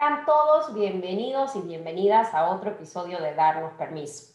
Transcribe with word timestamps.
Sean 0.00 0.24
todos 0.24 0.72
bienvenidos 0.72 1.54
y 1.56 1.60
bienvenidas 1.60 2.32
a 2.32 2.48
otro 2.48 2.70
episodio 2.70 3.20
de 3.20 3.34
Darnos 3.34 3.74
Permiso. 3.74 4.32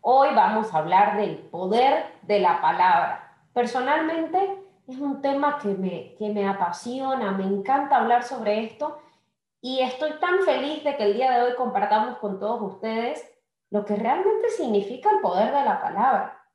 Hoy 0.00 0.28
vamos 0.32 0.72
a 0.72 0.78
hablar 0.78 1.16
del 1.16 1.38
poder 1.38 2.04
de 2.22 2.38
la 2.38 2.60
palabra. 2.60 3.36
Personalmente 3.52 4.62
es 4.86 4.96
un 4.98 5.20
tema 5.20 5.58
que 5.58 5.70
me, 5.70 6.14
que 6.14 6.28
me 6.28 6.46
apasiona, 6.46 7.32
me 7.32 7.42
encanta 7.42 7.96
hablar 7.96 8.22
sobre 8.22 8.62
esto 8.62 8.96
y 9.60 9.80
estoy 9.80 10.20
tan 10.20 10.42
feliz 10.44 10.84
de 10.84 10.96
que 10.96 11.02
el 11.02 11.14
día 11.14 11.32
de 11.32 11.42
hoy 11.42 11.56
compartamos 11.56 12.18
con 12.18 12.38
todos 12.38 12.74
ustedes 12.74 13.28
lo 13.70 13.84
que 13.84 13.96
realmente 13.96 14.50
significa 14.50 15.10
el 15.10 15.20
poder 15.20 15.52
de 15.52 15.64
la 15.64 15.80
palabra. 15.80 16.46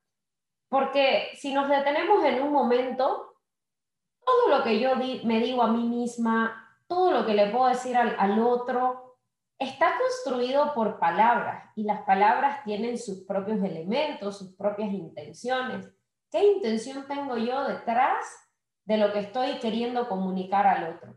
Porque 0.69 1.31
si 1.35 1.53
nos 1.53 1.67
detenemos 1.67 2.23
en 2.23 2.41
un 2.41 2.53
momento, 2.53 3.35
todo 4.23 4.57
lo 4.57 4.63
que 4.63 4.79
yo 4.79 4.95
me 4.95 5.41
digo 5.41 5.63
a 5.63 5.67
mí 5.67 5.83
misma, 5.83 6.62
todo 6.87 7.11
lo 7.11 7.25
que 7.25 7.33
le 7.33 7.49
puedo 7.49 7.67
decir 7.67 7.95
al, 7.97 8.39
otro 8.39 9.17
está 9.59 9.93
construido 9.97 10.73
por 10.73 10.99
palabras 10.99 11.71
y 11.75 11.83
las 11.83 12.01
palabras 12.03 12.63
tienen 12.63 12.97
sus 12.97 13.25
propios 13.25 13.63
elementos, 13.63 14.37
sus 14.37 14.55
propias 14.55 14.91
intenciones. 14.91 15.89
¿Qué 16.31 16.43
intención 16.43 17.07
tengo 17.07 17.37
yo 17.37 17.63
detrás 17.65 18.25
de 18.85 18.97
lo 18.97 19.13
que 19.13 19.19
estoy 19.19 19.59
queriendo 19.59 20.09
comunicar 20.09 20.67
al 20.67 20.95
otro? 20.95 21.15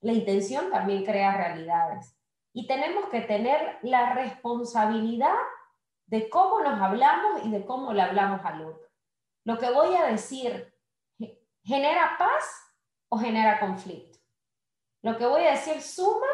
La 0.00 0.12
intención 0.12 0.70
también 0.70 1.04
crea 1.04 1.36
realidades 1.36 2.16
y 2.52 2.66
tenemos 2.66 3.08
que 3.08 3.22
tener 3.22 3.78
la 3.82 4.14
responsabilidad 4.14 5.36
de 6.06 6.28
cómo 6.28 6.60
nos 6.60 6.80
hablamos 6.80 7.44
y 7.44 7.50
de 7.50 7.64
cómo 7.64 7.92
le 7.92 8.02
hablamos 8.02 8.44
al 8.44 8.66
otro. 8.66 8.88
Lo 9.44 9.58
que 9.58 9.70
voy 9.70 9.94
a 9.94 10.06
decir 10.06 10.72
genera 11.64 12.16
paz 12.18 12.44
o 13.08 13.18
genera 13.18 13.60
conflicto. 13.60 14.11
Lo 15.02 15.16
que 15.16 15.26
voy 15.26 15.44
a 15.44 15.52
decir 15.52 15.80
suma 15.82 16.26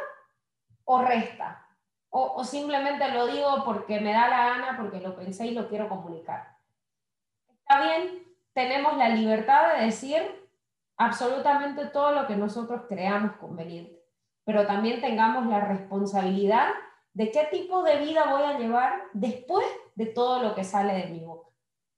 o 0.85 1.03
resta. 1.03 1.65
O, 2.11 2.43
simplemente 2.43 3.11
lo 3.13 3.27
digo 3.27 3.65
porque 3.65 4.01
me 4.01 4.13
da 4.13 4.29
la 4.29 4.47
gana, 4.47 4.77
porque 4.79 5.01
lo 5.01 5.15
pensé 5.15 5.47
y 5.47 5.51
lo 5.51 5.69
quiero 5.69 5.89
comunicar. 5.89 6.57
Está 7.51 7.83
bien, 7.83 8.25
tenemos 8.55 8.97
la 8.97 9.11
libertad 9.11 9.75
de 9.75 9.85
decir 9.87 10.23
absolutamente 10.97 11.87
todo 11.87 12.13
lo 12.13 12.27
que 12.27 12.37
nosotros 12.37 12.83
creamos 12.89 13.37
conveniente, 13.37 14.03
pero 14.45 14.67
también 14.67 15.03
tengamos 15.03 15.47
la 15.47 15.61
responsabilidad 15.61 16.71
de 17.13 17.31
qué 17.31 17.47
tipo 17.51 17.83
de 17.83 17.99
vida 17.99 18.31
voy 18.31 18.43
a 18.43 18.59
llevar 18.59 19.03
después 19.13 19.67
de 19.95 20.07
todo 20.07 20.43
lo 20.43 20.55
que 20.55 20.65
sale 20.65 20.95
de 20.95 21.07
mi 21.09 21.21
boca 21.21 21.51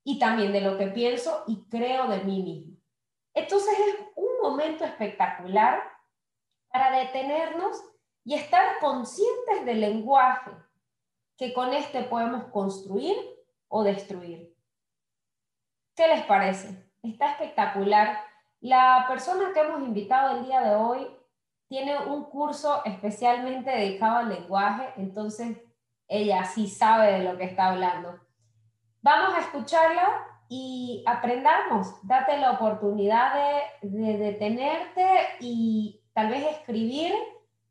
y 0.03 0.19
también 0.19 0.51
de 0.51 0.61
lo 0.61 0.77
que 0.77 0.87
pienso 0.87 1.45
y 1.47 1.63
creo 1.69 2.07
de 2.07 2.23
mí 2.23 2.43
mismo. 2.43 2.77
Entonces 3.33 3.73
es 3.79 3.95
un 4.15 4.41
momento 4.41 4.83
espectacular 4.83 5.90
detenernos 7.03 7.81
y 8.23 8.35
estar 8.35 8.79
conscientes 8.79 9.65
del 9.65 9.81
lenguaje 9.81 10.51
que 11.37 11.53
con 11.53 11.73
este 11.73 12.03
podemos 12.03 12.45
construir 12.45 13.15
o 13.67 13.83
destruir. 13.83 14.55
¿Qué 15.95 16.07
les 16.07 16.23
parece? 16.25 16.91
Está 17.01 17.31
espectacular. 17.31 18.19
La 18.59 19.05
persona 19.07 19.51
que 19.53 19.61
hemos 19.61 19.81
invitado 19.81 20.37
el 20.37 20.45
día 20.45 20.61
de 20.61 20.75
hoy 20.75 21.07
tiene 21.67 21.97
un 21.97 22.25
curso 22.25 22.83
especialmente 22.85 23.71
dedicado 23.71 24.17
al 24.17 24.29
lenguaje, 24.29 24.93
entonces 24.97 25.57
ella 26.07 26.43
sí 26.43 26.67
sabe 26.67 27.13
de 27.13 27.23
lo 27.23 27.37
que 27.37 27.45
está 27.45 27.69
hablando. 27.69 28.19
Vamos 29.01 29.33
a 29.33 29.39
escucharla 29.39 30.27
y 30.49 31.03
aprendamos. 31.07 31.87
Date 32.03 32.37
la 32.37 32.51
oportunidad 32.51 33.33
de, 33.81 33.89
de 33.89 34.17
detenerte 34.17 35.09
y 35.39 36.00
tal 36.13 36.29
vez 36.29 36.45
escribir 36.47 37.13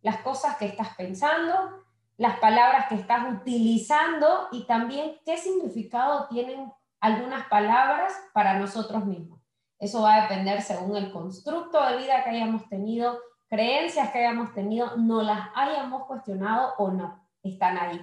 las 0.03 0.19
cosas 0.19 0.57
que 0.57 0.67
estás 0.67 0.95
pensando, 0.97 1.85
las 2.17 2.39
palabras 2.39 2.87
que 2.89 2.97
estás 2.97 3.33
utilizando 3.33 4.49
y 4.53 4.65
también 4.65 5.17
qué 5.25 5.37
significado 5.37 6.27
tienen 6.29 6.73
algunas 7.01 7.47
palabras 7.47 8.13
para 8.33 8.59
nosotros 8.59 9.05
mismos. 9.05 9.41
Eso 9.79 10.03
va 10.03 10.15
a 10.15 10.23
depender 10.23 10.61
según 10.61 10.97
el 10.97 11.11
constructo 11.11 11.83
de 11.87 11.97
vida 11.97 12.23
que 12.23 12.31
hayamos 12.31 12.69
tenido, 12.69 13.19
creencias 13.49 14.11
que 14.11 14.19
hayamos 14.19 14.53
tenido, 14.53 14.97
no 14.99 15.23
las 15.23 15.49
hayamos 15.55 16.05
cuestionado 16.05 16.75
o 16.77 16.91
no, 16.91 17.27
están 17.43 17.79
ahí. 17.79 17.99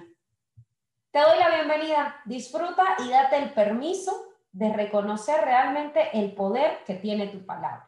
Te 1.12 1.20
doy 1.20 1.38
la 1.38 1.48
bienvenida, 1.50 2.16
disfruta 2.24 2.84
y 2.98 3.08
date 3.08 3.38
el 3.38 3.52
permiso 3.52 4.12
de 4.52 4.72
reconocer 4.72 5.40
realmente 5.42 6.18
el 6.18 6.34
poder 6.34 6.82
que 6.84 6.94
tiene 6.94 7.28
tu 7.28 7.46
palabra. 7.46 7.87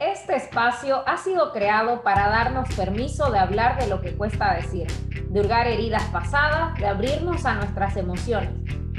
Este 0.00 0.34
espacio 0.34 1.06
ha 1.06 1.18
sido 1.18 1.52
creado 1.52 2.02
para 2.02 2.30
darnos 2.30 2.74
permiso 2.74 3.30
de 3.30 3.38
hablar 3.38 3.78
de 3.78 3.86
lo 3.86 4.00
que 4.00 4.16
cuesta 4.16 4.54
decir, 4.54 4.86
de 5.28 5.40
hurgar 5.40 5.66
heridas 5.66 6.04
pasadas, 6.04 6.74
de 6.78 6.86
abrirnos 6.86 7.44
a 7.44 7.56
nuestras 7.56 7.98
emociones, 7.98 8.48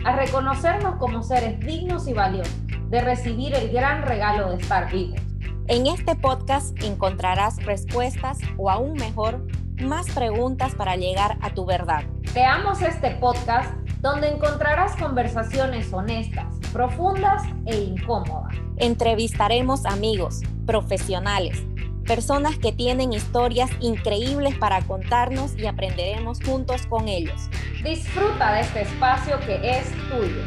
a 0.06 0.16
reconocernos 0.16 0.98
como 0.98 1.24
seres 1.24 1.60
dignos 1.60 2.08
y 2.08 2.14
valiosos, 2.14 2.54
de 2.92 3.02
recibir 3.02 3.56
el 3.56 3.72
gran 3.72 4.04
regalo 4.04 4.52
de 4.52 4.62
estar 4.62 4.92
vivos. 4.92 5.20
En 5.68 5.88
este 5.88 6.16
podcast 6.16 6.80
encontrarás 6.84 7.66
respuestas 7.66 8.38
o 8.60 8.70
aún 8.70 8.94
mejor, 8.94 9.44
más 9.82 10.06
preguntas 10.12 10.76
para 10.76 10.98
llegar 10.98 11.40
a 11.42 11.50
tu 11.52 11.66
verdad. 11.66 12.04
Creamos 12.32 12.80
este 12.84 13.10
podcast 13.16 13.74
donde 14.02 14.30
encontrarás 14.30 14.96
conversaciones 14.96 15.94
honestas, 15.94 16.48
profundas 16.74 17.44
e 17.68 17.78
incómodas. 17.78 18.56
Entrevistaremos 18.78 19.86
amigos, 19.86 20.42
profesionales, 20.66 21.64
personas 22.08 22.58
que 22.58 22.72
tienen 22.72 23.14
historias 23.14 23.70
increíbles 23.80 24.58
para 24.58 24.82
contarnos 24.82 25.56
y 25.56 25.68
aprenderemos 25.68 26.44
juntos 26.44 26.88
con 26.88 27.08
ellos. 27.08 27.48
Disfruta 27.84 28.54
de 28.54 28.62
este 28.62 28.82
espacio 28.82 29.40
que 29.46 29.78
es 29.78 29.92
tuyo. 30.10 30.42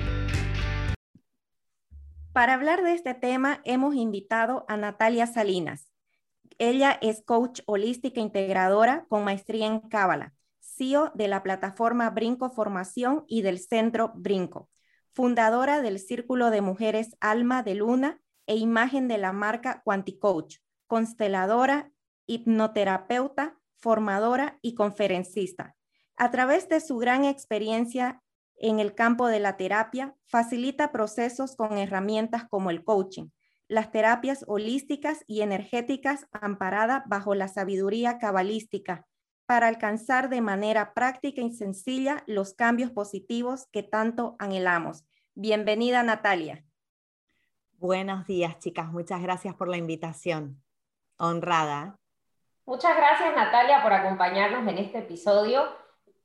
Para 2.32 2.54
hablar 2.54 2.82
de 2.82 2.94
este 2.94 3.14
tema 3.14 3.60
hemos 3.64 3.94
invitado 3.94 4.64
a 4.66 4.76
Natalia 4.76 5.28
Salinas. 5.28 5.92
Ella 6.58 6.98
es 7.00 7.22
coach 7.24 7.60
holística 7.66 8.20
integradora 8.20 9.06
con 9.08 9.22
maestría 9.22 9.68
en 9.68 9.78
Cábala 9.78 10.34
CEO 10.64 11.12
de 11.14 11.28
la 11.28 11.42
plataforma 11.42 12.10
Brinco 12.10 12.50
Formación 12.50 13.24
y 13.28 13.42
del 13.42 13.58
Centro 13.58 14.12
Brinco, 14.14 14.70
fundadora 15.12 15.82
del 15.82 15.98
Círculo 15.98 16.50
de 16.50 16.60
Mujeres 16.60 17.16
Alma 17.20 17.62
de 17.62 17.74
Luna 17.74 18.20
e 18.46 18.56
imagen 18.56 19.06
de 19.06 19.18
la 19.18 19.32
marca 19.32 19.82
Quanticoach, 19.84 20.56
consteladora, 20.86 21.92
hipnoterapeuta, 22.26 23.58
formadora 23.76 24.58
y 24.62 24.74
conferencista. 24.74 25.76
A 26.16 26.30
través 26.30 26.68
de 26.68 26.80
su 26.80 26.96
gran 26.96 27.24
experiencia 27.24 28.22
en 28.56 28.80
el 28.80 28.94
campo 28.94 29.26
de 29.26 29.40
la 29.40 29.56
terapia, 29.56 30.14
facilita 30.26 30.92
procesos 30.92 31.56
con 31.56 31.76
herramientas 31.76 32.44
como 32.48 32.70
el 32.70 32.84
coaching, 32.84 33.28
las 33.68 33.90
terapias 33.90 34.44
holísticas 34.46 35.24
y 35.26 35.42
energéticas 35.42 36.26
amparadas 36.32 37.02
bajo 37.06 37.34
la 37.34 37.48
sabiduría 37.48 38.18
cabalística, 38.18 39.06
para 39.46 39.68
alcanzar 39.68 40.28
de 40.28 40.40
manera 40.40 40.94
práctica 40.94 41.40
y 41.42 41.52
sencilla 41.52 42.22
los 42.26 42.54
cambios 42.54 42.90
positivos 42.90 43.66
que 43.72 43.82
tanto 43.82 44.36
anhelamos. 44.38 45.04
Bienvenida, 45.34 46.02
Natalia. 46.02 46.64
Buenos 47.72 48.26
días, 48.26 48.58
chicas. 48.58 48.90
Muchas 48.90 49.20
gracias 49.20 49.54
por 49.54 49.68
la 49.68 49.76
invitación. 49.76 50.62
Honrada. 51.18 51.98
Muchas 52.64 52.96
gracias, 52.96 53.34
Natalia, 53.36 53.82
por 53.82 53.92
acompañarnos 53.92 54.66
en 54.66 54.78
este 54.78 54.98
episodio. 54.98 55.64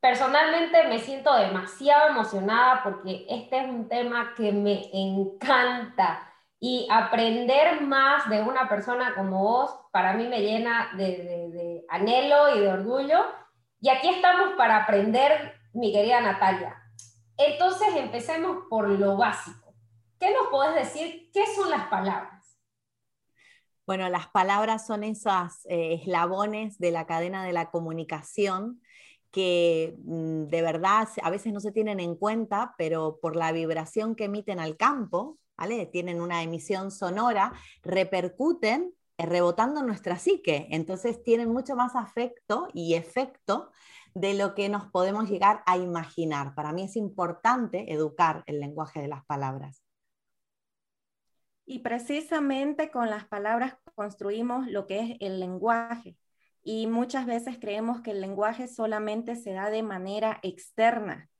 Personalmente 0.00 0.88
me 0.88 0.98
siento 0.98 1.34
demasiado 1.36 2.08
emocionada 2.08 2.82
porque 2.82 3.26
este 3.28 3.58
es 3.58 3.68
un 3.68 3.88
tema 3.88 4.32
que 4.34 4.50
me 4.50 4.88
encanta 4.94 6.29
y 6.62 6.86
aprender 6.90 7.80
más 7.80 8.28
de 8.28 8.42
una 8.42 8.68
persona 8.68 9.14
como 9.14 9.42
vos, 9.42 9.70
para 9.92 10.12
mí 10.12 10.28
me 10.28 10.42
llena 10.42 10.90
de, 10.94 11.82
anhelo 11.88 12.54
y 12.54 12.60
de 12.60 12.68
orgullo. 12.68 13.24
Y 13.80 13.88
aquí 13.88 14.10
estamos 14.10 14.52
para 14.58 14.84
aprender, 14.84 15.54
mi 15.72 15.90
querida 15.90 16.20
Natalia. 16.20 16.76
Entonces 17.38 17.88
empecemos 17.96 18.64
por 18.68 18.90
lo 18.90 19.16
básico. 19.16 19.74
¿Qué 20.18 20.34
nos 20.34 20.48
podés 20.48 20.74
decir? 20.74 21.30
¿Qué 21.32 21.46
son 21.56 21.70
las 21.70 21.86
palabras? 21.88 22.58
Bueno, 23.86 24.10
las 24.10 24.28
palabras 24.28 24.86
son 24.86 25.02
esos 25.02 25.64
eh, 25.64 25.94
eslabones 25.94 26.78
de 26.78 26.90
la 26.90 27.06
cadena 27.06 27.42
de 27.42 27.54
la 27.54 27.70
comunicación 27.70 28.82
que 29.30 29.96
mm, 30.04 30.44
de 30.48 30.62
verdad 30.62 31.08
a 31.22 31.30
veces 31.30 31.54
no 31.54 31.60
se 31.60 31.72
tienen 31.72 32.00
en 32.00 32.16
cuenta, 32.16 32.74
pero 32.76 33.18
por 33.20 33.34
la 33.34 33.50
vibración 33.52 34.14
que 34.14 34.24
emiten 34.24 34.60
al 34.60 34.76
campo, 34.76 35.39
tienen 35.92 36.20
una 36.20 36.42
emisión 36.42 36.90
sonora, 36.90 37.52
repercuten 37.82 38.94
eh, 39.18 39.26
rebotando 39.26 39.80
en 39.80 39.86
nuestra 39.86 40.18
psique, 40.18 40.66
entonces 40.70 41.22
tienen 41.22 41.52
mucho 41.52 41.76
más 41.76 41.94
afecto 41.94 42.68
y 42.72 42.94
efecto 42.94 43.70
de 44.14 44.34
lo 44.34 44.54
que 44.54 44.68
nos 44.68 44.86
podemos 44.86 45.28
llegar 45.28 45.62
a 45.66 45.76
imaginar. 45.76 46.54
Para 46.54 46.72
mí 46.72 46.84
es 46.84 46.96
importante 46.96 47.92
educar 47.92 48.42
el 48.46 48.60
lenguaje 48.60 49.00
de 49.00 49.08
las 49.08 49.24
palabras. 49.26 49.84
Y 51.66 51.80
precisamente 51.80 52.90
con 52.90 53.10
las 53.10 53.26
palabras 53.26 53.76
construimos 53.94 54.66
lo 54.66 54.86
que 54.86 55.00
es 55.00 55.16
el 55.20 55.38
lenguaje. 55.38 56.16
y 56.62 56.86
muchas 56.86 57.24
veces 57.24 57.58
creemos 57.58 58.02
que 58.02 58.10
el 58.10 58.20
lenguaje 58.20 58.68
solamente 58.68 59.34
se 59.36 59.52
da 59.52 59.70
de 59.70 59.82
manera 59.82 60.40
externa. 60.42 61.30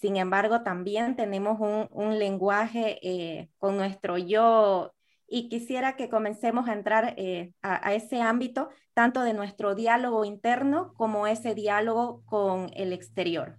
Sin 0.00 0.16
embargo, 0.16 0.62
también 0.62 1.14
tenemos 1.14 1.58
un, 1.60 2.18
lenguaje 2.18 2.98
eh, 3.02 3.48
con 3.58 3.76
nuestro 3.76 4.18
yo 4.18 4.92
y 5.28 5.48
quisiera 5.48 5.96
que 5.96 6.08
comencemos 6.08 6.68
a 6.68 6.72
entrar 6.72 7.14
eh, 7.16 7.52
a, 7.62 7.94
ese 7.94 8.20
ámbito, 8.20 8.70
tanto 8.92 9.22
de 9.22 9.34
nuestro 9.34 9.74
diálogo 9.74 10.24
interno 10.24 10.92
como 10.94 11.28
ese 11.28 11.54
diálogo 11.54 12.22
con 12.26 12.70
el 12.74 12.92
exterior. 12.92 13.56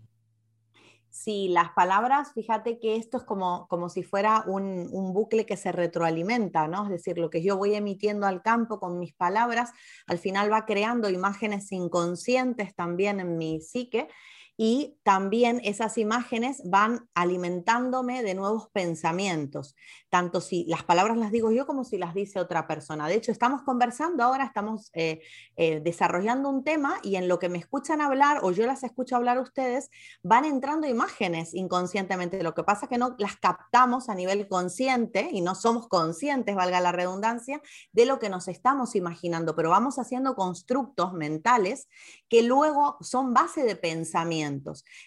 Sí, 1.09 1.47
las 1.47 1.71
palabras, 1.71 2.33
fíjate 2.33 2.79
que 2.79 2.97
esto 2.97 3.17
es 3.17 3.23
como, 3.23 3.67
como 3.69 3.87
si 3.87 4.03
fuera 4.03 4.43
un, 4.45 4.89
un, 4.91 5.13
bucle 5.13 5.45
que 5.45 5.55
se 5.55 5.71
retroalimenta, 5.71 6.67
¿no? 6.67 6.83
Es 6.83 6.89
decir, 6.89 7.17
lo 7.17 7.29
que 7.29 7.41
yo 7.41 7.55
voy 7.55 7.73
emitiendo 7.73 8.27
al 8.27 8.41
campo 8.41 8.81
con 8.81 8.99
mis 8.99 9.13
palabras, 9.13 9.71
al 10.07 10.17
final 10.17 10.51
va 10.51 10.65
creando 10.65 11.09
imágenes 11.09 11.71
inconscientes 11.71 12.75
también 12.75 13.21
en 13.21 13.37
mi 13.37 13.61
psique 13.61 14.09
y 14.57 14.97
también 15.03 15.59
esas 15.63 15.97
imágenes 15.97 16.61
van 16.63 17.09
alimentándome 17.13 18.23
de 18.23 18.35
nuevos 18.35 18.69
pensamientos, 18.69 19.75
tanto 20.09 20.39
si 20.39 20.65
las 20.65 20.83
palabras 20.83 21.17
las 21.17 21.31
digo 21.31 21.51
yo 21.51 21.65
como 21.65 21.83
si 21.83 21.97
las 21.97 22.13
dice 22.13 22.39
otra 22.39 22.65
persona. 22.65 23.07
De 23.07 23.15
hecho, 23.15 23.31
estamos 23.31 23.63
conversando 23.63 24.23
ahora, 24.23 24.45
estamos 24.45 24.91
eh, 24.93 25.21
eh, 25.57 25.81
desarrollando 25.83 26.49
un 26.49 26.63
tema 26.63 26.99
y 27.03 27.17
en 27.17 27.27
lo 27.27 27.37
que 27.37 27.49
me 27.49 27.57
escuchan 27.57 27.99
hablar 27.99 28.39
o 28.43 28.51
yo 28.51 28.65
las 28.65 28.83
escucho 28.83 29.17
hablar 29.17 29.37
a 29.37 29.41
ustedes, 29.41 29.89
van 30.23 30.45
entrando 30.45 30.87
imágenes 30.87 31.53
inconscientemente. 31.53 32.41
Lo 32.41 32.55
que 32.55 32.63
pasa 32.63 32.85
es 32.85 32.89
que 32.89 32.97
no 32.97 33.15
las 33.19 33.35
captamos 33.35 34.07
a 34.07 34.15
nivel 34.15 34.47
consciente 34.47 35.29
y 35.31 35.41
no 35.41 35.55
somos 35.55 35.89
conscientes, 35.89 36.55
valga 36.55 36.79
la 36.79 36.93
redundancia, 36.93 37.61
de 37.91 38.05
lo 38.05 38.19
que 38.19 38.29
nos 38.29 38.47
estamos 38.47 38.95
imaginando, 38.95 39.55
pero 39.55 39.69
vamos 39.69 39.99
haciendo 39.99 40.35
constructos 40.35 41.11
mentales 41.13 41.89
que 42.29 42.41
luego 42.41 42.97
son 43.01 43.33
base 43.33 43.63
de 43.63 43.75
pensamiento 43.75 44.44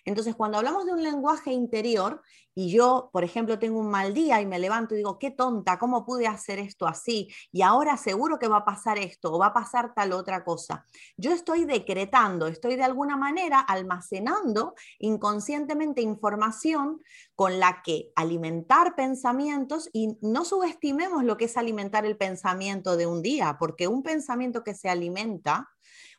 entonces, 0.05 0.35
cuando 0.35 0.59
hablamos 0.59 0.87
de 0.87 0.93
un 0.93 1.03
lenguaje 1.03 1.53
interior 1.53 2.23
y 2.55 2.71
yo, 2.73 3.09
por 3.13 3.23
ejemplo, 3.23 3.59
tengo 3.59 3.79
un 3.79 3.89
mal 3.89 4.13
día 4.13 4.41
y 4.41 4.47
me 4.47 4.59
levanto 4.59 4.95
y 4.95 4.99
digo, 4.99 5.19
qué 5.19 5.31
tonta, 5.31 5.79
¿cómo 5.79 6.05
pude 6.05 6.27
hacer 6.27 6.59
esto 6.59 6.89
así? 6.89 7.29
Y 7.53 7.63
ahora 7.63 7.97
seguro 7.97 8.39
que 8.39 8.49
va 8.49 8.59
a 8.59 8.65
pasar 8.65 8.99
esto 8.99 9.33
o 9.33 9.39
va 9.39 9.47
a 9.47 9.53
pasar 9.55 9.95
tal 9.95 10.13
otra 10.13 10.45
cosa. 10.45 10.85
Yo 11.17 11.33
estoy 11.33 11.67
decretando, 11.67 12.49
estoy 12.49 12.75
de 12.75 12.83
alguna 12.83 13.17
manera 13.17 13.61
almacenando 13.61 14.75
inconscientemente 14.99 16.03
información 16.03 17.01
con 17.37 17.61
la 17.61 17.81
que 17.85 18.11
alimentar 18.17 18.97
pensamientos 18.97 19.89
y 19.93 20.19
no 20.21 20.45
subestimemos 20.45 21.23
lo 21.23 21.37
que 21.37 21.45
es 21.45 21.57
alimentar 21.57 22.05
el 22.07 22.17
pensamiento 22.17 22.97
de 22.97 23.07
un 23.07 23.23
día, 23.23 23.57
porque 23.61 23.87
un 23.87 24.03
pensamiento 24.03 24.65
que 24.65 24.75
se 24.75 24.89
alimenta 24.89 25.69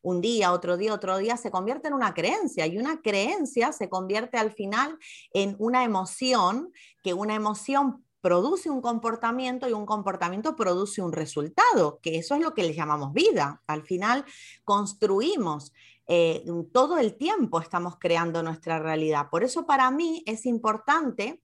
un 0.01 0.21
día, 0.21 0.51
otro 0.51 0.77
día, 0.77 0.93
otro 0.93 1.17
día, 1.17 1.37
se 1.37 1.51
convierte 1.51 1.87
en 1.87 1.93
una 1.93 2.13
creencia 2.13 2.65
y 2.67 2.77
una 2.77 3.01
creencia 3.01 3.71
se 3.71 3.89
convierte 3.89 4.37
al 4.37 4.51
final 4.51 4.97
en 5.33 5.55
una 5.59 5.83
emoción, 5.83 6.71
que 7.03 7.13
una 7.13 7.35
emoción 7.35 8.05
produce 8.21 8.69
un 8.69 8.81
comportamiento 8.81 9.69
y 9.69 9.73
un 9.73 9.85
comportamiento 9.85 10.55
produce 10.55 11.01
un 11.01 11.13
resultado, 11.13 11.99
que 12.01 12.17
eso 12.17 12.35
es 12.35 12.41
lo 12.41 12.53
que 12.53 12.63
le 12.63 12.73
llamamos 12.73 13.13
vida. 13.13 13.61
Al 13.67 13.83
final 13.83 14.25
construimos 14.65 15.71
eh, 16.11 16.43
todo 16.73 16.97
el 16.97 17.15
tiempo 17.17 17.61
estamos 17.61 17.97
creando 17.99 18.41
nuestra 18.41 18.79
realidad. 18.79 19.29
Por 19.29 19.43
eso 19.43 19.67
para 19.67 19.91
mí 19.91 20.23
es 20.25 20.47
importante, 20.47 21.43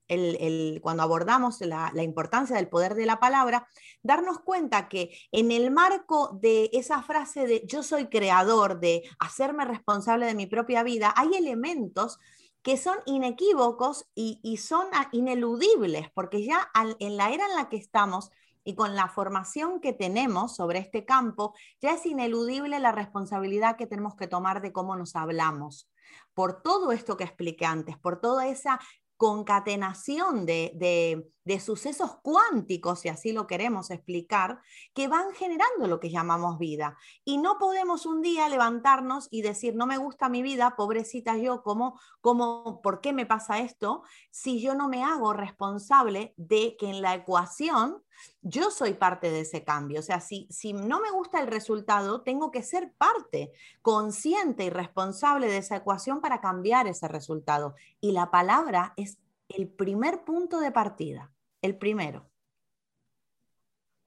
cuando 0.82 1.04
abordamos 1.04 1.62
la, 1.62 1.92
importancia 2.02 2.56
del 2.56 2.68
poder 2.68 2.96
de 2.96 3.06
la 3.06 3.20
palabra, 3.20 3.68
darnos 4.02 4.40
cuenta 4.40 4.90
que 4.90 5.16
en 5.32 5.52
el 5.52 5.70
marco 5.70 6.40
de 6.42 6.72
esa 6.74 7.04
frase 7.04 7.46
de 7.46 7.64
yo 7.68 7.84
soy 7.84 8.08
creador, 8.08 8.80
de 8.80 9.04
hacerme 9.20 9.66
responsable 9.66 10.26
de 10.26 10.34
mi 10.34 10.48
propia 10.48 10.82
vida, 10.82 11.14
hay 11.16 11.36
elementos 11.36 12.18
que 12.64 12.78
son 12.78 12.98
inequívocos 13.06 14.10
y 14.16 14.58
son 14.58 14.88
ineludibles, 15.12 16.10
porque 16.16 16.44
ya 16.44 16.72
en 16.98 17.18
la 17.18 17.30
era 17.30 17.46
en 17.46 17.56
la 17.56 17.70
que 17.70 17.78
estamos, 17.78 18.32
y 18.66 18.76
con 18.76 18.96
la 18.96 19.08
formación 19.08 19.80
que 19.80 19.94
tenemos 19.94 20.56
sobre 20.56 20.80
este 20.80 21.06
campo, 21.06 21.54
ya 21.80 21.94
es 21.94 22.06
ineludible 22.06 22.80
la 22.80 22.92
responsabilidad 22.92 23.78
que 23.78 23.88
tenemos 23.88 24.16
que 24.16 24.28
tomar 24.28 24.62
de 24.62 24.74
cómo 24.74 24.98
nos 24.98 25.16
hablamos. 25.16 25.90
Por 26.34 26.62
todo 26.62 26.92
esto 26.92 27.16
que 27.16 27.24
expliqué 27.24 27.66
antes, 27.66 27.98
por 27.98 28.20
toda 28.20 28.48
esa 28.48 28.80
concatenación 29.18 30.46
de, 30.46 31.32
sucesos 31.64 32.18
cuánticos, 32.22 33.00
si 33.00 33.10
así 33.10 33.32
lo 33.32 33.48
queremos 33.48 33.92
explicar, 33.92 34.60
que 34.94 35.08
van 35.08 35.34
generando 35.34 35.88
lo 35.88 36.00
que 36.00 36.10
llamamos 36.10 36.58
vida. 36.58 36.98
Y 37.24 37.38
no 37.38 37.58
podemos 37.58 38.06
un 38.06 38.22
día 38.22 38.50
levantarnos 38.50 39.28
y 39.32 39.42
decir, 39.42 39.76
no 39.76 39.86
me 39.86 39.98
gusta 39.98 40.28
mi 40.28 40.42
vida, 40.42 40.76
pobrecita 40.76 41.38
yo, 41.38 41.64
¿cómo, 41.64 42.00
cómo, 42.20 42.82
¿por 42.82 43.00
qué 43.00 43.14
me 43.14 43.26
pasa 43.26 43.60
esto? 43.60 44.04
Si 44.32 44.60
yo 44.60 44.76
no 44.76 44.90
me 44.90 45.04
hago 45.04 45.34
responsable 45.34 46.34
de 46.36 46.76
que 46.78 46.90
en 46.90 47.02
la 47.02 47.14
ecuación 47.14 48.04
yo 48.42 48.72
soy 48.72 48.94
parte 48.94 49.32
de 49.32 49.42
ese 49.42 49.64
cambio. 49.64 50.00
O 50.00 50.04
sea, 50.04 50.20
si, 50.20 50.48
si 50.50 50.74
no 50.74 51.00
me 51.00 51.12
gusta 51.12 51.40
el 51.40 51.48
resultado, 51.48 52.22
tengo 52.22 52.52
que 52.52 52.64
ser 52.64 52.92
parte 52.94 53.52
consciente 53.82 54.66
y 54.66 54.70
responsable 54.70 55.48
de 55.48 55.58
esa 55.58 55.78
ecuación 55.78 56.22
para 56.22 56.42
cambiar 56.42 56.88
ese 56.88 57.08
resultado. 57.08 57.76
Y 58.02 58.12
la 58.12 58.32
palabra 58.32 58.94
es 58.98 59.18
el 59.50 59.68
primer 59.68 60.24
punto 60.24 60.60
de 60.60 60.72
partida, 60.72 61.32
el 61.62 61.78
primero. 61.78 62.26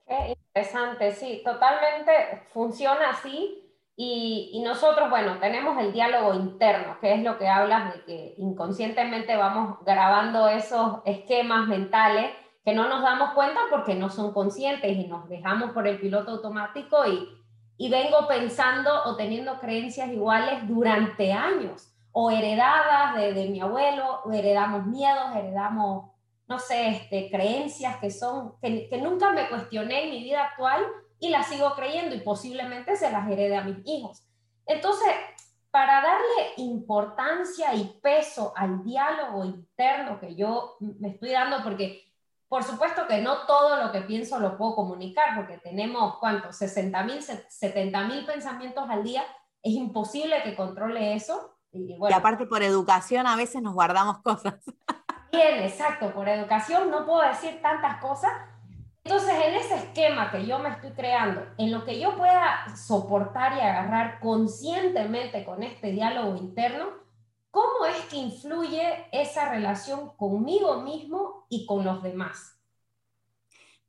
Qué 0.07 0.35
interesante, 0.37 1.13
sí, 1.13 1.41
totalmente 1.43 2.43
funciona 2.51 3.11
así. 3.11 3.65
Y, 3.95 4.51
y, 4.53 4.61
nosotros, 4.61 5.09
bueno, 5.09 5.39
tenemos 5.39 5.77
el 5.77 5.91
diálogo 5.91 6.33
interno, 6.33 6.97
que 7.01 7.15
es 7.15 7.21
lo 7.21 7.37
que 7.37 7.49
hablas 7.49 7.93
de 7.93 8.03
que 8.05 8.35
inconscientemente 8.37 9.35
vamos 9.35 9.83
grabando 9.83 10.47
esos 10.47 11.01
esquemas 11.03 11.67
mentales 11.67 12.31
que 12.63 12.73
no 12.73 12.87
nos 12.87 13.01
damos 13.01 13.33
cuenta 13.33 13.59
porque 13.69 13.95
no 13.95 14.09
son 14.09 14.33
conscientes 14.33 14.97
y 14.97 15.07
nos 15.07 15.27
dejamos 15.29 15.71
por 15.71 15.87
el 15.87 15.99
piloto 15.99 16.31
automático 16.31 17.05
y, 17.07 17.27
y 17.77 17.89
vengo 17.89 18.27
pensando 18.27 19.03
o 19.05 19.15
teniendo 19.15 19.59
creencias 19.59 20.09
iguales 20.09 20.67
durante 20.67 21.31
años 21.31 21.93
o 22.11 22.31
heredadas 22.31 23.15
de, 23.15 23.33
de 23.33 23.49
mi 23.49 23.61
abuelo, 23.61 24.21
o 24.25 24.31
heredamos 24.31 24.85
miedos, 24.85 25.35
heredamos, 25.35 26.11
no 26.47 26.59
sé, 26.59 26.89
este, 26.89 27.29
creencias 27.29 27.97
que 27.97 28.11
son, 28.11 28.55
que, 28.61 28.89
que 28.89 28.97
nunca 28.97 29.31
me 29.31 29.47
cuestioné 29.47 30.05
en 30.05 30.09
mi 30.11 30.23
vida 30.23 30.45
actual 30.45 30.83
y 31.19 31.29
las 31.29 31.47
sigo 31.47 31.73
creyendo 31.75 32.15
y 32.15 32.21
posiblemente 32.21 32.95
se 32.95 33.11
las 33.11 33.29
herede 33.29 33.55
a 33.55 33.63
mis 33.63 33.77
hijos. 33.85 34.23
Entonces, 34.65 35.07
para 35.71 36.01
darle 36.01 36.53
importancia 36.57 37.73
y 37.75 37.99
peso 38.01 38.53
al 38.55 38.83
diálogo 38.83 39.45
interno 39.45 40.19
que 40.19 40.35
yo 40.35 40.77
me 40.79 41.09
estoy 41.09 41.31
dando, 41.31 41.63
porque 41.63 42.08
por 42.49 42.63
supuesto 42.63 43.07
que 43.07 43.21
no 43.21 43.45
todo 43.45 43.81
lo 43.81 43.91
que 43.91 44.01
pienso 44.01 44.39
lo 44.39 44.57
puedo 44.57 44.75
comunicar, 44.75 45.35
porque 45.35 45.59
tenemos, 45.59 46.17
¿cuántos? 46.17 46.57
60 46.57 47.03
mil, 47.03 47.21
70 47.21 48.03
mil 48.05 48.25
pensamientos 48.25 48.89
al 48.89 49.03
día. 49.03 49.23
Es 49.61 49.73
imposible 49.73 50.41
que 50.43 50.55
controle 50.55 51.13
eso. 51.13 51.55
Y, 51.71 51.93
y 51.93 52.13
aparte 52.13 52.47
por 52.47 52.63
educación 52.63 53.27
a 53.27 53.35
veces 53.35 53.61
nos 53.61 53.75
guardamos 53.75 54.17
cosas. 54.23 54.55
Bien, 55.31 55.63
exacto. 55.63 56.11
Por 56.11 56.27
educación 56.27 56.89
no 56.89 57.05
puedo 57.05 57.21
decir 57.21 57.61
tantas 57.61 58.01
cosas. 58.01 58.31
Entonces, 59.03 59.33
en 59.33 59.53
ese 59.55 59.75
esquema 59.75 60.31
que 60.31 60.45
yo 60.45 60.59
me 60.59 60.69
estoy 60.69 60.91
creando, 60.91 61.45
en 61.57 61.71
lo 61.71 61.85
que 61.85 61.99
yo 61.99 62.17
pueda 62.17 62.75
soportar 62.75 63.57
y 63.57 63.59
agarrar 63.61 64.19
conscientemente 64.19 65.45
con 65.45 65.61
este 65.63 65.91
diálogo 65.91 66.35
interno, 66.35 66.99
¿Cómo 67.51 67.85
es 67.85 68.05
que 68.05 68.17
influye 68.17 69.07
esa 69.11 69.49
relación 69.49 70.15
conmigo 70.17 70.81
mismo 70.81 71.38
y 71.49 71.65
con 71.65 71.83
los 71.83 72.01
demás? 72.01 72.55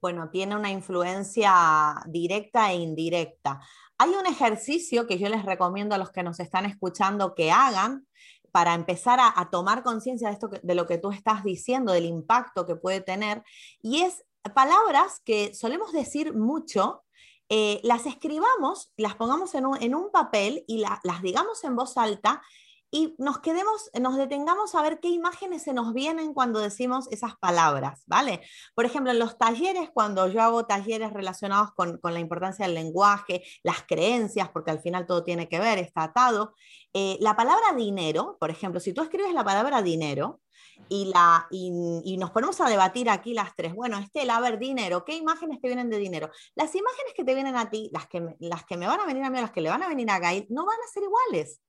Bueno, 0.00 0.31
tiene 0.31 0.57
una 0.57 0.71
influencia 0.71 2.02
directa 2.07 2.73
e 2.73 2.76
indirecta. 2.76 3.61
Hay 3.99 4.11
un 4.11 4.26
ejercicio 4.26 5.07
que 5.07 5.19
yo 5.19 5.29
les 5.29 5.45
recomiendo 5.45 5.95
a 5.95 5.99
los 5.99 6.11
que 6.11 6.23
nos 6.23 6.40
están 6.40 6.64
escuchando 6.64 7.35
que 7.35 7.52
hagan 7.52 8.07
para 8.50 8.75
empezar 8.75 9.21
a, 9.21 9.49
tomar 9.50 9.83
conciencia 9.83 10.29
de, 10.29 10.35
esto 10.35 10.50
de 10.62 10.75
lo 10.75 10.87
que 10.87 10.99
tú 10.99 11.12
estás 11.12 11.45
diciendo, 11.45 11.93
del 11.93 12.07
impacto 12.07 12.67
que 12.67 12.75
puede 12.75 13.00
tener, 13.00 13.45
y 13.81 14.00
es 14.00 14.25
palabras 14.55 15.21
que 15.25 15.55
solemos 15.55 15.93
decir 15.93 16.35
mucho, 16.35 17.05
eh, 17.49 17.81
las 17.85 18.07
escribamos, 18.07 18.93
las 18.97 19.14
pongamos 19.14 19.55
en 19.55 19.67
un, 19.67 20.11
papel 20.11 20.64
y 20.67 20.79
las 20.79 21.23
digamos 21.23 21.62
en 21.64 21.76
voz 21.76 21.97
alta 21.97 22.43
y 22.90 23.14
nos 23.18 23.38
quedemos, 23.38 23.90
nos 24.00 24.16
detengamos 24.16 24.75
a 24.75 24.82
ver 24.82 24.99
qué 25.00 25.09
imágenes 25.09 25.62
se 25.62 25.73
nos 25.73 25.94
vienen 25.94 26.35
cuando 26.35 26.59
decimos 26.59 27.06
esas 27.11 27.37
palabras, 27.37 28.02
¿vale? 28.06 28.40
Por 28.75 28.85
ejemplo, 28.85 29.12
en 29.12 29.18
los 29.18 29.38
talleres, 29.38 29.90
cuando 29.92 30.26
yo 30.26 30.42
hago 30.42 30.66
talleres 30.66 31.12
relacionados 31.12 31.70
con, 31.75 32.00
la 32.02 32.18
importancia 32.18 32.66
del 32.66 32.75
lenguaje, 32.75 33.44
las 33.62 33.82
creencias, 33.87 34.49
porque 34.49 34.73
al 34.73 34.80
final 34.80 35.06
todo 35.06 35.23
tiene 35.23 35.49
que 35.49 35.61
ver, 35.61 35.78
está 35.78 36.04
atado, 36.04 36.54
eh, 36.92 37.16
la 37.20 37.37
palabra 37.37 37.73
dinero, 37.76 38.37
por 38.40 38.50
ejemplo, 38.50 38.80
si 38.80 38.92
tú 38.92 39.02
escribes 39.02 39.32
la 39.32 39.44
palabra 39.44 39.82
dinero, 39.82 40.40
y, 40.88 41.12
la, 41.12 41.47
y, 41.50 42.16
nos 42.16 42.30
ponemos 42.30 42.61
a 42.61 42.68
debatir 42.68 43.11
aquí 43.11 43.35
las 43.35 43.54
tres. 43.54 43.75
Bueno, 43.75 43.99
Estela, 43.99 44.37
a 44.37 44.40
ver, 44.40 44.59
dinero, 44.59 45.04
¿qué 45.04 45.14
imágenes 45.14 45.61
te 45.61 45.68
vienen 45.68 45.90
de 45.90 45.99
dinero? 45.99 46.30
Las 46.54 46.75
imágenes 46.75 47.12
que 47.14 47.23
te 47.23 47.35
vienen 47.35 47.56
a 47.56 47.70
ti, 47.70 47.90
las 47.92 48.09
que, 48.09 48.35
las 48.40 48.64
que 48.64 48.76
me 48.76 48.87
van 48.87 48.99
a 48.99 49.06
venir 49.06 49.23
a 49.23 49.30
mí, 49.30 49.40
las 49.40 49.52
que 49.52 49.61
le 49.61 49.68
van 49.68 49.82
a 49.82 49.88
venir 49.88 50.11
a 50.11 50.18
Gail, 50.18 50.47
no 50.49 50.64
van 50.66 50.78
a 50.78 50.92
ser 50.92 51.02
iguales. 51.04 51.61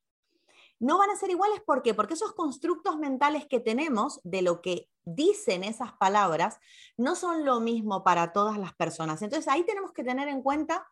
No 0.82 0.98
van 0.98 1.12
a 1.12 1.16
ser 1.16 1.30
iguales, 1.30 1.62
¿por 1.62 1.84
qué? 1.84 1.94
Porque 1.94 2.16
esos 2.16 2.34
constructos 2.34 2.98
mentales 2.98 3.46
que 3.46 3.60
tenemos 3.60 4.20
de 4.24 4.42
lo 4.42 4.64
que 4.64 4.90
dicen 5.06 5.64
esas 5.64 5.94
palabras 5.94 6.58
no 6.98 7.16
son 7.16 7.46
lo 7.46 7.60
mismo 7.60 8.04
para 8.04 8.34
todas 8.34 8.58
las 8.58 8.74
personas. 8.74 9.22
Entonces 9.22 9.48
ahí 9.48 9.64
tenemos 9.64 9.94
que 9.94 10.04
tener 10.04 10.28
en 10.28 10.42
cuenta 10.42 10.88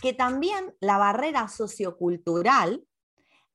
que 0.00 0.14
también 0.14 0.74
la 0.80 0.96
barrera 0.96 1.48
sociocultural 1.48 2.86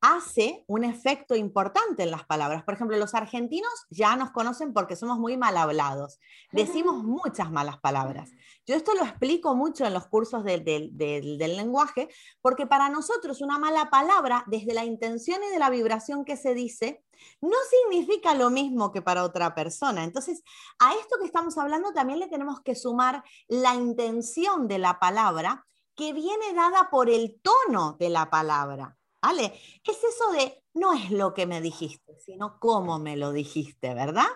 hace 0.02 0.64
un 0.68 0.84
efecto 0.84 1.36
importante 1.36 2.04
en 2.04 2.12
las 2.12 2.26
palabras. 2.26 2.64
Por 2.64 2.74
ejemplo, 2.74 2.98
los 2.98 3.14
argentinos 3.14 3.72
ya 3.90 4.16
nos 4.16 4.32
conocen 4.32 4.74
porque 4.74 4.96
somos 4.96 5.20
muy 5.20 5.38
mal 5.38 5.58
hablados. 5.58 6.20
Decimos 6.52 7.04
muchas 7.04 7.52
malas 7.52 7.80
palabras. 7.80 8.32
Yo 8.66 8.76
esto 8.76 8.94
lo 8.94 9.04
explico 9.04 9.56
mucho 9.56 9.86
en 9.86 9.94
los 9.94 10.08
cursos 10.08 10.44
del 10.44 11.38
lenguaje, 11.38 12.08
porque 12.42 12.68
para 12.68 12.90
nosotros 12.90 13.42
una 13.42 13.58
mala 13.58 13.90
palabra, 13.90 14.44
desde 14.48 14.74
la 14.74 14.86
intención 14.86 15.42
y 15.44 15.52
de 15.52 15.60
la 15.60 15.70
vibración 15.70 16.24
que 16.24 16.38
se 16.38 16.54
dice, 16.54 17.04
no 17.42 17.58
significa 17.70 18.36
lo 18.36 18.50
mismo 18.50 18.92
que 18.92 19.02
para 19.02 19.24
otra 19.24 19.56
persona. 19.56 20.04
Entonces, 20.04 20.44
a 20.80 20.94
esto 20.94 21.18
que 21.20 21.26
estamos 21.26 21.58
hablando 21.58 21.92
también 21.92 22.20
le 22.20 22.28
tenemos 22.28 22.62
que 22.62 22.76
sumar 22.76 23.24
la 23.48 23.76
intención 23.76 24.68
de 24.68 24.78
la 24.78 25.00
palabra 25.00 25.66
que 25.96 26.14
viene 26.14 26.54
dada 26.54 26.90
por 26.90 27.10
el 27.10 27.42
tono 27.42 27.98
de 28.00 28.10
la 28.10 28.30
palabra. 28.30 28.99
¿Vale? 29.22 29.54
Es 29.84 29.98
eso 30.04 30.32
de, 30.32 30.64
no 30.74 30.94
es 30.94 31.12
lo 31.12 31.34
que 31.34 31.46
me 31.46 31.62
dijiste, 31.62 32.18
sino 32.20 32.58
cómo 32.60 33.00
me 33.00 33.18
lo 33.18 33.32
dijiste, 33.32 33.94
¿verdad? 33.94 34.28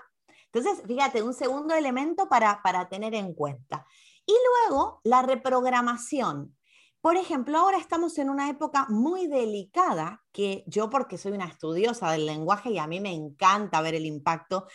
Entonces, 0.51 0.83
fíjate, 0.85 1.23
un 1.23 1.33
segundo 1.33 1.73
elemento 1.73 2.27
para, 2.27 2.61
para 2.61 2.89
tener 2.89 3.15
en 3.15 3.33
cuenta. 3.33 3.87
Y 4.25 4.33
luego, 4.69 5.01
la 5.03 5.21
reprogramación. 5.21 6.55
Por 7.03 7.17
ejemplo, 7.17 7.57
ahora 7.57 7.79
estamos 7.79 8.17
en 8.17 8.29
una 8.29 8.49
época 8.49 8.85
muy 8.87 9.27
delicada 9.27 10.23
que 10.31 10.63
yo 10.67 10.89
porque 10.89 11.17
soy 11.17 11.33
una 11.33 11.47
estudiosa 11.47 12.09
del 12.09 12.25
lenguaje 12.25 12.69
y 12.69 12.77
a 12.77 12.87
mí 12.87 13.01
me 13.01 13.11
encanta 13.11 13.81
ver 13.81 13.93
el 13.95 14.05
impacto 14.05 14.67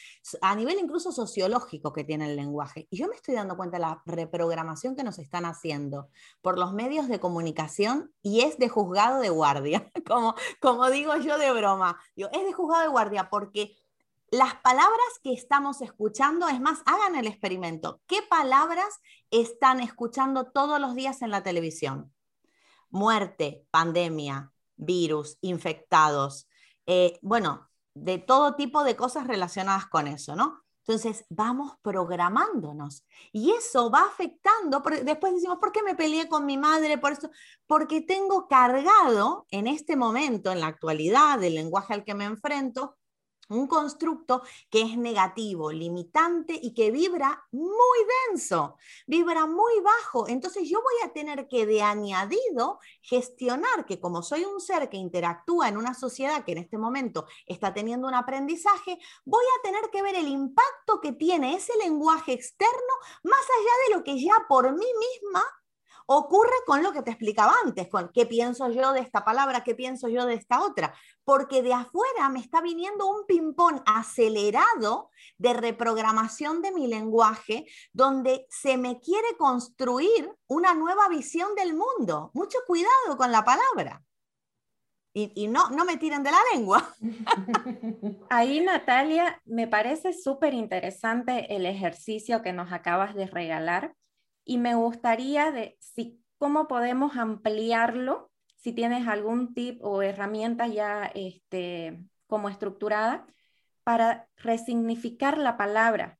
a 0.43 0.55
nivel 0.55 0.79
incluso 0.79 1.11
sociológico 1.11 1.91
que 1.95 2.05
tiene 2.05 2.27
el 2.27 2.37
lenguaje. 2.37 2.87
Y 2.91 2.99
yo 2.99 3.09
me 3.09 3.15
estoy 3.15 3.35
dando 3.35 3.57
cuenta 3.57 3.79
de 3.79 3.81
la 3.81 4.03
reprogramación 4.05 4.95
que 4.95 5.05
nos 5.05 5.19
están 5.19 5.47
haciendo 5.47 6.11
por 6.43 6.59
los 6.59 6.75
medios 6.75 7.09
de 7.09 7.19
comunicación 7.19 8.13
y 8.21 8.43
es 8.43 8.59
de 8.59 8.69
juzgado 8.69 9.21
de 9.21 9.31
guardia, 9.31 9.91
como, 10.61 10.91
digo 10.91 11.17
yo 11.17 11.39
de 11.39 11.51
broma. 11.53 11.99
es 12.15 12.45
de 12.45 12.53
juzgado 12.53 12.83
de 12.83 12.89
guardia 12.89 13.31
porque 13.31 13.75
las 14.31 14.55
palabras 14.57 15.19
que 15.23 15.33
estamos 15.33 15.81
escuchando, 15.81 16.47
es 16.49 16.61
más, 16.61 16.81
hagan 16.85 17.17
el 17.17 17.27
experimento. 17.27 18.03
¿Qué 18.07 18.21
palabras 18.29 19.01
están 19.31 19.81
escuchando 19.81 20.45
todos 20.53 20.79
los 20.79 20.95
días 20.95 21.23
en 21.23 21.31
la 21.31 21.43
televisión? 21.43 22.13
Muerte, 22.91 23.67
pandemia, 23.71 24.53
virus, 24.77 25.39
infectados, 25.41 26.49
eh, 26.87 27.19
bueno, 27.23 27.69
de 27.95 28.19
todo 28.19 28.55
tipo 28.55 28.85
de 28.85 28.97
cosas 28.97 29.27
relacionadas 29.27 29.87
con 29.87 30.07
eso, 30.07 30.37
¿no? 30.37 30.63
Entonces, 30.89 31.27
vamos 31.29 31.73
programándonos 31.83 33.05
y 33.31 33.51
eso 33.51 33.91
va 33.91 34.01
afectando, 34.01 34.83
después 35.05 35.35
decimos, 35.35 35.59
¿por 35.61 35.71
qué 35.71 35.83
me 35.83 35.95
peleé 35.95 36.29
con 36.29 36.47
mi 36.47 36.57
madre? 36.57 36.97
Por 36.97 37.13
eso, 37.13 37.31
porque 37.67 38.01
tengo 38.01 38.49
cargado 38.49 39.47
en 39.51 39.67
este 39.67 39.97
momento, 39.97 40.51
en 40.51 40.61
la 40.61 40.69
actualidad, 40.69 41.39
del 41.39 41.57
lenguaje 41.57 41.93
al 41.93 42.05
que 42.05 42.15
me 42.15 42.25
enfrento, 42.25 42.97
un 43.49 43.67
constructo 43.67 44.43
que 44.71 44.83
es 44.83 44.97
negativo, 44.97 45.73
limitante 45.73 46.59
y 46.61 46.75
que 46.75 46.91
vibra 46.91 47.47
muy 47.53 47.99
denso, 48.29 48.77
vibra 49.07 49.47
muy 49.47 49.81
bajo. 49.81 50.29
Entonces 50.29 50.69
yo 50.69 50.81
voy 50.83 50.95
a 51.05 51.13
tener 51.13 51.49
que 51.49 51.67
de 51.67 51.83
añadido 51.83 52.79
gestionar 53.01 53.87
que 53.87 54.01
como 54.01 54.23
soy 54.23 54.45
un 54.45 54.61
ser 54.61 54.89
que 54.89 54.97
interactúa 54.97 55.69
en 55.69 55.77
una 55.77 55.95
sociedad 55.95 56.45
que 56.45 56.53
en 56.53 56.59
este 56.59 56.79
momento 56.79 57.27
está 57.47 57.73
teniendo 57.73 58.07
un 58.07 58.15
aprendizaje, 58.15 58.99
voy 59.25 59.45
a 59.59 59.63
tener 59.63 59.91
que 59.91 60.03
ver 60.03 60.15
el 60.15 60.29
impacto 60.29 61.01
que 61.01 61.13
tiene 61.13 61.55
ese 61.55 61.73
lenguaje 61.79 62.33
externo 62.33 62.95
más 63.23 63.41
allá 63.41 63.73
de 63.89 63.97
lo 63.97 64.05
que 64.05 64.23
ya 64.23 64.47
por 64.49 64.73
mí 64.73 64.87
misma 64.99 65.45
Ocurre 66.11 66.55
con 66.65 66.83
lo 66.83 66.93
que 66.93 67.03
te 67.03 67.11
explicaba 67.11 67.53
antes, 67.63 67.87
con 67.87 68.11
qué 68.15 68.25
pienso 68.25 68.71
yo 68.71 68.95
de 68.95 69.01
esta 69.01 69.27
palabra, 69.27 69.63
qué 69.63 69.75
pienso 69.75 70.09
yo 70.09 70.25
de 70.25 70.33
esta 70.33 70.63
otra, 70.63 70.95
porque 71.23 71.63
de 71.63 71.75
afuera 71.75 72.31
me 72.31 72.41
está 72.41 72.63
viniendo 72.63 73.07
un 73.07 73.27
ping-pong 73.27 73.83
acelerado 73.85 75.11
de 75.37 75.53
reprogramación 75.53 76.63
de 76.63 76.73
mi 76.73 76.87
lenguaje, 76.87 77.67
donde 77.93 78.47
se 78.49 78.79
me 78.79 79.01
quiere 79.01 79.37
construir 79.37 80.33
una 80.47 80.73
nueva 80.73 81.11
visión 81.11 81.55
del 81.55 81.75
mundo. 81.75 82.31
Mucho 82.33 82.57
cuidado 82.67 83.19
con 83.19 83.31
la 83.31 83.45
palabra. 83.45 84.03
Y, 85.13 85.49
no, 85.49 85.69
no 85.71 85.85
me 85.85 85.99
tiren 85.99 86.23
de 86.23 86.31
la 86.31 86.41
lengua. 86.55 86.89
Ahí, 88.31 88.61
Natalia, 88.61 89.43
me 89.45 89.69
parece 89.69 90.15
súper 90.15 90.55
interesante 90.55 91.55
el 91.55 91.67
ejercicio 91.67 92.41
que 92.41 92.55
nos 92.55 92.73
acabas 92.73 93.15
de 93.15 93.27
regalar 93.27 93.95
y 94.49 94.57
me 94.57 94.75
gustaría 94.75 95.53
de 95.53 95.77
si 95.79 96.23
cómo 96.39 96.69
podemos 96.69 97.19
ampliarlo, 97.19 98.31
si 98.57 98.73
tienes 98.73 99.07
algún 99.07 99.53
tip 99.53 99.79
o 99.85 100.01
herramienta 100.01 100.67
ya 100.67 101.05
este, 101.15 102.03
como 102.27 102.49
estructurada 102.49 103.27
para 103.85 104.27
resignificar 104.39 105.37
la 105.37 105.59
palabra, 105.59 106.19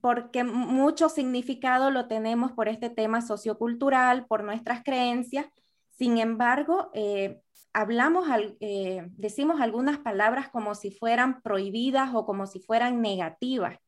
porque 0.00 0.44
mucho 0.44 1.08
significado 1.08 1.90
lo 1.90 2.06
tenemos 2.06 2.52
por 2.52 2.68
este 2.68 2.90
tema 2.90 3.22
sociocultural, 3.22 4.26
por 4.26 4.44
nuestras 4.44 4.84
creencias. 4.84 5.46
Sin 5.90 6.16
embargo, 6.18 6.92
eh, 6.94 7.40
hablamos, 7.72 8.28
eh, 8.60 9.04
decimos 9.16 9.60
algunas 9.60 9.98
palabras 9.98 10.48
como 10.48 10.76
si 10.76 10.92
fueran 10.92 11.42
prohibidas 11.42 12.14
o 12.14 12.24
como 12.24 12.46
si 12.46 12.60
fueran 12.60 13.02
negativas. 13.02 13.78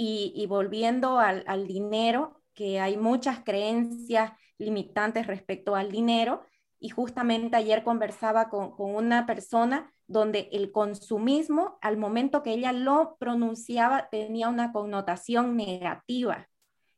Y, 0.00 0.46
volviendo 0.46 1.18
al, 1.18 1.42
al, 1.48 1.66
dinero, 1.66 2.37
que 2.58 2.80
hay 2.80 2.96
muchas 2.96 3.44
creencias 3.44 4.32
limitantes 4.58 5.28
respecto 5.28 5.76
al 5.76 5.92
dinero 5.92 6.42
y 6.80 6.88
justamente 6.88 7.56
ayer 7.56 7.84
conversaba 7.84 8.48
con, 8.48 8.74
una 8.76 9.26
persona 9.26 9.92
donde 10.08 10.48
el 10.50 10.72
consumismo, 10.72 11.78
al 11.82 11.98
momento 11.98 12.42
que 12.42 12.54
ella 12.54 12.72
lo 12.72 13.16
pronunciaba, 13.20 14.08
tenía 14.08 14.48
una 14.48 14.72
connotación 14.72 15.56
negativa. 15.56 16.48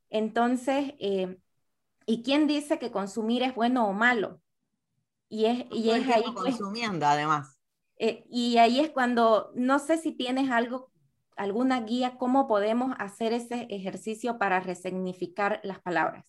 Entonces, 0.08 0.94
eh, 0.98 1.36
¿y 2.06 2.22
quién 2.22 2.46
dice 2.46 2.78
que 2.78 2.90
consumir 2.90 3.42
es 3.42 3.54
bueno 3.54 3.86
o 3.86 3.92
malo? 3.92 4.40
Y 5.28 5.44
es, 5.44 5.66
y 5.72 5.90
es 5.90 6.08
ahí. 6.08 6.22
Pues 6.22 6.56
consumiendo, 6.56 7.04
además. 7.04 7.60
Eh, 7.96 8.24
y 8.30 8.56
ahí 8.56 8.80
es 8.80 8.88
cuando, 8.88 9.52
no 9.54 9.78
sé 9.78 9.98
si 9.98 10.12
tienes 10.12 10.50
algo 10.50 10.89
alguna 11.40 11.80
guía 11.80 12.18
cómo 12.18 12.46
podemos 12.46 12.94
hacer 12.98 13.32
ese 13.32 13.66
ejercicio 13.70 14.38
para 14.38 14.60
resignificar 14.60 15.58
las 15.62 15.80
palabras? 15.80 16.26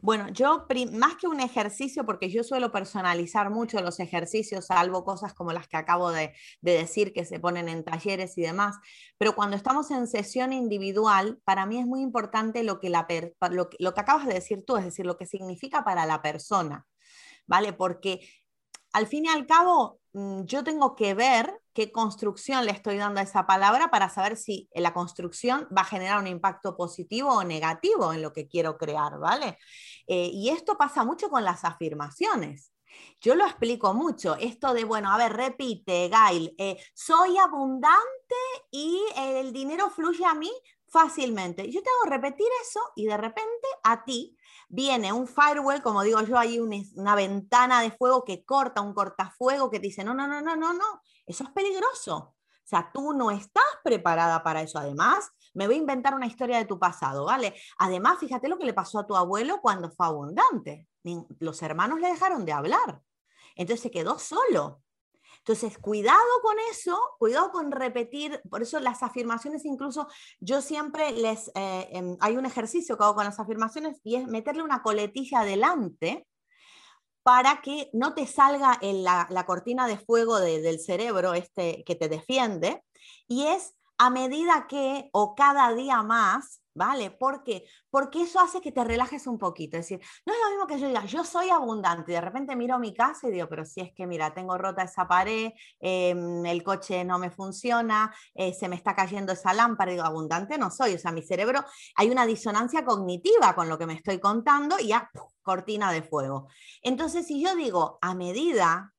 Bueno, 0.00 0.28
yo 0.30 0.66
más 0.92 1.16
que 1.16 1.28
un 1.28 1.40
ejercicio, 1.40 2.04
porque 2.04 2.28
yo 2.30 2.42
suelo 2.42 2.72
personalizar 2.72 3.50
mucho 3.50 3.80
los 3.80 4.00
ejercicios, 4.00 4.66
salvo 4.66 5.04
cosas 5.04 5.34
como 5.34 5.52
las 5.52 5.68
que 5.68 5.76
acabo 5.76 6.10
de, 6.10 6.34
decir 6.62 7.12
que 7.12 7.24
se 7.24 7.38
ponen 7.38 7.68
en 7.68 7.84
talleres 7.84 8.36
y 8.36 8.42
demás, 8.42 8.76
pero 9.18 9.36
cuando 9.36 9.56
estamos 9.56 9.90
en 9.92 10.08
sesión 10.08 10.52
individual, 10.52 11.38
para 11.44 11.64
mí 11.64 11.78
es 11.78 11.86
muy 11.86 12.00
importante 12.00 12.64
lo 12.64 12.80
que, 12.80 12.90
la 12.90 13.06
lo, 13.50 13.68
lo 13.78 13.94
que 13.94 14.00
acabas 14.00 14.26
de 14.26 14.34
decir 14.34 14.64
tú, 14.66 14.76
es 14.76 14.84
decir, 14.84 15.06
lo 15.06 15.16
que 15.16 15.26
significa 15.26 15.84
para 15.84 16.06
la 16.06 16.22
persona, 16.22 16.86
¿vale? 17.46 17.72
Porque 17.72 18.28
al 18.92 19.06
fin 19.06 19.26
y 19.26 19.28
al 19.28 19.46
cabo, 19.46 20.00
mm, 20.12 20.42
yo 20.44 20.64
tengo 20.64 20.96
que 20.96 21.14
ver 21.14 21.52
qué 21.74 21.92
construcción 21.92 22.64
le 22.64 22.72
estoy 22.72 22.96
dando 22.96 23.20
a 23.20 23.24
esa 23.24 23.46
palabra 23.46 23.90
para 23.90 24.08
saber 24.08 24.36
si 24.36 24.70
la 24.74 24.94
construcción 24.94 25.68
va 25.76 25.82
a 25.82 25.86
generar 25.86 26.18
un 26.20 26.26
impacto 26.26 26.76
positivo 26.76 27.30
o 27.30 27.44
negativo 27.44 28.12
en 28.12 28.22
lo 28.22 28.32
que 28.32 28.46
quiero 28.46 28.78
crear, 28.78 29.18
¿vale? 29.18 29.58
Eh, 30.06 30.30
y 30.32 30.50
esto 30.50 30.78
pasa 30.78 31.04
mucho 31.04 31.28
con 31.28 31.44
las 31.44 31.64
afirmaciones. 31.64 32.72
Yo 33.20 33.34
lo 33.34 33.44
explico 33.44 33.92
mucho, 33.92 34.36
esto 34.36 34.72
de, 34.72 34.84
bueno, 34.84 35.12
a 35.12 35.18
ver, 35.18 35.32
repite, 35.32 36.08
Gail, 36.08 36.54
eh, 36.58 36.76
soy 36.94 37.36
abundante 37.38 38.04
y 38.70 39.02
el 39.16 39.52
dinero 39.52 39.90
fluye 39.90 40.24
a 40.24 40.34
mí 40.34 40.52
fácilmente. 40.86 41.68
Yo 41.72 41.82
te 41.82 41.90
hago 41.90 42.10
repetir 42.10 42.46
eso 42.62 42.80
y 42.94 43.06
de 43.06 43.16
repente 43.16 43.66
a 43.82 44.04
ti 44.04 44.36
viene 44.74 45.12
un 45.12 45.26
firewall, 45.28 45.82
como 45.82 46.02
digo 46.02 46.20
yo, 46.22 46.36
hay 46.36 46.58
una 46.58 47.14
ventana 47.14 47.80
de 47.80 47.92
fuego 47.92 48.24
que 48.24 48.44
corta, 48.44 48.80
un 48.80 48.92
cortafuego 48.92 49.70
que 49.70 49.78
te 49.78 49.86
dice, 49.86 50.02
no, 50.02 50.14
no, 50.14 50.26
no, 50.26 50.40
no, 50.40 50.56
no, 50.56 50.72
no, 50.72 51.00
eso 51.26 51.44
es 51.44 51.50
peligroso. 51.50 52.16
O 52.16 52.66
sea, 52.66 52.90
tú 52.92 53.12
no 53.12 53.30
estás 53.30 53.62
preparada 53.84 54.42
para 54.42 54.62
eso. 54.62 54.78
Además, 54.78 55.30
me 55.52 55.66
voy 55.66 55.76
a 55.76 55.78
inventar 55.78 56.14
una 56.14 56.26
historia 56.26 56.58
de 56.58 56.64
tu 56.64 56.78
pasado, 56.78 57.26
¿vale? 57.26 57.54
Además, 57.78 58.18
fíjate 58.18 58.48
lo 58.48 58.58
que 58.58 58.64
le 58.64 58.72
pasó 58.72 58.98
a 58.98 59.06
tu 59.06 59.14
abuelo 59.14 59.60
cuando 59.60 59.90
fue 59.90 60.06
abundante. 60.06 60.88
Los 61.38 61.62
hermanos 61.62 62.00
le 62.00 62.08
dejaron 62.08 62.44
de 62.44 62.52
hablar. 62.52 63.02
Entonces 63.54 63.82
se 63.82 63.90
quedó 63.90 64.18
solo. 64.18 64.82
Entonces, 65.46 65.76
cuidado 65.76 66.40
con 66.42 66.56
eso, 66.70 66.98
cuidado 67.18 67.52
con 67.52 67.70
repetir, 67.70 68.40
por 68.48 68.62
eso 68.62 68.80
las 68.80 69.02
afirmaciones 69.02 69.66
incluso, 69.66 70.08
yo 70.40 70.62
siempre 70.62 71.12
les, 71.12 71.48
eh, 71.54 71.90
em, 71.92 72.16
hay 72.20 72.38
un 72.38 72.46
ejercicio 72.46 72.96
que 72.96 73.04
hago 73.04 73.14
con 73.14 73.26
las 73.26 73.38
afirmaciones 73.38 74.00
y 74.04 74.16
es 74.16 74.26
meterle 74.26 74.62
una 74.62 74.82
coletilla 74.82 75.40
adelante 75.40 76.26
para 77.22 77.60
que 77.60 77.90
no 77.92 78.14
te 78.14 78.26
salga 78.26 78.78
la, 78.80 79.26
la, 79.28 79.46
cortina 79.46 79.86
de 79.86 79.98
fuego 79.98 80.40
del 80.40 80.80
cerebro 80.80 81.34
este 81.34 81.84
que 81.84 81.94
te 81.94 82.08
defiende, 82.08 82.82
y 83.28 83.44
es 83.46 83.74
a 83.98 84.08
medida 84.08 84.66
que, 84.66 85.10
o 85.12 85.34
cada 85.34 85.74
día 85.74 86.02
más, 86.02 86.62
¿vale? 86.74 87.10
¿Por 87.10 87.42
qué? 87.44 87.64
Porque 87.90 88.22
eso 88.22 88.40
hace 88.40 88.60
que 88.60 88.72
te 88.72 88.84
relajes 88.84 89.26
un 89.26 89.38
poquito. 89.38 89.76
Es 89.76 89.88
decir, 89.88 90.04
no 90.26 90.32
es 90.32 90.38
lo 90.40 90.50
mismo 90.50 90.66
que 90.66 90.78
yo 90.78 90.88
diga, 90.88 91.04
yo 91.06 91.24
soy 91.24 91.50
abundante 91.50 92.12
y 92.12 92.14
de 92.14 92.20
repente 92.20 92.56
miro 92.56 92.78
mi 92.78 92.92
casa 92.92 93.28
y 93.28 93.32
digo, 93.32 93.48
pero 93.48 93.64
si 93.64 93.80
es 93.80 93.92
que, 93.94 94.06
mira, 94.06 94.34
tengo 94.34 94.58
rota 94.58 94.82
esa 94.82 95.06
pared, 95.06 95.52
em, 95.80 96.44
el 96.46 96.62
coche 96.62 97.04
no 97.04 97.18
me 97.18 97.30
funciona, 97.30 98.14
eh, 98.34 98.52
se 98.52 98.68
me 98.68 98.76
está 98.76 98.94
cayendo 98.94 99.32
esa 99.32 99.54
lámpara, 99.54 99.92
digo, 99.92 100.04
abundante 100.04 100.58
no 100.58 100.70
soy. 100.70 100.94
O 100.94 100.98
sea, 100.98 101.12
mi 101.12 101.22
cerebro, 101.22 101.64
hay 101.96 102.10
una 102.10 102.26
disonancia 102.26 102.84
cognitiva 102.84 103.54
con 103.54 103.68
lo 103.68 103.78
que 103.78 103.86
me 103.86 103.94
estoy 103.94 104.18
contando 104.18 104.78
y 104.78 104.88
ya, 104.88 105.10
cortina 105.42 105.92
de 105.92 106.02
fuego. 106.02 106.48
Entonces, 106.82 107.26
si 107.26 107.42
yo 107.42 107.54
digo, 107.54 107.98
a 108.00 108.14
medida 108.14 108.92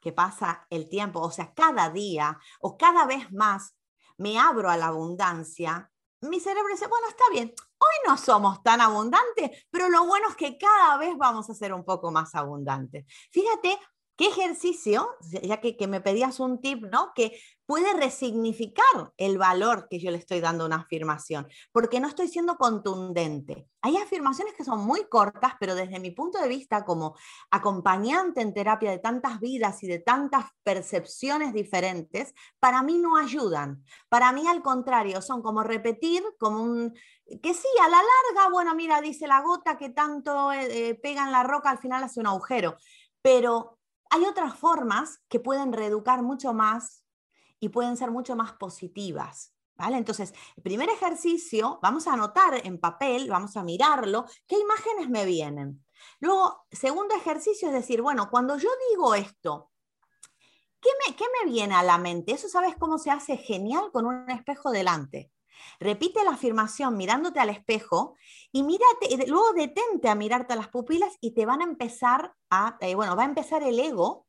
que 0.00 0.12
pasa 0.12 0.66
el 0.70 0.88
tiempo, 0.88 1.20
o 1.20 1.30
sea, 1.30 1.52
cada 1.54 1.90
día 1.90 2.38
o 2.60 2.78
cada 2.78 3.04
vez 3.04 3.30
más 3.32 3.76
me 4.16 4.38
abro 4.38 4.70
a 4.70 4.76
la 4.76 4.86
abundancia, 4.86 5.90
mi 6.22 6.40
cerebro 6.40 6.72
dice, 6.72 6.86
bueno, 6.86 7.08
está 7.08 7.24
bien, 7.30 7.52
hoy 7.78 8.08
no 8.08 8.16
somos 8.16 8.62
tan 8.62 8.80
abundantes, 8.80 9.66
pero 9.70 9.88
lo 9.88 10.06
bueno 10.06 10.28
es 10.28 10.36
que 10.36 10.58
cada 10.58 10.96
vez 10.98 11.16
vamos 11.16 11.48
a 11.50 11.54
ser 11.54 11.72
un 11.72 11.84
poco 11.84 12.10
más 12.10 12.34
abundantes. 12.34 13.04
Fíjate 13.30 13.78
qué 14.16 14.26
ejercicio, 14.26 15.16
ya 15.42 15.60
que, 15.60 15.76
que, 15.76 15.86
me 15.86 16.00
pedías 16.00 16.40
un 16.40 16.60
tip, 16.60 16.82
¿no? 16.84 17.12
Que 17.14 17.40
puede 17.68 17.92
resignificar 17.92 19.12
el 19.18 19.36
valor 19.36 19.88
que 19.90 19.98
yo 19.98 20.10
le 20.10 20.16
estoy 20.16 20.40
dando 20.40 20.64
a 20.64 20.68
una 20.68 20.76
afirmación, 20.76 21.46
porque 21.70 22.00
no 22.00 22.08
estoy 22.08 22.26
siendo 22.26 22.56
contundente. 22.56 23.68
Hay 23.82 23.98
afirmaciones 23.98 24.54
que 24.54 24.64
son 24.64 24.86
muy 24.86 25.04
cortas, 25.10 25.52
pero 25.60 25.74
desde 25.74 26.00
mi 26.00 26.10
punto 26.10 26.40
de 26.40 26.48
vista 26.48 26.86
como 26.86 27.14
acompañante 27.50 28.40
en 28.40 28.54
terapia 28.54 28.90
de 28.90 29.00
tantas 29.00 29.38
vidas 29.38 29.82
y 29.82 29.86
de 29.86 29.98
tantas 29.98 30.46
percepciones 30.62 31.52
diferentes, 31.52 32.32
para 32.58 32.82
mí 32.82 32.96
no 32.96 33.18
ayudan. 33.18 33.84
Para 34.08 34.32
mí 34.32 34.48
al 34.48 34.62
contrario, 34.62 35.20
son 35.20 35.42
como 35.42 35.62
repetir, 35.62 36.24
como 36.38 36.62
un... 36.62 36.94
Que 37.42 37.52
sí, 37.52 37.68
a 37.82 37.88
la 37.90 37.98
larga, 37.98 38.50
bueno, 38.50 38.74
mira, 38.74 39.02
dice 39.02 39.26
la 39.26 39.42
gota 39.42 39.76
que 39.76 39.90
tanto 39.90 40.52
eh, 40.52 40.88
eh, 40.88 40.94
pega 40.94 41.22
en 41.22 41.32
la 41.32 41.42
roca, 41.42 41.68
al 41.68 41.78
final 41.78 42.02
hace 42.02 42.18
un 42.18 42.28
agujero, 42.28 42.78
pero 43.20 43.78
hay 44.08 44.24
otras 44.24 44.58
formas 44.58 45.20
que 45.28 45.38
pueden 45.38 45.74
reeducar 45.74 46.22
mucho 46.22 46.54
más 46.54 47.04
y 47.60 47.68
pueden 47.68 47.96
ser 47.96 48.10
mucho 48.10 48.36
más 48.36 48.52
positivas. 48.52 49.54
¿Vale? 49.76 49.96
Entonces, 49.96 50.34
primer 50.60 50.88
ejercicio, 50.88 51.78
vamos 51.80 52.08
a 52.08 52.14
anotar 52.14 52.66
en 52.66 52.80
papel, 52.80 53.30
vamos 53.30 53.56
a 53.56 53.62
mirarlo, 53.62 54.26
qué 54.48 54.58
imágenes 54.58 55.08
me 55.08 55.24
vienen. 55.24 55.84
Luego, 56.18 56.66
segundo 56.72 57.14
ejercicio 57.14 57.68
es 57.68 57.74
decir, 57.74 58.02
bueno, 58.02 58.28
cuando 58.28 58.56
yo 58.58 58.70
digo 58.90 59.14
esto, 59.14 59.70
¿qué 60.80 60.90
me, 61.06 61.14
qué 61.14 61.24
me 61.40 61.52
viene 61.52 61.76
a 61.76 61.84
la 61.84 61.96
mente? 61.96 62.32
Eso 62.32 62.48
sabes 62.48 62.74
cómo 62.76 62.98
se 62.98 63.12
hace 63.12 63.36
genial 63.36 63.90
con 63.92 64.06
un 64.06 64.28
espejo 64.28 64.72
delante. 64.72 65.30
Repite 65.80 66.24
la 66.24 66.32
afirmación 66.32 66.96
mirándote 66.96 67.40
al 67.40 67.50
espejo 67.50 68.16
y 68.52 68.62
mírate, 68.62 69.26
luego 69.26 69.52
detente 69.52 70.08
a 70.08 70.14
mirarte 70.14 70.52
a 70.52 70.56
las 70.56 70.68
pupilas 70.68 71.16
y 71.20 71.34
te 71.34 71.46
van 71.46 71.60
a 71.60 71.64
empezar 71.64 72.34
a, 72.50 72.78
eh, 72.80 72.94
bueno, 72.94 73.16
va 73.16 73.22
a 73.22 73.26
empezar 73.26 73.62
el 73.62 73.78
ego 73.78 74.27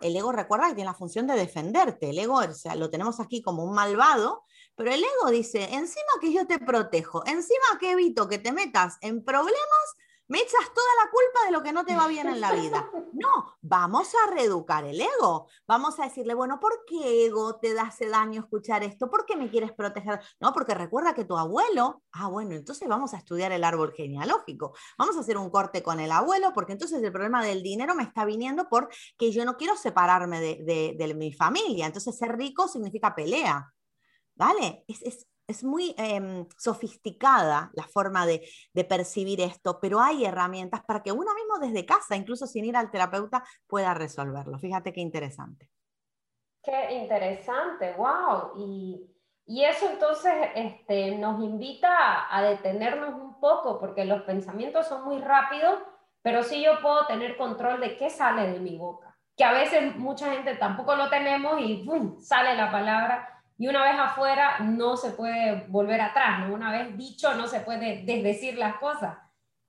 el 0.00 0.16
ego 0.16 0.32
recuerda 0.32 0.68
que 0.68 0.74
tiene 0.74 0.90
la 0.90 0.96
función 0.96 1.26
de 1.26 1.34
defenderte. 1.34 2.10
El 2.10 2.18
ego 2.18 2.34
o 2.34 2.54
sea, 2.54 2.74
lo 2.74 2.90
tenemos 2.90 3.20
aquí 3.20 3.42
como 3.42 3.64
un 3.64 3.74
malvado, 3.74 4.44
pero 4.74 4.92
el 4.92 5.02
ego 5.02 5.30
dice, 5.30 5.62
encima 5.74 6.12
que 6.20 6.32
yo 6.32 6.46
te 6.46 6.58
protejo, 6.58 7.24
encima 7.26 7.78
que 7.78 7.92
evito 7.92 8.28
que 8.28 8.38
te 8.38 8.52
metas 8.52 8.98
en 9.00 9.24
problemas, 9.24 9.94
me 10.30 10.38
echas 10.38 10.72
toda 10.72 10.86
la 11.04 11.10
culpa 11.10 11.46
de 11.46 11.50
lo 11.50 11.62
que 11.62 11.72
no 11.72 11.84
te 11.84 11.96
va 11.96 12.06
bien 12.06 12.28
en 12.28 12.40
la 12.40 12.52
vida. 12.52 12.88
No, 13.12 13.58
vamos 13.60 14.12
a 14.14 14.30
reeducar 14.30 14.84
el 14.84 14.98
ego. 14.98 15.48
Vamos 15.66 15.98
a 15.98 16.04
decirle, 16.04 16.32
bueno, 16.32 16.58
¿por 16.58 16.84
qué 16.86 17.26
ego 17.26 17.58
te 17.58 17.78
hace 17.78 18.08
daño 18.08 18.40
escuchar 18.40 18.82
esto? 18.82 19.10
¿Por 19.10 19.26
qué 19.26 19.36
me 19.36 19.50
quieres 19.50 19.72
proteger? 19.72 20.20
No, 20.38 20.54
porque 20.54 20.74
recuerda 20.74 21.12
que 21.12 21.26
tu 21.26 21.36
abuelo, 21.36 22.02
ah, 22.12 22.28
bueno, 22.28 22.54
entonces 22.54 22.88
vamos 22.88 23.12
a 23.12 23.18
estudiar 23.18 23.52
el 23.52 23.64
árbol 23.64 23.92
genealógico. 23.92 24.74
Vamos 24.96 25.16
a 25.16 25.20
hacer 25.20 25.36
un 25.36 25.50
corte 25.50 25.82
con 25.82 26.00
el 26.00 26.12
abuelo, 26.12 26.52
porque 26.54 26.72
entonces 26.72 27.02
el 27.02 27.12
problema 27.12 27.44
del 27.44 27.62
dinero 27.62 27.94
me 27.94 28.04
está 28.04 28.24
viniendo 28.24 28.68
porque 28.70 29.32
yo 29.32 29.44
no 29.44 29.56
quiero 29.56 29.76
separarme 29.76 30.40
de, 30.40 31.14
mi 31.14 31.32
familia. 31.32 31.86
Entonces 31.86 32.16
ser 32.16 32.38
rico 32.38 32.68
significa 32.68 33.14
pelea. 33.14 33.70
¿Vale? 34.36 34.84
es, 34.86 35.02
es 35.02 35.26
muy 35.64 35.94
em, 35.98 36.46
sofisticada 36.56 37.70
la 37.74 37.84
forma 37.84 38.26
de, 38.26 38.42
percibir 38.88 39.40
esto, 39.40 39.78
pero 39.80 40.00
hay 40.00 40.24
herramientas 40.24 40.82
para 40.86 41.02
que 41.02 41.12
uno 41.12 41.34
mismo 41.34 41.58
desde 41.58 41.86
casa, 41.86 42.16
incluso 42.16 42.46
sin 42.46 42.64
ir 42.64 42.76
al 42.76 42.90
terapeuta, 42.90 43.44
pueda 43.66 43.94
resolverlo. 43.94 44.58
Fíjate 44.58 44.92
qué 44.92 45.00
interesante. 45.00 45.68
Qué 46.62 46.92
interesante, 46.94 47.94
wow. 47.96 48.52
Y, 48.56 49.06
eso 49.46 49.90
entonces 49.90 50.32
este, 50.54 51.16
nos 51.16 51.42
invita 51.42 52.34
a 52.34 52.42
detenernos 52.42 53.14
un 53.14 53.40
poco, 53.40 53.80
porque 53.80 54.04
los 54.04 54.22
pensamientos 54.22 54.86
son 54.86 55.04
muy 55.04 55.18
rápidos, 55.18 55.80
pero 56.22 56.44
sí 56.44 56.62
yo 56.62 56.80
puedo 56.80 57.06
tener 57.06 57.36
control 57.36 57.80
de 57.80 57.96
qué 57.96 58.10
sale 58.10 58.52
de 58.52 58.60
mi 58.60 58.76
boca, 58.76 59.18
que 59.36 59.42
a 59.42 59.52
veces 59.52 59.96
mucha 59.96 60.32
gente 60.32 60.54
tampoco 60.54 60.94
lo 60.94 61.10
tenemos 61.10 61.60
y 61.60 61.82
¡pum! 61.84 62.20
sale 62.20 62.54
la 62.54 62.70
palabra 62.70 63.39
y 63.60 63.68
una 63.68 63.82
vez 63.82 64.00
afuera 64.00 64.60
no 64.60 64.96
se 64.96 65.10
puede 65.10 65.66
volver 65.68 66.00
atrás, 66.00 66.48
¿no? 66.48 66.54
Una 66.54 66.72
vez 66.72 66.96
dicho 66.96 67.34
no 67.34 67.46
se 67.46 67.60
puede 67.60 68.04
desdecir 68.04 68.56
las 68.56 68.76
cosas. 68.76 69.18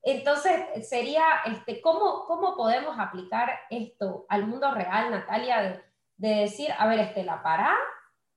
Entonces, 0.01 0.88
sería, 0.88 1.25
este, 1.45 1.82
¿cómo, 1.82 2.23
¿cómo 2.23 2.56
podemos 2.56 2.97
aplicar 2.97 3.51
esto 3.69 4.25
al 4.30 4.47
mundo 4.47 4.71
real, 4.71 5.12
Natalia? 5.12 5.84
De, 6.15 6.36
decir, 6.36 6.69
a 6.77 6.88
ver, 6.88 6.99
este, 6.99 7.25
la 7.25 7.43
para, 7.43 7.75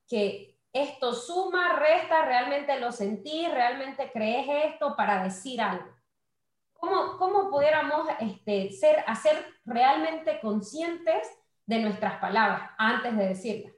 que 0.08 0.58
esto 0.72 1.14
suma, 1.14 1.74
resta, 1.74 2.24
realmente 2.24 2.80
lo 2.80 2.90
sentí, 2.90 3.46
realmente 3.46 4.10
crees 4.12 4.72
esto 4.72 4.96
para 4.96 5.22
decir 5.22 5.62
algo. 5.62 5.86
¿Cómo, 6.72 7.16
cómo 7.16 7.48
pudiéramos 7.48 8.08
este, 8.18 8.72
ser, 8.72 9.04
hacer 9.06 9.46
realmente 9.64 10.40
conscientes 10.40 11.28
de 11.64 11.78
nuestras 11.78 12.18
palabras 12.18 12.72
antes 12.76 13.16
de 13.16 13.28
decirlas? 13.28 13.73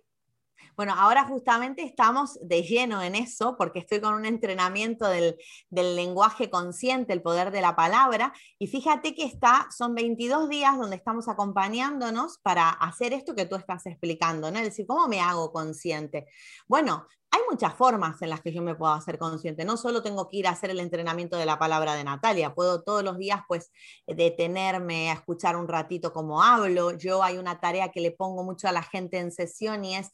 Bueno, 0.76 0.92
ahora 0.94 1.24
justamente 1.24 1.82
estamos 1.82 2.38
de 2.42 2.62
lleno 2.62 3.02
en 3.02 3.14
eso 3.14 3.56
porque 3.56 3.78
estoy 3.78 4.00
con 4.00 4.12
un 4.12 4.26
entrenamiento 4.26 5.08
del, 5.08 5.36
lenguaje 5.70 6.50
consciente, 6.50 7.14
el 7.14 7.22
poder 7.22 7.50
de 7.50 7.62
la 7.62 7.74
palabra, 7.74 8.34
y 8.58 8.66
fíjate 8.66 9.14
que 9.14 9.24
está, 9.24 9.68
son 9.74 9.94
22 9.94 10.50
días 10.50 10.76
donde 10.78 10.96
estamos 10.96 11.28
acompañándonos 11.28 12.38
para 12.42 12.68
hacer 12.68 13.14
esto 13.14 13.34
que 13.34 13.46
tú 13.46 13.56
estás 13.56 13.86
explicando, 13.86 14.50
¿no? 14.50 14.58
Es 14.58 14.64
decir, 14.64 14.86
¿cómo 14.86 15.08
me 15.08 15.20
hago 15.20 15.50
consciente? 15.50 16.26
Bueno, 16.68 17.06
hay 17.30 17.40
muchas 17.50 17.74
formas 17.74 18.20
en 18.22 18.30
las 18.30 18.40
que 18.40 18.52
yo 18.52 18.62
me 18.62 18.74
puedo 18.74 18.92
hacer 18.92 19.18
consciente. 19.18 19.64
No 19.64 19.76
solo 19.76 20.02
tengo 20.02 20.28
que 20.28 20.38
ir 20.38 20.46
a 20.46 20.50
hacer 20.50 20.70
el 20.70 20.80
entrenamiento 20.80 21.36
de 21.36 21.46
la 21.46 21.58
palabra 21.58 21.94
de 21.94 22.04
Natalia, 22.04 22.54
puedo 22.54 22.82
todos 22.82 23.02
los 23.02 23.18
días 23.18 23.42
pues 23.48 23.70
detenerme 24.06 25.10
a 25.10 25.14
escuchar 25.14 25.56
un 25.56 25.68
ratito 25.68 26.12
cómo 26.12 26.42
hablo. 26.42 26.96
Yo 26.96 27.22
hay 27.22 27.38
una 27.38 27.60
tarea 27.60 27.90
que 27.90 28.00
le 28.00 28.12
pongo 28.12 28.44
mucho 28.44 28.68
a 28.68 28.72
la 28.72 28.82
gente 28.82 29.18
en 29.18 29.32
sesión 29.32 29.84
y 29.84 29.96
es, 29.96 30.10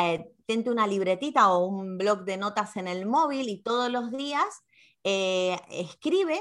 eh, 0.00 0.26
tente 0.46 0.70
una 0.70 0.86
libretita 0.86 1.52
o 1.52 1.66
un 1.66 1.98
blog 1.98 2.24
de 2.24 2.36
notas 2.36 2.76
en 2.76 2.88
el 2.88 3.06
móvil 3.06 3.48
y 3.48 3.62
todos 3.62 3.90
los 3.90 4.10
días 4.10 4.46
eh, 5.04 5.56
escribe 5.70 6.40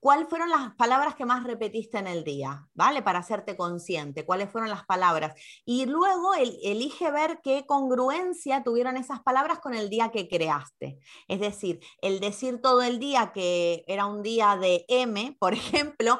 ¿Cuáles 0.00 0.28
fueron 0.28 0.50
las 0.50 0.74
palabras 0.76 1.14
que 1.14 1.24
más 1.24 1.44
repetiste 1.44 1.98
en 1.98 2.06
el 2.06 2.22
día? 2.22 2.66
¿Vale? 2.74 3.02
Para 3.02 3.20
hacerte 3.20 3.56
consciente, 3.56 4.24
¿cuáles 4.24 4.50
fueron 4.50 4.70
las 4.70 4.84
palabras? 4.84 5.34
Y 5.64 5.86
luego 5.86 6.34
elige 6.34 7.10
ver 7.10 7.40
qué 7.42 7.64
congruencia 7.66 8.62
tuvieron 8.62 8.96
esas 8.96 9.20
palabras 9.22 9.58
con 9.58 9.74
el 9.74 9.90
día 9.90 10.10
que 10.10 10.28
creaste. 10.28 10.98
Es 11.28 11.40
decir, 11.40 11.80
el 12.02 12.20
decir 12.20 12.60
todo 12.60 12.82
el 12.82 12.98
día 12.98 13.32
que 13.32 13.84
era 13.88 14.06
un 14.06 14.22
día 14.22 14.56
de 14.56 14.84
M, 14.88 15.36
por 15.40 15.54
ejemplo, 15.54 16.18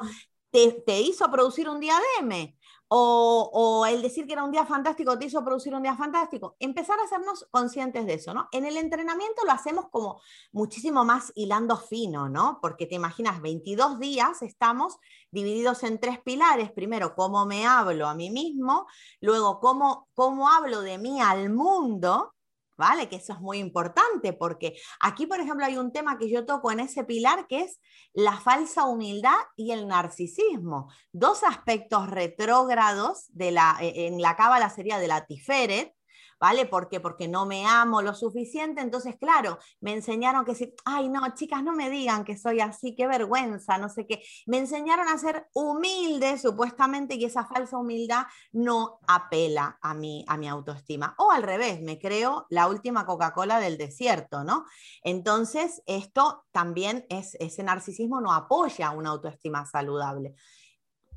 te, 0.51 0.71
te 0.85 1.01
hizo 1.01 1.29
producir 1.31 1.69
un 1.69 1.79
día 1.79 1.95
de 1.95 2.25
M 2.25 2.57
o, 2.89 3.85
el 3.87 4.01
decir 4.01 4.25
que 4.25 4.33
era 4.33 4.43
un 4.43 4.51
día 4.51 4.65
fantástico 4.65 5.17
te 5.17 5.25
hizo 5.25 5.43
producir 5.43 5.73
un 5.75 5.83
día 5.83 5.95
fantástico. 5.95 6.55
Empezar 6.59 6.99
a 6.99 7.03
hacernos 7.03 7.47
conscientes 7.51 8.05
de 8.05 8.13
eso, 8.13 8.33
¿no? 8.33 8.47
En 8.51 8.65
el 8.65 8.77
entrenamiento 8.77 9.43
lo 9.45 9.51
hacemos 9.51 9.87
como 9.89 10.21
muchísimo 10.51 11.03
más 11.03 11.31
hilando 11.35 11.77
fino, 11.77 12.29
¿no? 12.29 12.59
Porque 12.61 12.85
te 12.85 12.95
imaginas, 12.95 13.41
22 13.41 13.99
días 13.99 14.41
estamos 14.41 14.97
divididos 15.31 15.83
en 15.83 15.99
tres 15.99 16.19
pilares. 16.21 16.71
Primero, 16.71 17.15
cómo 17.15 17.45
me 17.45 17.65
hablo 17.65 18.07
a 18.07 18.15
mí 18.15 18.29
mismo, 18.29 18.87
luego, 19.19 19.59
cómo, 19.59 20.07
cómo 20.13 20.49
hablo 20.49 20.81
de 20.81 20.97
mí 20.97 21.21
al 21.21 21.49
mundo, 21.49 22.33
¿vale? 22.77 23.09
Que 23.09 23.17
eso 23.17 23.33
es 23.33 23.39
muy 23.39 23.57
importante 23.57 24.33
porque 24.33 24.77
aquí, 24.99 25.25
por 25.25 25.39
ejemplo, 25.39 25.65
hay 25.65 25.77
un 25.77 25.91
tema 25.91 26.17
que 26.17 26.29
yo 26.29 26.45
toco 26.45 26.71
en 26.71 26.79
ese 26.79 27.03
pilar 27.03 27.47
que 27.47 27.61
es 27.61 27.79
la 28.13 28.37
falsa 28.37 28.85
humildad 28.85 29.37
y 29.55 29.71
el 29.71 29.87
narcisismo, 29.87 30.91
dos 31.11 31.43
aspectos 31.43 32.09
retrógrados 32.09 33.25
de 33.29 33.51
la, 33.51 33.77
e, 33.81 34.07
en 34.07 34.21
la 34.21 34.35
cábala 34.35 34.69
sería 34.69 34.99
de 34.99 35.07
la 35.07 35.25
Tiferet, 35.25 35.96
¿vale? 36.39 36.65
¿Por 36.65 36.89
qué? 36.89 36.99
Porque 36.99 37.27
no 37.27 37.45
me 37.45 37.65
amo 37.65 38.01
lo 38.01 38.13
suficiente. 38.13 38.81
Entonces, 38.81 39.15
claro, 39.19 39.57
me 39.81 39.93
enseñaron 39.93 40.45
que 40.45 40.55
si, 40.55 40.73
ay, 40.85 41.09
no, 41.09 41.21
chicas, 41.33 41.63
no 41.63 41.73
me 41.73 41.89
digan 41.89 42.23
que 42.23 42.37
soy 42.37 42.59
así, 42.59 42.95
qué 42.95 43.07
vergüenza, 43.07 43.77
no 43.77 43.89
sé 43.89 44.05
qué. 44.05 44.23
Me 44.45 44.57
enseñaron 44.57 45.07
a 45.07 45.17
ser 45.17 45.47
humilde, 45.53 46.37
supuestamente, 46.37 47.15
y 47.15 47.25
esa 47.25 47.45
falsa 47.45 47.77
humildad 47.77 48.25
no 48.51 48.99
apela 49.07 49.77
a 49.81 49.93
mi, 49.93 50.25
a 50.27 50.37
mi 50.37 50.47
autoestima. 50.47 51.15
O 51.17 51.31
al 51.31 51.43
revés, 51.43 51.81
me 51.81 51.99
creo 51.99 52.45
la 52.49 52.67
última 52.67 53.05
Coca-Cola 53.05 53.59
del 53.59 53.77
desierto, 53.77 54.43
¿no? 54.43 54.65
Entonces, 55.03 55.81
esto 55.85 56.45
también 56.51 57.05
es, 57.09 57.35
ese 57.39 57.63
narcisismo 57.63 58.21
no 58.21 58.33
apoya 58.33 58.91
una 58.91 59.09
autoestima 59.09 59.65
saludable. 59.65 60.35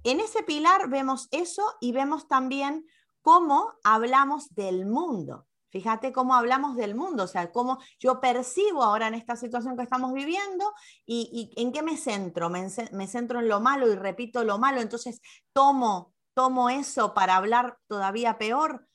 En 0.03 0.21
ese 0.21 0.43
pilar 0.43 0.89
vemos 0.89 1.29
eso 1.31 1.63
y 1.81 1.93
vemos 1.93 2.27
también 2.27 2.87
cómo 3.23 3.75
hablamos 3.85 4.55
del 4.55 4.87
mundo. 4.87 5.47
Fíjate 5.71 6.13
cómo 6.13 6.35
hablamos 6.35 6.75
del 6.75 6.97
mundo, 6.97 7.25
o 7.25 7.27
sea, 7.29 7.53
cómo 7.53 7.79
yo 8.01 8.21
percibo 8.21 8.83
ahora 8.83 9.07
en 9.07 9.15
esta 9.15 9.37
situación 9.37 9.77
que 9.77 9.85
estamos 9.85 10.13
viviendo 10.13 10.73
y, 11.07 11.53
en 11.57 11.71
qué 11.71 11.83
me 11.83 11.97
centro. 11.97 12.51
Me, 12.51 12.69
centro 13.07 13.39
en 13.39 13.49
lo 13.49 13.61
malo 13.61 13.91
y 13.91 13.95
repito 13.95 14.43
lo 14.43 14.59
malo, 14.59 14.81
entonces 14.81 15.21
tomo, 15.53 16.13
tomo 16.35 16.71
eso 16.71 17.15
para 17.15 17.37
hablar 17.37 17.79
todavía 17.87 18.37
peor. 18.37 18.89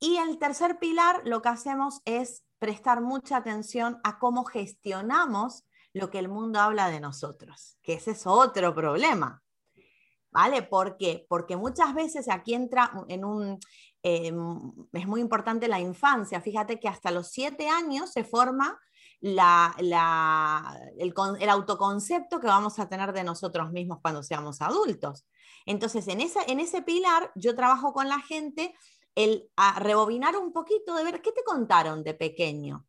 Y 0.00 0.16
el 0.16 0.38
tercer 0.38 0.78
pilar, 0.78 1.20
lo 1.24 1.42
que 1.42 1.50
hacemos 1.50 2.00
es 2.06 2.44
prestar 2.58 3.02
mucha 3.02 3.36
atención 3.36 4.00
a 4.02 4.18
cómo 4.18 4.44
gestionamos 4.44 5.64
lo 5.92 6.10
que 6.10 6.18
el 6.18 6.28
mundo 6.28 6.58
habla 6.58 6.88
de 6.88 7.00
nosotros, 7.00 7.76
que 7.82 7.94
ese 7.94 8.12
es 8.12 8.26
otro 8.26 8.74
problema. 8.74 9.43
¿Vale? 10.34 10.62
¿Por 10.62 10.96
qué? 10.96 11.24
Porque 11.28 11.56
muchas 11.56 11.94
veces 11.94 12.28
aquí 12.28 12.54
entra 12.54 12.92
en 13.08 13.24
un... 13.24 13.58
Em, 14.02 14.60
es 14.92 15.06
muy 15.06 15.20
importante 15.20 15.68
la 15.68 15.80
infancia. 15.80 16.42
Fíjate 16.42 16.78
que 16.78 16.88
hasta 16.88 17.10
los 17.10 17.30
siete 17.30 17.68
años 17.68 18.12
se 18.12 18.24
forma 18.24 18.78
la, 19.20 19.74
el, 20.98 21.48
autoconcepto 21.48 22.40
que 22.40 22.48
vamos 22.48 22.78
a 22.78 22.88
tener 22.88 23.14
de 23.14 23.24
nosotros 23.24 23.70
mismos 23.70 24.00
cuando 24.02 24.22
seamos 24.22 24.60
adultos. 24.60 25.24
Entonces, 25.64 26.06
en, 26.08 26.20
esa, 26.20 26.42
en 26.42 26.60
ese 26.60 26.82
pilar 26.82 27.30
yo 27.34 27.54
trabajo 27.54 27.94
con 27.94 28.08
la 28.08 28.20
gente 28.20 28.74
el 29.14 29.48
a 29.56 29.78
rebobinar 29.78 30.36
un 30.36 30.52
poquito 30.52 30.96
de 30.96 31.04
ver 31.04 31.22
qué 31.22 31.30
te 31.30 31.44
contaron 31.44 32.02
de 32.02 32.14
pequeño. 32.14 32.84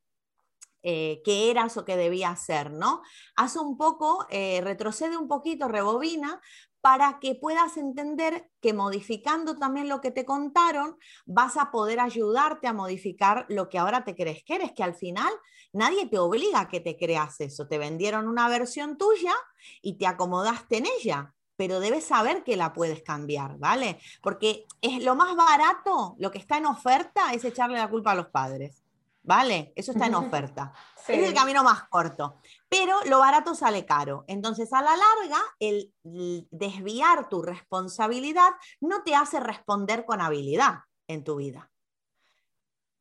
Eh, 0.88 1.24
qué 1.26 1.50
eras 1.50 1.78
o 1.78 1.86
qué 1.86 1.98
debías 1.98 2.46
ser, 2.46 2.70
¿no? 2.70 3.02
Hace 3.36 3.58
un 3.58 3.76
poco, 3.76 4.28
eh, 4.30 4.62
retrocede 4.62 5.18
un 5.18 5.28
poquito, 5.28 5.68
rebobina, 5.68 6.40
para 6.86 7.18
que 7.20 7.34
puedas 7.34 7.78
entender 7.78 8.52
que 8.62 8.72
modificando 8.72 9.58
también 9.58 9.90
lo 9.90 10.02
que 10.02 10.12
te 10.12 10.24
contaron, 10.24 11.00
vas 11.26 11.58
a 11.58 11.72
poder 11.72 12.00
ayudarte 12.00 12.68
a 12.68 12.74
modificar 12.74 13.48
lo 13.50 13.70
que 13.70 13.80
ahora 13.80 14.04
te 14.04 14.16
crees 14.16 14.44
que 14.44 14.54
eres, 14.54 14.72
que 14.72 14.84
al 14.84 14.94
final 14.94 15.34
nadie 15.74 16.06
te 16.06 16.20
obliga 16.20 16.60
a 16.60 16.70
que 16.70 16.82
te 16.82 16.96
creas 16.96 17.42
eso. 17.42 17.68
Te 17.68 17.80
vendieron 17.80 18.28
una 18.28 18.48
versión 18.50 19.00
tuya 19.00 19.34
y 19.82 19.98
te 19.98 20.06
acomodaste 20.06 20.78
en 20.78 20.86
ella, 21.00 21.34
pero 21.56 21.80
debes 21.80 22.06
saber 22.06 22.44
que 22.44 22.56
la 22.56 22.72
puedes 22.72 23.02
cambiar, 23.02 23.58
¿vale? 23.58 24.00
Porque 24.22 24.68
es 24.80 25.04
lo 25.04 25.16
más 25.16 25.36
barato, 25.36 26.16
lo 26.20 26.30
que 26.30 26.38
está 26.38 26.60
en 26.60 26.68
oferta 26.68 27.34
es 27.34 27.44
echarle 27.46 27.80
la 27.80 27.90
culpa 27.90 28.12
a 28.12 28.16
los 28.16 28.28
padres. 28.28 28.85
¿Vale? 29.26 29.74
Eso 29.76 29.92
está 29.92 30.06
en 30.06 30.16
oferta. 30.16 30.72
Es 31.08 31.28
el 31.28 31.34
camino 31.34 31.64
más 31.64 31.88
corto, 31.90 32.40
pero 32.70 32.98
lo 33.06 33.20
barato 33.20 33.54
sale 33.54 33.86
caro. 33.86 34.24
Entonces, 34.28 34.72
a 34.74 34.82
la 34.82 34.96
larga, 34.96 35.40
el 35.60 35.94
desviar 36.04 37.30
tu 37.30 37.42
responsabilidad 37.42 38.52
no 38.80 39.04
te 39.04 39.16
hace 39.16 39.40
responder 39.40 40.06
con 40.06 40.22
habilidad 40.22 40.80
en 41.08 41.24
tu 41.24 41.36
vida. 41.36 41.70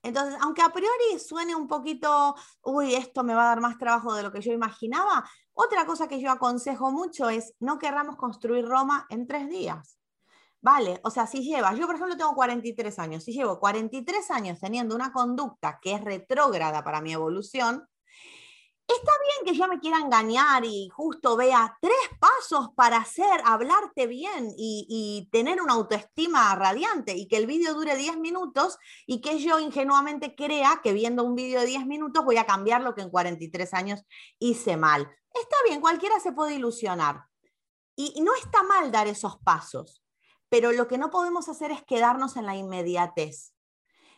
Entonces, 0.03 0.39
aunque 0.43 0.61
a 0.61 0.69
priori 0.69 1.19
suene 1.19 1.55
un 1.55 1.67
poquito, 1.67 2.35
uy, 2.63 2.95
esto 2.95 3.25
me 3.25 3.35
va 3.35 3.45
a 3.45 3.49
dar 3.49 3.61
más 3.61 3.79
trabajo 3.79 4.13
de 4.15 4.23
lo 4.23 4.31
que 4.31 4.43
yo 4.43 4.53
imaginaba, 4.53 5.25
otra 5.55 5.87
cosa 5.87 6.09
que 6.09 6.21
yo 6.21 6.31
aconsejo 6.31 6.91
mucho 6.91 7.31
es 7.31 7.55
no 7.59 7.79
querramos 7.79 8.17
construir 8.17 8.67
Roma 8.67 9.07
en 9.09 9.27
tres 9.27 9.49
días. 9.49 9.99
Vale, 10.65 10.99
o 11.05 11.11
sea, 11.11 11.27
si 11.27 11.43
llevas, 11.43 11.79
yo 11.79 11.85
por 11.85 11.97
ejemplo 11.97 12.17
tengo 12.17 12.35
43 12.35 12.99
años, 12.99 13.23
si 13.23 13.35
llevo 13.35 13.61
43 13.61 14.31
años 14.31 14.59
teniendo 14.59 14.95
una 14.95 15.13
conducta 15.13 15.79
que 15.83 15.93
es 15.93 16.01
retrógrada 16.03 16.83
para 16.83 17.03
mi 17.03 17.13
evolución, 17.13 17.87
está 18.89 19.13
bien 19.21 19.45
que 19.45 19.59
yo 19.59 19.69
me 19.69 19.79
quiera 19.79 19.99
engañar 19.99 20.65
y 20.65 20.89
justo 20.89 21.37
vea 21.37 21.77
tres 21.83 21.93
pasos 22.19 22.71
para 22.75 22.97
hacer, 22.97 23.43
hablarte 23.45 24.07
bien 24.07 24.55
y, 24.57 25.29
tener 25.31 25.61
una 25.61 25.75
autoestima 25.75 26.55
radiante 26.55 27.15
y 27.15 27.29
que 27.29 27.37
el 27.37 27.47
vídeo 27.47 27.75
dure 27.75 27.95
10 27.95 28.17
minutos 28.17 28.79
y 29.07 29.21
que 29.21 29.41
yo 29.41 29.59
ingenuamente 29.59 30.35
crea 30.35 30.81
que 30.83 30.95
viendo 30.95 31.25
un 31.25 31.35
vídeo 31.35 31.61
de 31.61 31.67
10 31.67 31.85
minutos 31.85 32.25
voy 32.25 32.39
a 32.39 32.47
cambiar 32.47 32.81
lo 32.81 32.95
que 32.95 33.03
en 33.03 33.11
43 33.11 33.75
años 33.75 34.01
hice 34.39 34.79
mal. 34.79 35.03
Está 35.35 35.57
bien, 35.69 35.83
cualquiera 35.83 36.19
se 36.21 36.33
puede 36.33 36.55
ilusionar. 36.55 37.25
Y 37.97 38.23
no 38.23 38.35
está 38.35 38.63
mal 38.63 38.91
dar 38.91 39.09
esos 39.09 39.37
pasos 39.45 40.04
pero 40.55 40.71
lo 40.71 40.87
que 40.87 40.99
no 40.99 41.11
podemos 41.11 41.49
hacer 41.49 41.73
es 41.73 41.83
quedarnos 41.83 42.37
en 42.37 42.47
la 42.47 42.55
inmediatez. 42.55 43.57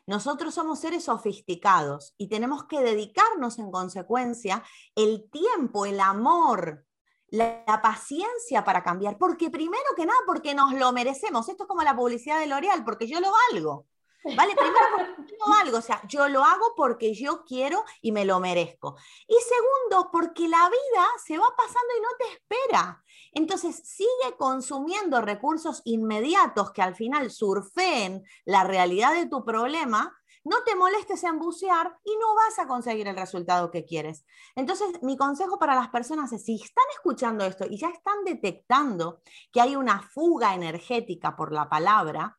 Nosotros 0.07 0.53
somos 0.53 0.81
seres 0.81 1.05
sofisticados 1.05 2.13
y 2.19 2.29
tenemos 2.29 2.65
que 2.65 2.83
dedicarnos 2.83 3.59
en 3.59 3.71
consecuencia 3.71 4.63
el 4.95 5.31
tiempo, 5.31 5.87
el 5.87 5.99
amor, 5.99 6.85
la, 7.29 7.65
paciencia 7.83 8.65
para 8.65 8.83
cambiar, 8.83 9.17
porque 9.17 9.49
primero 9.49 9.83
que 9.97 10.05
nada, 10.05 10.19
porque 10.27 10.55
nos 10.55 10.75
lo 10.75 10.93
merecemos. 10.93 11.49
Esto 11.49 11.63
es 11.63 11.69
como 11.71 11.83
la 11.83 11.97
publicidad 11.97 12.39
de 12.39 12.49
L'Oreal, 12.49 12.85
porque 12.85 13.07
yo 13.07 13.19
lo 13.19 13.33
valgo. 13.51 13.87
¿Vale? 14.35 14.55
Primero 14.57 14.87
porque 14.97 15.33
yo 15.33 15.47
valgo, 15.47 15.79
o 15.79 15.83
sea, 15.83 16.01
yo 16.09 16.29
lo 16.29 16.43
hago 16.43 16.75
porque 16.77 17.15
yo 17.15 17.45
quiero 17.45 17.85
y 18.01 18.13
me 18.13 18.25
lo 18.25 18.41
merezco. 18.41 18.97
Y 19.27 19.35
segundo, 19.35 20.11
porque 20.11 20.49
la 20.49 20.69
vida 20.69 21.07
se 21.25 21.39
va 21.39 21.47
pasando 21.57 21.93
y 21.97 22.01
no 22.01 22.09
te 22.19 22.33
espera. 22.33 23.05
Entonces, 23.33 23.77
sigue 23.85 24.37
consumiendo 24.39 25.21
recursos 25.21 25.83
inmediatos 25.85 26.73
que 26.73 26.83
al 26.83 26.95
final 26.95 27.31
surfeen 27.31 28.25
la 28.45 28.65
realidad 28.65 29.15
de 29.15 29.27
tu 29.27 29.45
problema, 29.45 30.17
no 30.47 30.63
te 30.63 30.77
molestes 30.77 31.25
en 31.25 31.39
bucear 31.39 31.99
y 32.05 32.17
no 32.19 32.35
vas 32.37 32.59
a 32.61 32.69
conseguir 32.69 33.09
el 33.09 33.17
resultado 33.17 33.71
que 33.71 33.85
quieres. 33.85 34.25
Entonces, 34.55 35.03
mi 35.03 35.17
consejo 35.17 35.59
para 35.59 35.75
las 35.75 35.89
personas 35.89 36.33
es, 36.33 36.45
si 36.45 36.55
están 36.55 36.85
escuchando 36.95 37.45
esto 37.45 37.67
y 37.69 37.79
ya 37.79 37.89
están 37.89 38.23
detectando 38.25 39.21
que 39.53 39.61
hay 39.61 39.75
una 39.75 40.03
fuga 40.03 40.55
energética 40.55 41.35
por 41.35 41.53
la 41.53 41.69
palabra, 41.69 42.39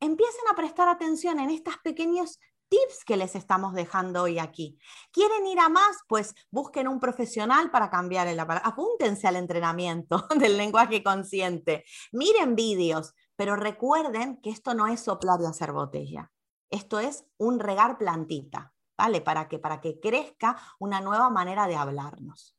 empiecen 0.00 0.48
a 0.50 0.56
prestar 0.56 0.88
atención 0.88 1.38
en 1.38 1.50
estos 1.50 1.76
pequeños 1.78 2.40
tips 2.70 3.04
que 3.04 3.16
les 3.16 3.34
estamos 3.34 3.74
dejando 3.74 4.22
hoy 4.22 4.38
aquí. 4.38 4.78
¿Quieren 5.12 5.46
ir 5.46 5.58
a 5.58 5.68
más? 5.68 5.98
Pues 6.08 6.34
busquen 6.50 6.88
un 6.88 7.00
profesional 7.00 7.70
para 7.70 7.90
cambiar 7.90 8.28
el 8.28 8.40
aparato. 8.40 8.68
Apúntense 8.68 9.26
al 9.26 9.36
entrenamiento 9.36 10.26
del 10.38 10.56
lenguaje 10.56 11.02
consciente. 11.02 11.84
Miren 12.12 12.54
vídeos, 12.54 13.14
pero 13.36 13.56
recuerden 13.56 14.40
que 14.40 14.50
esto 14.50 14.74
no 14.74 14.86
es 14.86 15.00
soplar 15.00 15.40
y 15.42 15.46
hacer 15.46 15.72
botella. 15.72 16.30
Esto 16.70 17.00
es 17.00 17.24
un 17.36 17.58
regar 17.58 17.98
plantita, 17.98 18.72
¿vale? 18.96 19.20
Para 19.20 19.48
que, 19.48 19.58
para 19.58 19.80
que 19.80 19.98
crezca 19.98 20.56
una 20.78 21.00
nueva 21.00 21.28
manera 21.28 21.66
de 21.66 21.74
hablarnos. 21.74 22.56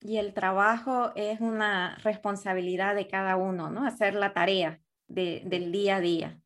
Y 0.00 0.16
el 0.16 0.34
trabajo 0.34 1.12
es 1.14 1.40
una 1.40 1.96
responsabilidad 2.02 2.96
de 2.96 3.06
cada 3.06 3.36
uno, 3.36 3.70
¿no? 3.70 3.86
Hacer 3.86 4.14
la 4.14 4.32
tarea 4.32 4.80
del 5.08 5.72
día 5.72 5.96
a 5.96 6.00
día. 6.00 6.40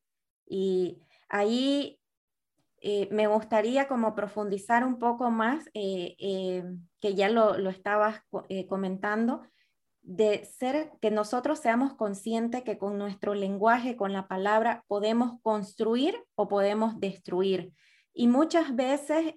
Y 0.46 1.03
ahí 1.29 2.01
eh, 2.81 3.09
me 3.11 3.27
gustaría 3.27 3.87
como 3.88 4.14
profundizar 4.14 4.85
un 4.85 4.98
poco 4.98 5.31
más, 5.31 5.66
eh, 5.75 6.16
eh, 6.18 6.64
que 7.01 7.14
ya 7.14 7.29
lo, 7.29 7.59
lo 7.59 7.70
estabas 7.70 8.20
comentando, 8.68 9.42
de 10.03 10.44
ser 10.44 10.90
que 11.01 11.11
nosotros 11.12 11.61
seamos 11.61 11.94
conscientes 11.94 12.64
que 12.64 12.79
con 12.79 12.98
nuestro 12.98 13.35
lenguaje, 13.35 13.96
con 13.96 14.12
la 14.12 14.27
palabra, 14.27 14.85
podemos 14.88 15.40
construir 15.42 16.16
o 16.35 16.48
podemos 16.48 16.98
destruir. 16.98 17.72
Y 18.12 18.27
muchas 18.27 18.75
veces 18.75 19.33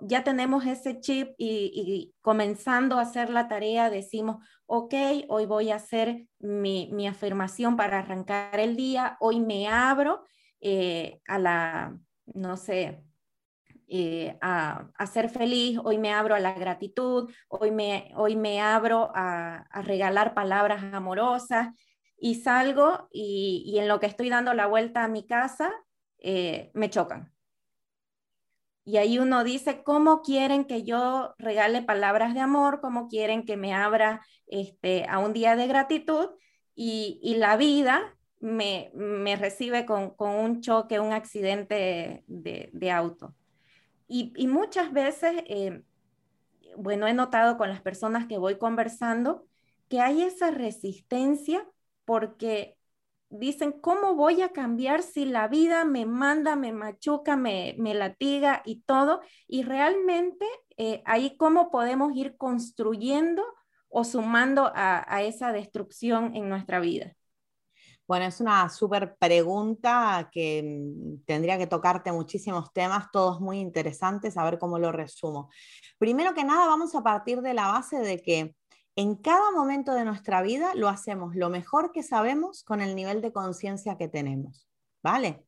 ya 0.00 0.24
tenemos 0.24 0.66
ese 0.66 1.00
chip 1.00 1.34
y, 1.38 2.14
comenzando 2.20 2.98
a 2.98 3.02
hacer 3.02 3.30
la 3.30 3.48
tarea 3.48 3.90
decimos, 3.90 4.44
ok, 4.66 4.94
hoy 5.28 5.46
voy 5.46 5.70
a 5.70 5.76
hacer 5.76 6.26
mi, 6.38 7.06
afirmación 7.06 7.76
para 7.76 7.98
arrancar 7.98 8.60
el 8.60 8.76
día, 8.76 9.16
hoy 9.20 9.40
me 9.40 9.68
abro 9.68 10.24
eh, 10.60 11.20
a 11.26 11.38
la, 11.38 11.98
no 12.26 12.56
sé, 12.56 13.02
eh, 13.92 14.38
a, 14.40 14.88
ser 15.12 15.28
feliz, 15.30 15.78
hoy 15.82 15.98
me 15.98 16.12
abro 16.12 16.36
a 16.36 16.40
la 16.40 16.52
gratitud, 16.52 17.28
hoy 17.48 17.72
me, 17.72 18.12
hoy 18.14 18.36
me 18.36 18.60
abro 18.60 19.10
a, 19.16 19.66
regalar 19.82 20.32
palabras 20.32 20.84
amorosas 20.94 21.68
y 22.16 22.36
salgo 22.36 23.08
y, 23.10 23.76
en 23.78 23.88
lo 23.88 23.98
que 23.98 24.06
estoy 24.06 24.28
dando 24.28 24.54
la 24.54 24.66
vuelta 24.68 25.02
a 25.02 25.08
mi 25.08 25.26
casa, 25.26 25.72
eh, 26.18 26.70
me 26.74 26.88
chocan. 26.88 27.32
Y 28.90 28.96
ahí 28.96 29.20
uno 29.20 29.44
dice, 29.44 29.84
¿cómo 29.84 30.20
quieren 30.20 30.64
que 30.64 30.82
yo 30.82 31.36
regale 31.38 31.80
palabras 31.80 32.34
de 32.34 32.40
amor? 32.40 32.80
¿Cómo 32.80 33.06
quieren 33.06 33.44
que 33.44 33.56
me 33.56 33.72
abra 33.72 34.20
este, 34.48 35.06
a 35.08 35.20
un 35.20 35.32
día 35.32 35.54
de 35.54 35.68
gratitud? 35.68 36.30
Y, 36.74 37.36
la 37.36 37.56
vida 37.56 38.16
me, 38.40 38.90
recibe 39.38 39.86
con, 39.86 40.14
un 40.18 40.60
choque, 40.60 40.98
un 40.98 41.12
accidente 41.12 42.24
de 42.26 42.90
auto. 42.90 43.32
Y, 44.08 44.48
muchas 44.48 44.92
veces, 44.92 45.44
eh, 45.46 45.84
bueno, 46.76 47.06
he 47.06 47.14
notado 47.14 47.56
con 47.56 47.68
las 47.68 47.80
personas 47.80 48.26
que 48.26 48.38
voy 48.38 48.58
conversando 48.58 49.46
que 49.88 50.00
hay 50.00 50.22
esa 50.22 50.50
resistencia 50.50 51.64
porque 52.04 52.76
dicen, 53.30 53.72
¿cómo 53.72 54.14
voy 54.14 54.42
a 54.42 54.50
cambiar 54.50 55.02
si 55.02 55.24
la 55.24 55.48
vida 55.48 55.84
me 55.84 56.04
manda, 56.06 56.56
me 56.56 56.72
machuca, 56.72 57.36
me, 57.36 57.74
me 57.78 57.94
latiga 57.94 58.62
y 58.64 58.82
todo? 58.82 59.20
Y 59.48 59.62
realmente 59.62 60.46
eh, 60.76 61.02
ahí 61.06 61.36
cómo 61.36 61.70
podemos 61.70 62.14
ir 62.14 62.36
construyendo 62.36 63.42
o 63.88 64.04
sumando 64.04 64.70
a 64.74 65.22
esa 65.22 65.52
destrucción 65.52 66.36
en 66.36 66.48
nuestra 66.48 66.78
vida. 66.78 67.16
Bueno, 68.10 68.24
es 68.24 68.40
una 68.40 68.68
súper 68.68 69.14
pregunta 69.20 70.30
que 70.32 70.64
mm, 70.64 71.24
tendría 71.26 71.56
que 71.58 71.68
tocarte 71.68 72.10
muchísimos 72.10 72.72
temas, 72.72 73.08
todos 73.12 73.40
muy 73.40 73.60
interesantes, 73.60 74.36
a 74.36 74.42
ver 74.42 74.58
cómo 74.58 74.80
lo 74.80 74.90
resumo. 74.90 75.48
Primero 75.96 76.34
que 76.34 76.42
nada, 76.42 76.66
vamos 76.66 76.92
a 76.96 77.04
partir 77.04 77.40
de 77.40 77.54
la 77.54 77.68
base 77.68 78.00
de 78.00 78.20
que 78.20 78.56
en 78.96 79.16
cada 79.16 79.50
momento 79.52 79.94
de 79.94 80.04
nuestra 80.04 80.42
vida 80.42 80.74
lo 80.74 80.88
hacemos 80.88 81.34
lo 81.34 81.48
mejor 81.50 81.92
que 81.92 82.02
sabemos 82.02 82.64
con 82.64 82.80
el 82.80 82.94
nivel 82.94 83.22
de 83.22 83.32
conciencia 83.32 83.96
que 83.96 84.08
tenemos. 84.08 84.66
¿Vale? 85.02 85.46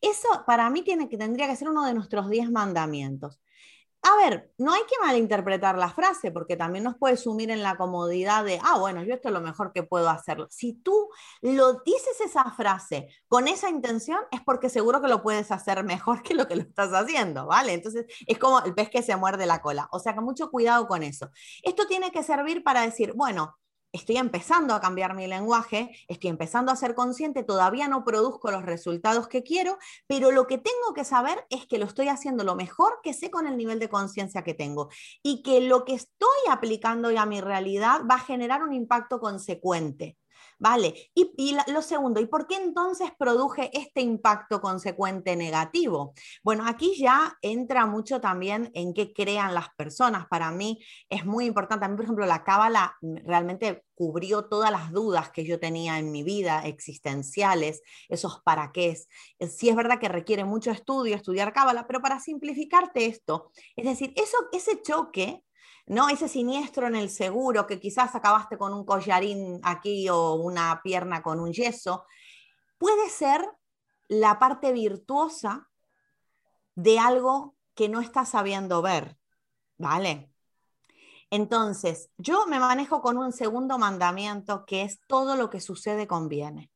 Eso 0.00 0.28
para 0.46 0.70
mí 0.70 0.82
tiene 0.82 1.08
que, 1.08 1.18
tendría 1.18 1.48
que 1.48 1.56
ser 1.56 1.68
uno 1.68 1.84
de 1.84 1.94
nuestros 1.94 2.30
10 2.30 2.50
mandamientos. 2.50 3.40
A 4.04 4.16
ver, 4.16 4.50
no 4.58 4.72
hay 4.72 4.82
que 4.82 4.96
malinterpretar 5.00 5.78
la 5.78 5.88
frase 5.88 6.32
porque 6.32 6.56
también 6.56 6.82
nos 6.82 6.96
puede 6.96 7.16
sumir 7.16 7.52
en 7.52 7.62
la 7.62 7.76
comodidad 7.76 8.44
de, 8.44 8.58
ah, 8.64 8.76
bueno, 8.78 9.04
yo 9.04 9.14
esto 9.14 9.28
es 9.28 9.34
lo 9.34 9.40
mejor 9.40 9.72
que 9.72 9.84
puedo 9.84 10.08
hacerlo. 10.08 10.48
Si 10.50 10.72
tú 10.72 11.08
lo 11.40 11.74
dices 11.84 12.20
esa 12.20 12.50
frase 12.50 13.06
con 13.28 13.46
esa 13.46 13.70
intención, 13.70 14.18
es 14.32 14.40
porque 14.40 14.68
seguro 14.70 15.00
que 15.00 15.06
lo 15.06 15.22
puedes 15.22 15.52
hacer 15.52 15.84
mejor 15.84 16.22
que 16.22 16.34
lo 16.34 16.48
que 16.48 16.56
lo 16.56 16.62
estás 16.62 16.92
haciendo, 16.92 17.46
¿vale? 17.46 17.74
Entonces, 17.74 18.06
es 18.26 18.38
como 18.38 18.60
el 18.64 18.74
pez 18.74 18.90
que 18.90 19.02
se 19.02 19.14
muerde 19.14 19.46
la 19.46 19.62
cola. 19.62 19.88
O 19.92 20.00
sea 20.00 20.14
que 20.14 20.20
mucho 20.20 20.50
cuidado 20.50 20.88
con 20.88 21.04
eso. 21.04 21.30
Esto 21.62 21.86
tiene 21.86 22.10
que 22.10 22.24
servir 22.24 22.64
para 22.64 22.82
decir, 22.82 23.12
bueno, 23.14 23.56
estoy 23.92 24.16
empezando 24.16 24.74
a 24.74 24.80
cambiar 24.80 25.14
mi 25.14 25.26
lenguaje, 25.26 25.90
estoy 26.08 26.30
empezando 26.30 26.72
a 26.72 26.76
ser 26.76 26.94
consciente, 26.94 27.44
todavía 27.44 27.88
no 27.88 28.04
produzco 28.04 28.50
los 28.50 28.64
resultados 28.64 29.28
que 29.28 29.42
quiero, 29.42 29.78
pero 30.06 30.30
lo 30.32 30.46
que 30.46 30.58
tengo 30.58 30.94
que 30.94 31.04
saber 31.04 31.46
es 31.50 31.66
que 31.66 31.78
lo 31.78 31.84
estoy 31.84 32.08
haciendo 32.08 32.44
lo 32.44 32.56
mejor 32.56 33.00
que 33.02 33.12
sé 33.12 33.30
con 33.30 33.46
el 33.46 33.56
nivel 33.56 33.78
de 33.78 33.88
conciencia 33.88 34.42
que 34.42 34.54
tengo 34.54 34.88
y 35.22 35.42
que 35.42 35.60
lo 35.60 35.84
que 35.84 35.94
estoy 35.94 36.28
aplicando 36.50 37.10
ya 37.10 37.22
a 37.22 37.26
mi 37.26 37.40
realidad 37.40 38.00
va 38.10 38.16
a 38.16 38.20
generar 38.20 38.62
un 38.62 38.72
impacto 38.72 39.20
consecuente. 39.20 40.16
Vale, 40.62 41.10
y, 41.12 41.56
lo 41.66 41.82
segundo, 41.82 42.20
¿y 42.20 42.26
por 42.26 42.46
qué 42.46 42.54
entonces 42.54 43.10
produje 43.18 43.76
este 43.76 44.00
impacto 44.00 44.60
consecuente 44.60 45.34
negativo? 45.34 46.14
Bueno, 46.44 46.68
aquí 46.68 46.94
ya 46.96 47.36
entra 47.42 47.84
mucho 47.84 48.20
también 48.20 48.70
en 48.72 48.94
qué 48.94 49.12
crean 49.12 49.54
las 49.54 49.70
personas. 49.76 50.28
Para 50.28 50.52
mí 50.52 50.78
es 51.10 51.26
muy 51.26 51.46
importante. 51.46 51.88
Por 51.88 52.04
ejemplo, 52.04 52.26
la 52.26 52.44
cábala 52.44 52.96
realmente 53.02 53.82
cubrió 53.96 54.44
todas 54.44 54.70
las 54.70 54.92
dudas 54.92 55.30
que 55.30 55.44
yo 55.44 55.58
tenía 55.58 55.98
en 55.98 56.12
mi 56.12 56.22
vida 56.22 56.64
existenciales, 56.64 57.82
esos 58.08 58.40
para 58.44 58.70
qué. 58.70 58.96
Eh, 59.40 59.48
sí 59.48 59.68
es 59.68 59.74
verdad 59.74 59.98
que 59.98 60.08
requiere 60.08 60.44
mucho 60.44 60.70
estudio 60.70 61.16
estudiar 61.16 61.52
cábala, 61.52 61.88
pero 61.88 62.00
para 62.00 62.20
simplificarte 62.20 63.06
esto, 63.06 63.50
es 63.74 63.84
decir, 63.84 64.12
eso, 64.14 64.36
ese 64.52 64.80
choque 64.80 65.42
¿no? 65.86 66.08
Ese 66.08 66.28
siniestro 66.28 66.86
en 66.86 66.96
el 66.96 67.10
seguro 67.10 67.66
que 67.66 67.80
quizás 67.80 68.14
acabaste 68.14 68.56
con 68.58 68.72
un 68.74 68.84
collarín 68.84 69.60
aquí 69.62 70.08
o 70.08 70.34
una 70.34 70.80
pierna 70.82 71.22
con 71.22 71.40
un 71.40 71.52
yeso, 71.52 72.06
puede 72.78 73.08
ser 73.08 73.44
la 74.08 74.38
parte 74.38 74.72
virtuosa 74.72 75.68
de 76.74 76.98
algo 76.98 77.56
que 77.74 77.88
no 77.88 78.00
estás 78.00 78.30
sabiendo 78.30 78.82
ver, 78.82 79.16
¿vale? 79.78 80.30
Entonces, 81.30 82.10
yo 82.18 82.46
me 82.46 82.60
manejo 82.60 83.00
con 83.00 83.16
un 83.16 83.32
segundo 83.32 83.78
mandamiento 83.78 84.66
que 84.66 84.82
es 84.82 85.00
todo 85.06 85.36
lo 85.36 85.48
que 85.48 85.60
sucede 85.60 86.06
conviene 86.06 86.70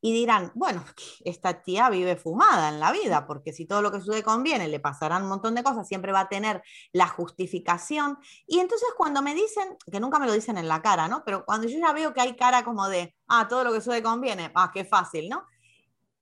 y 0.00 0.12
dirán, 0.12 0.52
bueno, 0.54 0.84
esta 1.24 1.62
tía 1.62 1.90
vive 1.90 2.16
fumada 2.16 2.68
en 2.68 2.80
la 2.80 2.92
vida, 2.92 3.26
porque 3.26 3.52
si 3.52 3.66
todo 3.66 3.82
lo 3.82 3.90
que 3.90 4.00
sucede 4.00 4.22
conviene, 4.22 4.68
le 4.68 4.80
pasarán 4.80 5.22
un 5.22 5.28
montón 5.28 5.54
de 5.54 5.62
cosas, 5.62 5.88
siempre 5.88 6.12
va 6.12 6.20
a 6.20 6.28
tener 6.28 6.62
la 6.92 7.08
justificación. 7.08 8.18
Y 8.46 8.60
entonces 8.60 8.88
cuando 8.96 9.22
me 9.22 9.34
dicen, 9.34 9.76
que 9.90 10.00
nunca 10.00 10.18
me 10.18 10.26
lo 10.26 10.32
dicen 10.32 10.58
en 10.58 10.68
la 10.68 10.82
cara, 10.82 11.08
¿no? 11.08 11.22
Pero 11.24 11.44
cuando 11.44 11.68
yo 11.68 11.78
ya 11.78 11.92
veo 11.92 12.12
que 12.12 12.20
hay 12.20 12.36
cara 12.36 12.64
como 12.64 12.88
de, 12.88 13.14
ah, 13.28 13.48
todo 13.48 13.64
lo 13.64 13.72
que 13.72 13.80
sucede 13.80 14.02
conviene, 14.02 14.50
ah, 14.54 14.70
qué 14.72 14.84
fácil, 14.84 15.28
¿no? 15.28 15.44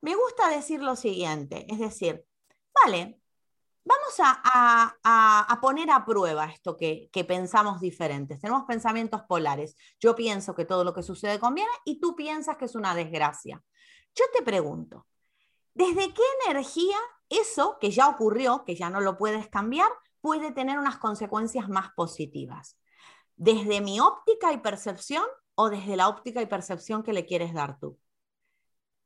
Me 0.01 0.15
gusta 0.15 0.49
decir 0.51 0.83
lo 0.83 0.97
siguiente, 0.97 1.67
es 1.69 1.79
decir, 1.79 2.25
vale, 2.85 3.21
vamos 3.87 4.15
a, 4.19 5.59
poner 5.61 5.91
a 5.91 6.05
prueba 6.05 6.47
esto 6.47 6.77
que, 6.77 7.09
que, 7.13 7.25
pensamos 7.25 7.81
diferentes. 7.81 8.41
Tenemos 8.41 8.65
pensamientos 8.65 9.23
polares. 9.23 9.77
Yo 10.01 10.15
pienso 10.15 10.55
que 10.55 10.65
todo 10.65 10.85
lo 10.85 10.93
que 10.93 11.03
sucede 11.03 11.39
conviene 11.39 11.71
y 11.85 12.01
tú 12.01 12.17
piensas 12.17 12.57
que 12.57 12.65
es 12.65 12.75
una 12.75 12.95
desgracia. 12.95 13.63
Yo 14.15 14.25
te 14.37 14.43
pregunto, 14.43 15.07
¿desde 15.75 16.13
qué 16.13 16.23
energía 16.47 16.97
eso 17.29 17.79
que 17.81 17.91
ya 17.91 18.09
ocurrió, 18.09 18.65
que 18.65 18.75
ya 18.75 18.91
no 18.91 19.01
lo 19.01 19.17
puedes 19.17 19.49
cambiar, 19.49 19.91
puede 20.21 20.51
tener 20.51 20.79
unas 20.79 20.99
consecuencias 20.99 21.69
más 21.69 21.91
positivas? 21.95 22.77
¿Desde 23.37 23.81
mi 23.81 24.01
óptica 24.01 24.53
y 24.53 24.59
percepción 24.59 25.25
o 25.55 25.71
desde 25.71 25.97
la 25.97 26.09
óptica 26.09 26.43
y 26.43 26.47
percepción 26.47 27.03
que 27.03 27.13
le 27.13 27.27
quieres 27.27 27.55
dar 27.55 27.79
tú? 27.79 27.99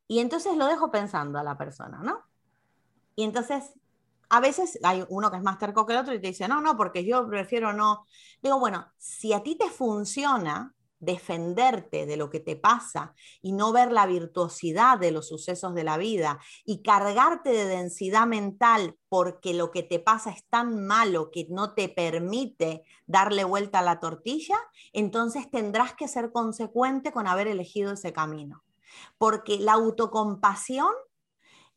Y 0.09 0.21
entonces 0.21 0.57
lo 0.57 0.67
dejo 0.67 0.91
pensando 0.91 1.39
a 1.39 1.45
la 1.45 1.59
persona, 1.59 2.01
¿no? 2.03 2.25
Y 3.15 3.25
entonces 3.25 3.75
a 4.31 4.41
veces 4.41 4.79
hay 4.83 5.05
uno 5.09 5.31
que 5.31 5.37
es 5.37 5.43
más 5.43 5.59
terco 5.59 5.85
que 5.85 5.93
el 5.93 5.99
otro 5.99 6.15
y 6.15 6.21
te 6.21 6.29
dice, 6.29 6.49
no, 6.49 6.61
no, 6.61 6.77
porque 6.77 7.05
yo 7.05 7.29
prefiero 7.29 7.73
no. 7.73 8.07
Digo, 8.41 8.59
bueno, 8.59 8.87
si 8.97 9.33
a 9.33 9.43
ti 9.43 9.57
te 9.57 9.69
funciona 9.69 10.75
defenderte 11.01 12.07
de 12.07 12.17
lo 12.17 12.31
que 12.31 12.41
te 12.41 12.57
pasa 12.57 13.15
y 13.41 13.53
no 13.53 13.73
ver 13.73 13.91
la 13.91 14.07
virtuosidad 14.07 14.99
de 14.99 15.11
los 15.11 15.29
sucesos 15.29 15.75
de 15.75 15.83
la 15.83 15.97
vida 15.97 16.39
y 16.65 16.83
cargarte 16.83 17.51
de 17.51 17.65
densidad 17.65 18.27
mental 18.27 18.97
porque 19.09 19.55
lo 19.55 19.71
que 19.71 19.83
te 19.83 19.99
pasa 19.99 20.31
es 20.31 20.45
tan 20.49 20.87
malo 20.87 21.31
que 21.31 21.47
no 21.49 21.75
te 21.75 21.89
permite 21.89 22.85
darle 23.07 23.45
vuelta 23.45 23.81
a 23.81 23.83
la 23.83 23.99
tortilla, 23.99 24.59
entonces 24.93 25.51
tendrás 25.51 25.95
que 25.95 26.07
ser 26.07 26.31
consecuente 26.33 27.13
con 27.13 27.27
haber 27.27 27.49
elegido 27.49 27.93
ese 27.93 28.13
camino. 28.13 28.63
Porque 29.19 29.59
la 29.59 29.73
autocompasión 29.73 30.91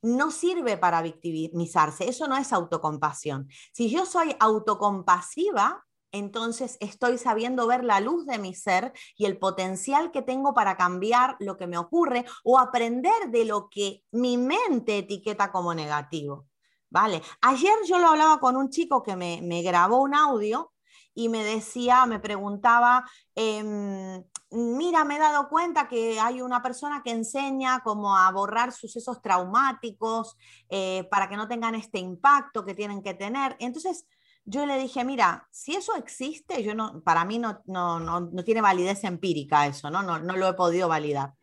no 0.04 0.30
sirve 0.30 0.78
para 0.78 1.02
victimizarse, 1.02 2.08
eso 2.08 2.28
no 2.28 2.38
es 2.38 2.54
autocompasión. 2.54 3.48
Si 3.72 3.90
yo 3.90 4.06
soy 4.06 4.36
autocompasiva, 4.40 5.84
entonces 6.12 6.78
estoy 6.80 7.18
sabiendo 7.18 7.66
ver 7.66 7.84
la 7.84 8.00
luz 8.00 8.26
de 8.28 8.38
mi 8.38 8.54
ser 8.54 8.94
y 9.18 9.26
el 9.26 9.40
potencial 9.40 10.12
que 10.12 10.22
tengo 10.22 10.54
para 10.54 10.78
cambiar 10.78 11.36
lo 11.40 11.58
que 11.58 11.66
me 11.66 11.78
ocurre 11.78 12.26
o 12.44 12.60
aprender 12.60 13.30
de 13.30 13.46
lo 13.46 13.68
que 13.70 14.04
mi 14.12 14.38
mente 14.38 15.00
etiqueta 15.00 15.52
como 15.52 15.74
negativo. 15.74 16.48
Vale, 16.90 17.24
ayer 17.42 17.74
yo 17.88 17.98
lo 17.98 18.10
hablaba 18.10 18.40
con 18.40 18.56
un 18.56 18.70
chico 18.70 19.02
que 19.02 19.16
me, 19.16 19.64
grabó 19.64 20.02
un 20.04 20.14
audio 20.14 20.72
y 21.16 21.30
me 21.30 21.44
decía, 21.44 22.06
me 22.06 22.20
preguntaba, 22.20 23.04
em, 23.34 24.24
mira, 24.54 25.04
me 25.04 25.16
he 25.16 25.20
dado 25.20 25.50
cuenta 25.50 25.88
que 25.88 26.20
hay 26.20 26.42
una 26.42 26.62
persona 26.62 27.02
que 27.04 27.12
enseña 27.12 27.82
cómo 27.84 28.16
a 28.18 28.32
borrar 28.32 28.72
sucesos 28.72 29.22
traumáticos 29.22 30.38
eh, 30.70 31.08
para 31.10 31.28
que 31.28 31.38
no 31.38 31.48
tengan 31.48 31.76
este 31.76 32.00
impacto 32.00 32.64
que 32.64 32.76
tienen 32.76 33.02
que 33.02 33.14
tener. 33.14 33.56
Entonces, 33.60 34.06
yo 34.46 34.66
le 34.66 34.78
dije, 34.78 35.04
mira, 35.04 35.48
si 35.52 35.76
eso 35.76 35.96
existe, 35.96 36.64
yo 36.64 36.76
no, 36.76 37.02
para 37.04 37.26
mí 37.26 37.40
no, 37.40 37.62
no, 37.66 38.00
no, 38.00 38.44
tiene 38.44 38.62
validez 38.62 39.04
empírica 39.04 39.68
eso, 39.68 39.90
¿no? 39.90 40.04
¿no? 40.04 40.20
No 40.20 40.36
lo 40.38 40.48
he 40.48 40.54
podido 40.54 40.88
validar. 40.88 41.34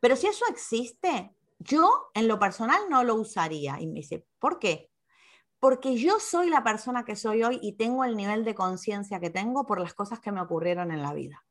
Pero 0.00 0.16
si 0.16 0.26
eso 0.26 0.44
existe, 0.48 1.34
yo 1.58 2.10
en 2.14 2.28
lo 2.28 2.38
personal 2.38 2.80
no 2.90 3.04
lo 3.04 3.14
usaría. 3.14 3.80
Y 3.80 3.86
me 3.86 4.00
dice, 4.00 4.26
¿por 4.38 4.58
qué? 4.58 4.90
porque 5.58 5.96
yo 5.96 6.20
soy 6.20 6.50
la 6.50 6.62
persona 6.62 7.04
que 7.04 7.16
soy 7.16 7.42
hoy 7.42 7.58
y 7.62 7.72
tengo 7.72 8.04
el 8.04 8.16
nivel 8.16 8.44
de 8.44 8.54
conciencia 8.54 9.20
que 9.20 9.30
tengo 9.30 9.66
por 9.66 9.80
las 9.80 9.94
cosas 9.94 10.20
que 10.20 10.32
me 10.32 10.40
ocurrieron 10.40 10.92
en 10.92 11.02
la 11.02 11.14
vida. 11.14 11.45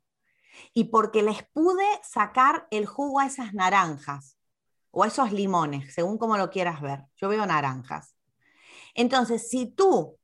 Y 0.73 0.85
porque 0.85 1.23
les 1.23 1.43
pude 1.43 1.85
sacar 2.03 2.67
el 2.71 2.85
jugo 2.85 3.19
a 3.19 3.25
esas 3.25 3.53
naranjas 3.53 4.37
o 4.91 5.03
a 5.03 5.07
esos 5.07 5.31
limones, 5.31 5.93
según 5.93 6.17
como 6.17 6.37
lo 6.37 6.49
quieras 6.49 6.81
ver. 6.81 7.03
Yo 7.15 7.29
veo 7.29 7.45
naranjas. 7.45 8.15
Entonces, 8.93 9.49
si 9.49 9.65
tú 9.65 10.17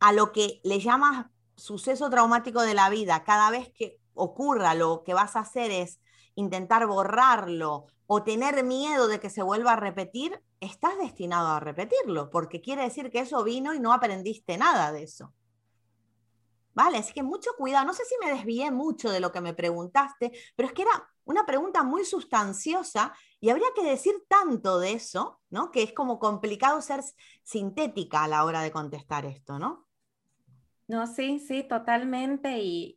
a 0.00 0.12
lo 0.12 0.32
que 0.32 0.60
le 0.64 0.80
llamas 0.80 1.26
suceso 1.56 2.10
traumático 2.10 2.62
de 2.62 2.74
la 2.74 2.90
vida, 2.90 3.24
cada 3.24 3.50
vez 3.50 3.72
que 3.72 3.98
ocurra, 4.14 4.74
lo 4.74 5.02
que 5.04 5.14
vas 5.14 5.36
a 5.36 5.40
hacer 5.40 5.70
es 5.70 6.00
intentar 6.34 6.86
borrarlo 6.86 7.86
o 8.06 8.22
tener 8.22 8.62
miedo 8.64 9.08
de 9.08 9.18
que 9.18 9.30
se 9.30 9.42
vuelva 9.42 9.72
a 9.72 9.76
repetir, 9.76 10.42
estás 10.60 10.98
destinado 10.98 11.48
a 11.48 11.60
repetirlo, 11.60 12.30
porque 12.30 12.60
quiere 12.60 12.82
decir 12.82 13.10
que 13.10 13.20
eso 13.20 13.42
vino 13.44 13.74
y 13.74 13.80
no 13.80 13.92
aprendiste 13.92 14.58
nada 14.58 14.92
de 14.92 15.04
eso. 15.04 15.32
¿Vale? 16.74 16.98
Así 16.98 17.12
que 17.12 17.22
mucho 17.22 17.50
cuidado. 17.56 17.86
No 17.86 17.94
sé 17.94 18.04
si 18.04 18.14
me 18.24 18.32
desvié 18.32 18.70
mucho 18.70 19.10
de 19.10 19.20
lo 19.20 19.30
que 19.30 19.40
me 19.40 19.54
preguntaste, 19.54 20.32
pero 20.56 20.68
es 20.68 20.74
que 20.74 20.82
era 20.82 21.08
una 21.24 21.46
pregunta 21.46 21.82
muy 21.82 22.04
sustanciosa 22.04 23.14
y 23.40 23.50
habría 23.50 23.68
que 23.74 23.84
decir 23.84 24.14
tanto 24.28 24.78
de 24.78 24.92
eso, 24.92 25.40
¿no? 25.50 25.70
Que 25.70 25.82
es 25.82 25.92
como 25.92 26.18
complicado 26.18 26.82
ser 26.82 27.00
sintética 27.42 28.24
a 28.24 28.28
la 28.28 28.44
hora 28.44 28.62
de 28.62 28.72
contestar 28.72 29.24
esto, 29.24 29.58
¿no? 29.58 29.86
No, 30.86 31.06
sí, 31.06 31.38
sí, 31.38 31.62
totalmente. 31.62 32.58
Y, 32.60 32.96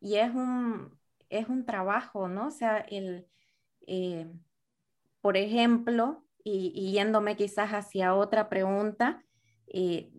y, 0.00 0.16
es, 0.16 0.34
un, 0.34 0.98
es 1.28 1.48
un 1.48 1.64
trabajo, 1.64 2.28
¿no? 2.28 2.48
O 2.48 2.50
sea, 2.50 2.78
el, 2.78 3.28
eh, 3.86 4.32
por 5.20 5.36
ejemplo, 5.36 6.24
y, 6.44 6.92
yéndome 6.92 7.36
quizás 7.36 7.70
hacia 7.70 8.14
otra 8.14 8.48
pregunta, 8.48 9.24
eh, 9.72 10.10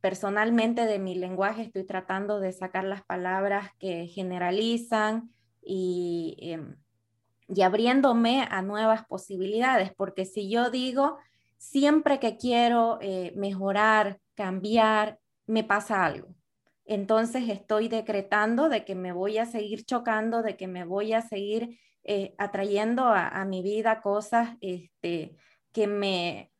personalmente 0.00 0.84
de 0.86 0.98
mi 0.98 1.14
lenguaje 1.14 1.62
estoy 1.62 1.84
tratando 1.84 2.40
de 2.40 2.52
sacar 2.52 2.84
las 2.84 3.02
palabras 3.04 3.70
que 3.78 4.06
generalizan 4.06 5.32
y, 5.62 6.36
em, 6.40 6.76
y 7.48 7.62
abriéndome 7.62 8.46
a 8.50 8.62
nuevas 8.62 9.06
posibilidades, 9.06 9.92
porque 9.94 10.24
si 10.24 10.50
yo 10.50 10.70
digo, 10.70 11.18
siempre 11.56 12.20
que 12.20 12.36
quiero 12.36 12.98
eh, 13.00 13.32
mejorar, 13.34 14.20
cambiar, 14.34 15.18
me 15.46 15.64
pasa 15.64 16.04
algo. 16.04 16.28
Entonces 16.84 17.48
estoy 17.48 17.88
decretando 17.88 18.68
de 18.68 18.84
que 18.84 18.94
me 18.94 19.12
voy 19.12 19.38
a 19.38 19.46
seguir 19.46 19.84
chocando, 19.84 20.42
de 20.42 20.56
que 20.56 20.68
me 20.68 20.84
voy 20.84 21.12
a 21.12 21.22
seguir 21.22 21.78
eh, 22.04 22.34
atrayendo 22.38 23.04
a, 23.04 23.44
mi 23.44 23.62
vida 23.62 24.00
cosas 24.00 24.56
este, 24.60 25.36
que, 25.72 25.86
me, 25.86 26.50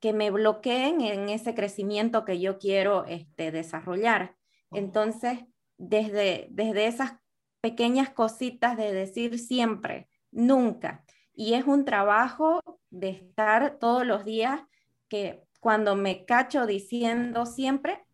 que 0.00 0.12
me 0.12 0.30
bloqueen 0.30 1.00
en 1.00 1.28
ese 1.28 1.54
crecimiento 1.54 2.24
que 2.24 2.40
yo 2.40 2.58
quiero 2.58 3.04
este, 3.06 3.50
desarrollar. 3.50 4.36
Entonces, 4.70 5.40
desde, 5.76 6.48
desde 6.50 6.86
esas 6.86 7.12
pequeñas 7.60 8.10
cositas 8.10 8.76
de 8.76 8.92
decir 8.92 9.38
siempre, 9.38 10.08
nunca. 10.30 11.04
Y 11.34 11.54
es 11.54 11.64
un 11.66 11.84
trabajo 11.84 12.62
de 12.90 13.10
estar 13.10 13.78
todos 13.78 14.06
los 14.06 14.24
días 14.24 14.60
que 15.08 15.42
cuando 15.60 15.96
me 15.96 16.24
cacho 16.24 16.66
diciendo 16.66 17.46
siempre, 17.46 18.04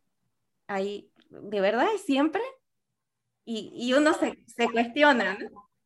ahí, 0.67 1.11
¿de 1.29 1.61
verdad 1.61 1.87
es 1.95 2.03
siempre? 2.03 2.43
Y, 3.45 3.73
y 3.75 3.93
uno 3.93 4.15
se, 4.15 4.43
se 4.47 4.71
cuestiona, 4.71 5.37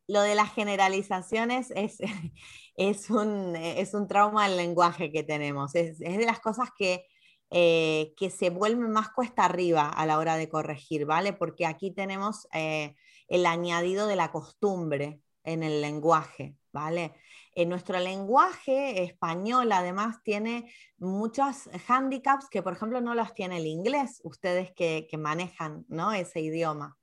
Lo 0.07 0.23
de 0.23 0.37
las 0.37 0.55
generalizaciones 0.55 1.73
es, 1.75 1.99
es, 2.79 3.11
un, 3.11 3.57
es 3.57 3.93
un 3.93 4.07
trauma 4.07 4.49
del 4.49 4.57
lenguaje 4.57 5.11
que 5.11 5.25
tenemos. 5.25 5.75
Es, 5.75 6.01
es 6.01 6.17
de 6.17 6.25
las 6.25 6.39
cosas 6.39 6.71
que, 6.79 7.05
eh, 7.51 8.15
que 8.17 8.31
se 8.31 8.51
vuelven 8.51 8.93
más 8.93 9.11
cuesta 9.11 9.45
arriba 9.45 9.89
a 9.89 10.07
la 10.07 10.17
hora 10.17 10.37
de 10.37 10.49
corregir, 10.49 11.05
¿vale? 11.05 11.33
Porque 11.33 11.67
aquí 11.67 11.91
tenemos 11.91 12.47
eh, 12.53 12.95
el 13.27 13.47
añadido 13.47 14.07
de 14.07 14.15
la 14.15 14.31
costumbre 14.31 15.21
en 15.43 15.65
el 15.65 15.81
lenguaje, 15.81 16.55
¿vale? 16.73 17.15
En 17.57 17.69
nuestro 17.69 17.99
lenguaje 17.99 19.03
español, 19.03 19.73
además, 19.73 20.23
tiene 20.23 20.73
muchos 20.99 21.69
handicaps 21.89 22.49
que, 22.49 22.63
por 22.63 22.75
ejemplo, 22.75 23.01
no 23.01 23.17
los 23.17 23.35
tiene 23.35 23.57
el 23.57 23.67
inglés, 23.67 24.21
ustedes 24.23 24.71
que, 24.73 25.09
manejan 25.19 25.85
¿no? 25.89 26.13
ese 26.13 26.41
idioma, 26.41 26.97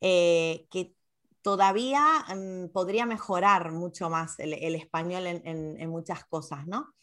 eh, 0.00 0.66
que 0.68 0.96
todavía 1.42 2.24
mm, 2.34 2.68
podría 2.72 3.06
mejorar 3.06 3.72
mucho 3.72 4.08
más 4.08 4.38
el, 4.38 4.74
español 4.74 5.26
en, 5.26 5.90
muchas 5.90 6.24
cosas, 6.24 6.66
¿no? 6.66 6.94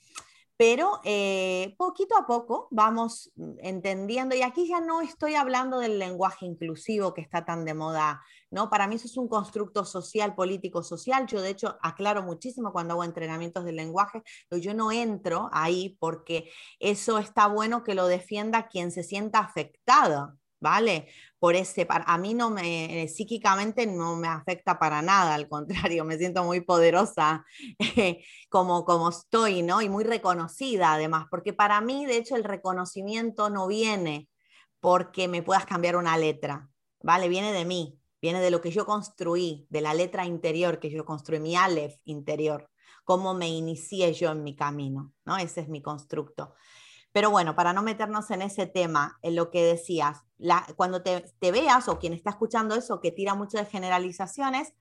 Pero 0.58 1.00
eh, 1.06 1.76
poquito 1.78 2.18
a 2.18 2.26
poco 2.26 2.68
vamos 2.72 3.32
entendiendo, 3.60 4.36
y 4.36 4.42
aquí 4.42 4.68
ya 4.68 4.82
no 4.82 5.02
estoy 5.02 5.36
hablando 5.36 5.80
del 5.80 6.00
lenguaje 6.00 6.46
inclusivo 6.46 7.14
que 7.14 7.22
está 7.22 7.46
tan 7.46 7.64
de 7.64 7.74
moda 7.74 8.22
¿no? 8.52 8.70
Para 8.70 8.88
mí 8.88 8.96
eso 8.96 9.08
es 9.08 9.18
un 9.18 9.28
constructo 9.28 9.86
social, 9.86 10.36
político, 10.36 10.84
social. 10.84 11.28
Yo 11.28 11.42
de 11.42 11.50
hecho 11.50 11.78
aclaro 11.82 12.24
muchísimo 12.24 12.72
cuando 12.72 12.94
hago 12.94 13.04
entrenamientos 13.04 13.64
de 13.66 13.74
lenguaje, 13.74 14.24
yo 14.52 14.74
no 14.74 14.92
entro 14.92 15.50
ahí 15.52 15.98
porque 16.00 16.52
eso 16.80 17.20
está 17.20 17.48
bueno 17.48 17.84
que 17.84 17.96
lo 17.96 18.08
defienda 18.08 18.68
quien 18.68 18.92
se 18.92 19.04
sienta 19.04 19.40
afectado, 19.40 20.38
¿vale? 20.60 21.08
Por 21.40 21.56
ese, 21.56 21.88
a 21.90 22.18
mí 22.18 22.34
no 22.34 22.50
me, 22.50 23.08
psíquicamente 23.08 23.88
no 23.88 24.16
me 24.16 24.28
afecta 24.28 24.78
para 24.80 25.02
nada, 25.02 25.36
al 25.36 25.48
contrario, 25.48 26.06
me 26.06 26.18
siento 26.18 26.44
muy 26.44 26.62
poderosa 26.62 27.46
como, 28.50 28.86
como 28.86 29.10
estoy, 29.10 29.62
¿no? 29.62 29.82
Y 29.82 29.90
muy 29.90 30.04
reconocida 30.04 30.94
además, 30.94 31.28
porque 31.30 31.54
para 31.54 31.82
mí, 31.82 32.06
de 32.06 32.18
hecho, 32.18 32.36
el 32.36 32.44
reconocimiento 32.44 33.50
no 33.50 33.68
viene 33.68 34.28
porque 34.80 35.28
me 35.28 35.44
puedas 35.44 35.66
cambiar 35.66 35.96
una 35.96 36.18
letra, 36.18 36.70
¿vale? 37.02 37.30
Viene 37.30 37.52
de 37.52 37.66
mí, 37.66 38.00
viene 38.22 38.42
de 38.42 38.52
lo 38.52 38.62
que 38.62 38.72
yo 38.72 38.86
construí, 38.86 39.68
de 39.70 39.82
la 39.82 39.94
letra 39.94 40.26
interior 40.26 40.80
que 40.80 40.90
yo 40.90 41.06
construí, 41.06 41.40
mi 41.40 41.56
Aleph 41.56 41.96
interior, 42.06 42.70
cómo 43.04 43.34
me 43.34 43.50
inicié 43.50 44.14
yo 44.14 44.32
en 44.32 44.44
mi 44.44 44.56
camino, 44.56 45.14
¿no? 45.26 45.38
Ese 45.38 45.62
es 45.62 45.70
mi 45.70 45.82
constructo. 45.82 46.54
Pero 47.12 47.32
bueno, 47.32 47.56
para 47.56 47.74
no 47.74 47.82
meternos 47.82 48.30
en 48.32 48.42
ese 48.42 48.68
tema, 48.68 49.18
en 49.22 49.36
lo 49.36 49.50
que 49.50 49.64
decías, 49.64 50.24
cuando 50.76 51.02
te, 51.02 51.24
veas 51.52 51.88
o 51.88 52.00
quien 52.00 52.14
está 52.14 52.30
escuchando 52.32 52.76
eso 52.76 53.02
que 53.02 53.12
tira 53.12 53.36
mucho 53.36 53.58
de 53.58 53.66
generalizaciones, 53.66 54.74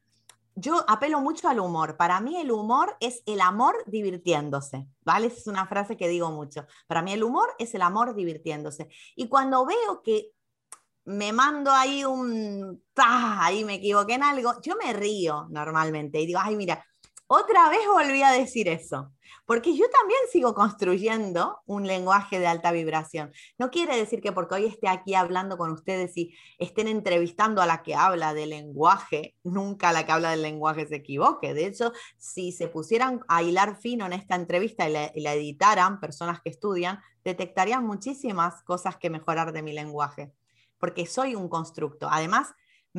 yo 0.55 0.85
apelo 0.89 1.21
mucho 1.21 1.49
al 1.49 1.61
humor. 1.61 1.97
Para 1.97 2.21
mí 2.21 2.37
el 2.37 2.51
humor 2.51 2.97
es 3.01 3.23
el 3.27 3.41
amor 3.41 3.77
divirtiéndose, 3.87 4.89
¿vale? 5.03 5.29
es 5.29 5.47
una 5.47 5.67
frase 5.67 5.97
que 5.97 6.09
digo 6.09 6.31
mucho. 6.31 6.67
Para 6.87 7.01
mí 7.01 7.13
el 7.13 7.23
humor 7.23 7.49
es 7.59 7.75
el 7.75 7.83
amor 7.83 8.15
divirtiéndose. 8.15 8.89
Y 9.15 9.29
cuando 9.29 9.65
veo 9.65 10.03
que 10.03 10.33
me 11.05 11.33
mando 11.33 11.71
ahí 11.73 12.05
un, 12.05 12.83
ahí 12.97 13.65
me 13.65 13.75
equivoqué 13.75 14.15
en 14.15 14.25
algo, 14.25 14.61
yo 14.61 14.75
me 14.77 14.93
río 14.93 15.47
normalmente 15.49 16.21
y 16.21 16.27
digo, 16.27 16.41
ay, 16.43 16.57
mira, 16.57 16.85
otra 17.29 17.69
vez 17.69 17.81
volví 17.87 18.23
a 18.23 18.33
decir 18.33 18.69
eso, 18.69 19.13
porque 19.45 19.77
yo 19.77 19.85
también 19.91 20.21
sigo 20.33 20.55
construyendo 20.55 21.61
un 21.67 21.87
lenguaje 21.87 22.39
de 22.39 22.47
alta 22.47 22.73
vibración. 22.73 23.33
No 23.59 23.71
quiere 23.71 23.97
decir 23.97 24.23
que 24.23 24.33
porque 24.33 24.55
hoy 24.55 24.65
esté 24.65 24.89
aquí 24.89 25.15
hablando 25.15 25.59
con 25.59 25.71
ustedes 25.71 26.17
y 26.17 26.35
estén 26.59 26.89
entrevistando 26.89 27.61
a 27.61 27.67
la 27.67 27.83
que 27.83 27.95
habla 27.95 28.33
del 28.33 28.51
lenguaje, 28.51 29.37
nunca 29.45 29.93
la 29.93 30.07
que 30.07 30.13
habla 30.13 30.31
del 30.31 30.43
lenguaje 30.43 30.87
se 30.87 30.97
equivoque. 30.97 31.53
De 31.53 31.67
hecho, 31.67 31.93
si 32.17 32.51
se 32.51 32.69
pusieran 32.69 33.21
a 33.29 33.43
hilar 33.43 33.77
fino 33.77 34.07
en 34.07 34.15
esta 34.15 34.35
entrevista 34.35 34.89
y 34.89 34.93
la, 34.93 35.13
y 35.15 35.21
la 35.21 35.35
editaran 35.35 36.01
personas 36.01 36.41
que 36.41 36.51
estudian, 36.51 37.01
detectarían 37.25 37.85
muchísimas 37.87 38.63
cosas 38.63 38.97
que 38.97 39.11
mejorar 39.11 39.53
de 39.53 39.63
mi 39.63 39.75
lenguaje 39.75 40.33
porque 40.79 41.07
soy 41.07 41.35
un 41.35 41.49
constructo. 41.49 42.09
Además, 42.11 42.55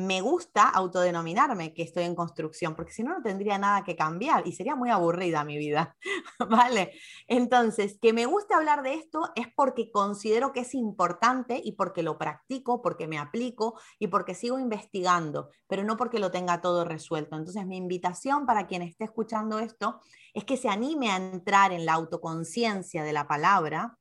me 0.06 0.20
gusta 0.20 0.68
autodenominarme 0.68 1.74
que 1.74 1.82
estoy 1.82 2.04
en 2.04 2.14
construcción, 2.14 2.74
porque 2.74 2.92
si 2.92 3.02
no, 3.02 3.14
no 3.14 3.22
tendría 3.22 3.58
nada 3.58 3.84
que 3.84 3.96
cambiar 3.96 4.46
y 4.46 4.52
sería 4.52 4.74
muy 4.74 4.90
aburrida 4.90 5.44
mi 5.44 5.58
vida, 5.58 5.96
¿vale? 6.48 6.92
Entonces, 7.28 7.98
que 8.00 8.12
me 8.12 8.26
guste 8.26 8.54
hablar 8.54 8.82
de 8.82 8.94
esto 8.94 9.30
es 9.34 9.46
porque 9.54 9.90
considero 9.90 10.52
que 10.52 10.60
es 10.60 10.74
importante 10.74 11.60
y 11.62 11.72
porque 11.72 12.02
lo 12.02 12.18
practico, 12.18 12.82
porque 12.82 13.06
me 13.06 13.18
aplico 13.18 13.78
y 13.98 14.08
porque 14.08 14.34
sigo 14.34 14.58
investigando, 14.58 15.50
pero 15.66 15.84
no 15.84 15.96
porque 15.96 16.18
lo 16.18 16.30
tenga 16.30 16.60
todo 16.60 16.84
resuelto. 16.84 17.36
Entonces, 17.36 17.66
mi 17.66 17.76
invitación 17.76 18.46
para 18.46 18.66
quien 18.66 18.82
esté 18.82 19.04
escuchando 19.04 19.58
esto 19.58 20.00
es 20.34 20.44
que 20.44 20.56
se 20.56 20.68
anime 20.68 21.10
a 21.10 21.16
entrar 21.16 21.72
en 21.72 21.84
la 21.84 21.94
autoconciencia 21.94 23.04
de 23.04 23.12
la 23.12 23.28
palabra 23.28 23.99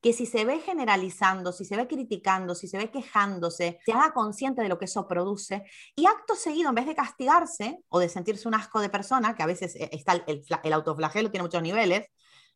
que 0.00 0.12
si 0.12 0.26
se 0.26 0.44
ve 0.44 0.60
generalizando, 0.60 1.52
si 1.52 1.64
se 1.64 1.76
ve 1.76 1.88
criticando, 1.88 2.54
si 2.54 2.68
se 2.68 2.78
ve 2.78 2.90
quejándose, 2.90 3.80
se 3.84 3.92
haga 3.92 4.12
consciente 4.12 4.62
de 4.62 4.68
lo 4.68 4.78
que 4.78 4.84
eso 4.84 5.08
produce 5.08 5.64
y 5.96 6.06
acto 6.06 6.34
seguido, 6.34 6.68
en 6.68 6.74
vez 6.76 6.86
de 6.86 6.94
castigarse 6.94 7.80
o 7.88 7.98
de 7.98 8.08
sentirse 8.08 8.46
un 8.46 8.54
asco 8.54 8.80
de 8.80 8.90
persona, 8.90 9.34
que 9.34 9.42
a 9.42 9.46
veces 9.46 9.74
eh, 9.76 9.90
está 9.92 10.12
el, 10.12 10.44
el, 10.62 10.72
autoflagelo, 10.72 11.30
tiene 11.30 11.42
muchos 11.42 11.62
niveles, 11.62 12.06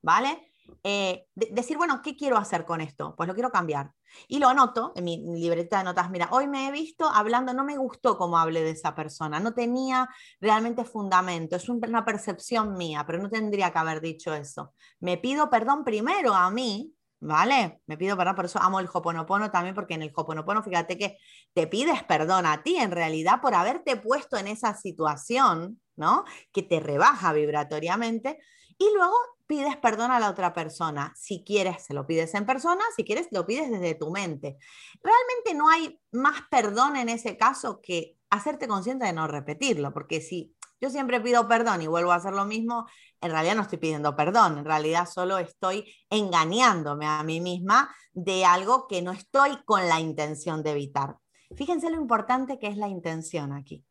¿vale? 0.02 0.48
Eh, 0.84 1.26
decir, 1.34 1.76
bueno, 1.76 2.00
¿qué 2.02 2.16
quiero 2.16 2.36
hacer 2.36 2.64
con 2.64 2.80
esto? 2.80 3.14
Pues 3.16 3.26
lo 3.26 3.34
quiero 3.34 3.50
cambiar. 3.50 3.90
Y 4.28 4.38
lo 4.38 4.48
anoto 4.48 4.92
en 4.94 5.04
mi 5.04 5.18
libreta 5.38 5.78
de 5.78 5.84
notas. 5.84 6.10
Mira, 6.10 6.28
hoy 6.30 6.46
me 6.46 6.68
he 6.68 6.72
visto 6.72 7.08
hablando, 7.08 7.52
no 7.52 7.64
me 7.64 7.76
gustó 7.76 8.16
cómo 8.16 8.38
hablé 8.38 8.62
de 8.62 8.70
esa 8.70 8.94
persona, 8.94 9.40
no 9.40 9.54
tenía 9.54 10.08
realmente 10.40 10.84
fundamento, 10.84 11.56
es 11.56 11.68
una 11.68 12.04
percepción 12.04 12.74
mía, 12.76 13.04
pero 13.06 13.18
no 13.18 13.28
tendría 13.28 13.72
que 13.72 13.78
haber 13.78 14.00
dicho 14.00 14.34
eso. 14.34 14.74
Me 15.00 15.18
pido 15.18 15.50
perdón 15.50 15.82
primero 15.84 16.34
a 16.34 16.50
mí 16.50 16.94
¿vale? 17.22 17.80
Me 17.86 17.96
pido 17.96 18.16
perdón, 18.16 18.34
por 18.34 18.46
eso 18.46 18.58
amo 18.60 18.80
el 18.80 18.88
Hoponopono 18.92 19.50
también, 19.50 19.74
porque 19.74 19.94
en 19.94 20.02
el 20.02 20.12
Hoponopono, 20.14 20.62
fíjate 20.62 20.98
que 20.98 21.18
te 21.54 21.68
pides 21.68 22.02
perdón 22.02 22.46
a 22.46 22.62
ti 22.62 22.76
en 22.76 22.90
realidad 22.90 23.40
por 23.40 23.54
haberte 23.54 23.96
puesto 23.96 24.36
en 24.36 24.48
esa 24.48 24.74
situación, 24.76 25.80
¿no? 25.96 26.24
Que 26.52 26.62
te 26.62 26.80
rebaja 26.80 27.32
vibratoriamente 27.32 28.38
y 28.76 28.86
luego 28.96 29.14
pides 29.46 29.76
perdón 29.76 30.10
a 30.10 30.18
la 30.18 30.30
otra 30.30 30.52
persona. 30.52 31.12
Si 31.16 31.44
quieres, 31.44 31.84
se 31.84 31.94
lo 31.94 32.06
pides 32.06 32.34
en 32.34 32.44
persona, 32.44 32.82
si 32.96 33.04
quieres, 33.04 33.28
lo 33.30 33.46
pides 33.46 33.70
desde 33.70 33.94
tu 33.94 34.10
mente. 34.10 34.58
Realmente 35.00 35.54
no 35.54 35.68
hay 35.68 36.00
más 36.10 36.42
perdón 36.50 36.96
en 36.96 37.08
ese 37.08 37.36
caso 37.36 37.80
que 37.80 38.16
hacerte 38.30 38.66
consciente 38.66 39.06
de 39.06 39.12
no 39.12 39.28
repetirlo, 39.28 39.92
porque 39.92 40.20
si 40.20 40.56
yo 40.82 40.90
siempre 40.90 41.20
pido 41.20 41.46
perdón 41.46 41.80
y 41.80 41.86
vuelvo 41.86 42.10
a 42.10 42.16
hacer 42.16 42.32
lo 42.32 42.44
mismo, 42.44 42.88
en 43.20 43.30
realidad 43.30 43.54
no 43.54 43.62
estoy 43.62 43.78
pidiendo 43.78 44.16
perdón, 44.16 44.58
en 44.58 44.64
realidad 44.64 45.08
solo 45.08 45.38
estoy 45.38 45.94
engañándome 46.10 47.06
a 47.06 47.22
mí 47.22 47.40
misma 47.40 47.94
de 48.12 48.44
algo 48.44 48.88
que 48.88 49.00
no 49.00 49.12
estoy 49.12 49.62
con 49.64 49.88
la 49.88 50.00
intención 50.00 50.64
de 50.64 50.72
evitar. 50.72 51.16
Fíjense 51.56 51.88
lo 51.88 52.00
importante 52.00 52.58
que 52.58 52.66
es 52.66 52.76
la 52.76 52.88
intención 52.88 53.52
aquí. 53.52 53.84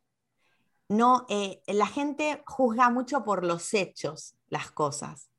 No, 0.90 1.26
eh, 1.30 1.62
la 1.68 1.88
gente 1.88 2.44
juzga 2.46 2.90
mucho 2.90 3.24
por 3.24 3.46
los 3.46 3.74
hechos 3.74 4.36
las 4.50 4.70
cosas. 4.72 5.30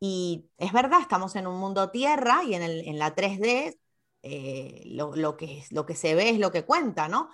Y 0.00 0.50
es 0.58 0.72
verdad, 0.72 1.00
estamos 1.00 1.36
en 1.36 1.46
un 1.46 1.60
mundo 1.60 1.92
tierra 1.92 2.42
y 2.42 2.54
en, 2.54 2.98
la 2.98 3.14
3D 3.14 3.78
eh, 4.22 4.82
lo, 4.86 5.36
que, 5.36 5.64
lo 5.70 5.86
que 5.86 5.94
se 5.94 6.16
ve 6.16 6.30
es 6.30 6.40
lo 6.40 6.50
que 6.50 6.64
cuenta, 6.64 7.06
¿no? 7.06 7.30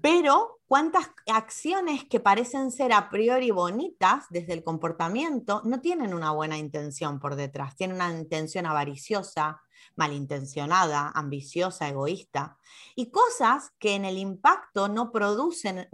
Pero 0.00 0.60
cuántas 0.66 1.10
acciones 1.26 2.04
que 2.04 2.20
parecen 2.20 2.70
ser 2.70 2.92
a 2.92 3.08
priori 3.10 3.50
bonitas 3.50 4.24
desde 4.30 4.52
el 4.52 4.64
comportamiento 4.64 5.62
no 5.64 5.80
tienen 5.80 6.14
una 6.14 6.32
buena 6.32 6.58
intención 6.58 7.20
por 7.20 7.36
detrás, 7.36 7.76
tienen 7.76 7.96
una 7.96 8.12
intención 8.12 8.66
avariciosa, 8.66 9.62
malintencionada, 9.94 11.10
ambiciosa, 11.14 11.88
egoísta, 11.88 12.58
y 12.94 13.10
cosas 13.10 13.72
que 13.78 13.94
en 13.94 14.04
el 14.04 14.18
impacto 14.18 14.88
no 14.88 15.10
producen 15.10 15.88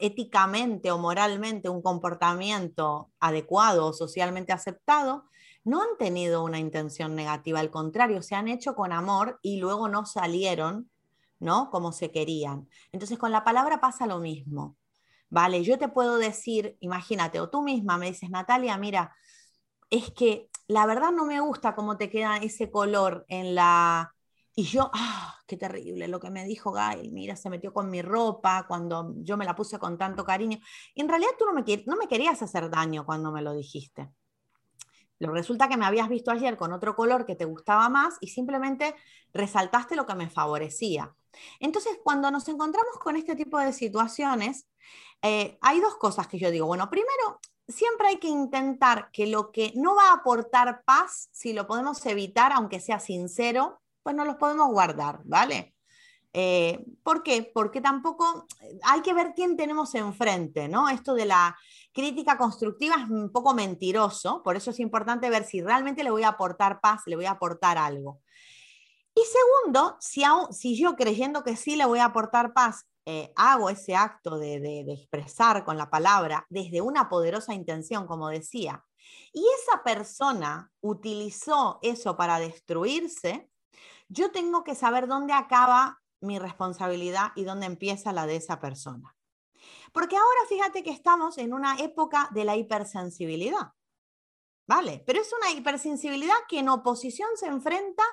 éticamente 0.00 0.90
o 0.90 0.98
moralmente 0.98 1.68
un 1.68 1.82
comportamiento 1.82 3.10
adecuado 3.20 3.86
o 3.86 3.92
socialmente 3.92 4.52
aceptado, 4.52 5.24
no 5.64 5.82
han 5.82 5.96
tenido 5.98 6.44
una 6.44 6.58
intención 6.58 7.14
negativa, 7.14 7.60
al 7.60 7.70
contrario, 7.70 8.22
se 8.22 8.34
han 8.34 8.48
hecho 8.48 8.74
con 8.74 8.92
amor 8.92 9.38
y 9.42 9.58
luego 9.58 9.88
no 9.88 10.06
salieron 10.06 10.90
¿no? 11.40 11.70
Como 11.70 11.92
se 11.92 12.10
querían. 12.10 12.68
Entonces 12.92 13.18
con 13.18 13.32
la 13.32 13.44
palabra 13.44 13.80
pasa 13.80 14.06
lo 14.06 14.18
mismo. 14.18 14.76
Vale, 15.30 15.62
yo 15.62 15.78
te 15.78 15.88
puedo 15.88 16.18
decir, 16.18 16.76
imagínate, 16.80 17.40
o 17.40 17.50
tú 17.50 17.62
misma 17.62 17.98
me 17.98 18.06
dices, 18.06 18.30
Natalia, 18.30 18.78
mira, 18.78 19.14
es 19.90 20.10
que 20.12 20.50
la 20.68 20.86
verdad 20.86 21.12
no 21.12 21.26
me 21.26 21.40
gusta 21.40 21.74
cómo 21.74 21.96
te 21.96 22.10
queda 22.10 22.38
ese 22.38 22.70
color 22.70 23.24
en 23.28 23.54
la... 23.54 24.14
Y 24.54 24.64
yo, 24.64 24.90
ah, 24.92 25.36
qué 25.46 25.56
terrible 25.56 26.08
lo 26.08 26.18
que 26.18 26.30
me 26.30 26.44
dijo 26.44 26.72
Gail, 26.72 27.12
mira, 27.12 27.36
se 27.36 27.48
metió 27.48 27.72
con 27.72 27.90
mi 27.90 28.02
ropa 28.02 28.66
cuando 28.66 29.14
yo 29.18 29.36
me 29.36 29.44
la 29.44 29.54
puse 29.54 29.78
con 29.78 29.96
tanto 29.96 30.24
cariño. 30.24 30.58
Y 30.94 31.00
en 31.00 31.08
realidad 31.08 31.30
tú 31.38 31.44
no 31.46 31.52
me, 31.52 31.64
no 31.86 31.96
me 31.96 32.08
querías 32.08 32.42
hacer 32.42 32.68
daño 32.68 33.06
cuando 33.06 33.30
me 33.30 33.42
lo 33.42 33.52
dijiste. 33.54 34.10
Lo 35.20 35.32
resulta 35.32 35.68
que 35.68 35.76
me 35.76 35.84
habías 35.86 36.08
visto 36.08 36.30
ayer 36.30 36.56
con 36.56 36.72
otro 36.72 36.94
color 36.96 37.24
que 37.26 37.36
te 37.36 37.44
gustaba 37.44 37.88
más 37.88 38.16
y 38.20 38.28
simplemente 38.28 38.94
resaltaste 39.32 39.96
lo 39.96 40.06
que 40.06 40.14
me 40.14 40.28
favorecía. 40.30 41.14
Entonces, 41.60 41.98
cuando 42.02 42.30
nos 42.30 42.48
encontramos 42.48 42.98
con 42.98 43.16
este 43.16 43.36
tipo 43.36 43.58
de 43.58 43.72
situaciones, 43.72 44.66
eh, 45.22 45.58
hay 45.60 45.80
dos 45.80 45.96
cosas 45.96 46.26
que 46.28 46.38
yo 46.38 46.50
digo. 46.50 46.66
Bueno, 46.66 46.88
primero, 46.90 47.40
siempre 47.66 48.08
hay 48.08 48.16
que 48.18 48.28
intentar 48.28 49.10
que 49.12 49.26
lo 49.26 49.52
que 49.52 49.72
no 49.76 49.94
va 49.94 50.10
a 50.10 50.14
aportar 50.14 50.82
paz, 50.84 51.28
si 51.32 51.52
lo 51.52 51.66
podemos 51.66 52.04
evitar, 52.06 52.52
aunque 52.52 52.80
sea 52.80 52.98
sincero, 52.98 53.80
pues 54.02 54.16
no 54.16 54.24
los 54.24 54.36
podemos 54.36 54.68
guardar, 54.68 55.20
¿vale? 55.24 55.74
Eh, 56.32 56.84
¿Por 57.02 57.22
qué? 57.22 57.50
Porque 57.52 57.80
tampoco 57.80 58.46
hay 58.84 59.00
que 59.00 59.14
ver 59.14 59.32
quién 59.34 59.56
tenemos 59.56 59.94
enfrente, 59.94 60.68
¿no? 60.68 60.88
Esto 60.88 61.14
de 61.14 61.26
la 61.26 61.56
crítica 61.92 62.38
constructiva 62.38 62.96
es 63.02 63.10
un 63.10 63.32
poco 63.32 63.54
mentiroso, 63.54 64.42
por 64.42 64.56
eso 64.56 64.70
es 64.70 64.80
importante 64.80 65.30
ver 65.30 65.44
si 65.44 65.60
realmente 65.60 66.04
le 66.04 66.10
voy 66.10 66.22
a 66.22 66.28
aportar 66.28 66.80
paz, 66.80 67.02
le 67.06 67.16
voy 67.16 67.24
a 67.24 67.32
aportar 67.32 67.76
algo. 67.78 68.20
Y 69.18 69.22
segundo, 69.24 69.96
si, 69.98 70.22
si 70.52 70.76
yo 70.80 70.94
creyendo 70.94 71.42
que 71.42 71.56
sí 71.56 71.74
le 71.74 71.86
voy 71.86 71.98
a 71.98 72.04
aportar 72.04 72.52
paz, 72.52 72.86
eh, 73.04 73.32
hago 73.34 73.68
ese 73.68 73.96
acto 73.96 74.38
de, 74.38 74.60
de 74.60 74.92
expresar 74.92 75.64
con 75.64 75.76
la 75.76 75.90
palabra 75.90 76.46
desde 76.50 76.82
una 76.82 77.08
poderosa 77.08 77.52
intención, 77.52 78.06
como 78.06 78.28
decía, 78.28 78.84
y 79.32 79.44
esa 79.60 79.82
persona 79.82 80.70
utilizó 80.80 81.80
eso 81.82 82.16
para 82.16 82.38
destruirse, 82.38 83.50
yo 84.08 84.30
tengo 84.30 84.62
que 84.62 84.76
saber 84.76 85.08
dónde 85.08 85.32
acaba 85.32 86.00
mi 86.20 86.38
responsabilidad 86.38 87.32
y 87.34 87.42
dónde 87.42 87.66
empieza 87.66 88.12
la 88.12 88.26
de 88.26 88.36
esa 88.36 88.60
persona. 88.60 89.16
Porque 89.92 90.16
ahora 90.16 90.40
fíjate 90.48 90.84
que 90.84 90.90
estamos 90.90 91.38
en 91.38 91.54
una 91.54 91.78
época 91.78 92.28
de 92.32 92.44
la 92.44 92.56
hipersensibilidad. 92.56 93.72
¿Vale? 94.68 95.02
Pero 95.06 95.20
es 95.22 95.32
una 95.32 95.50
hipersensibilidad 95.50 96.36
que 96.46 96.58
en 96.58 96.68
oposición 96.68 97.30
se 97.36 97.46
enfrenta 97.46 98.04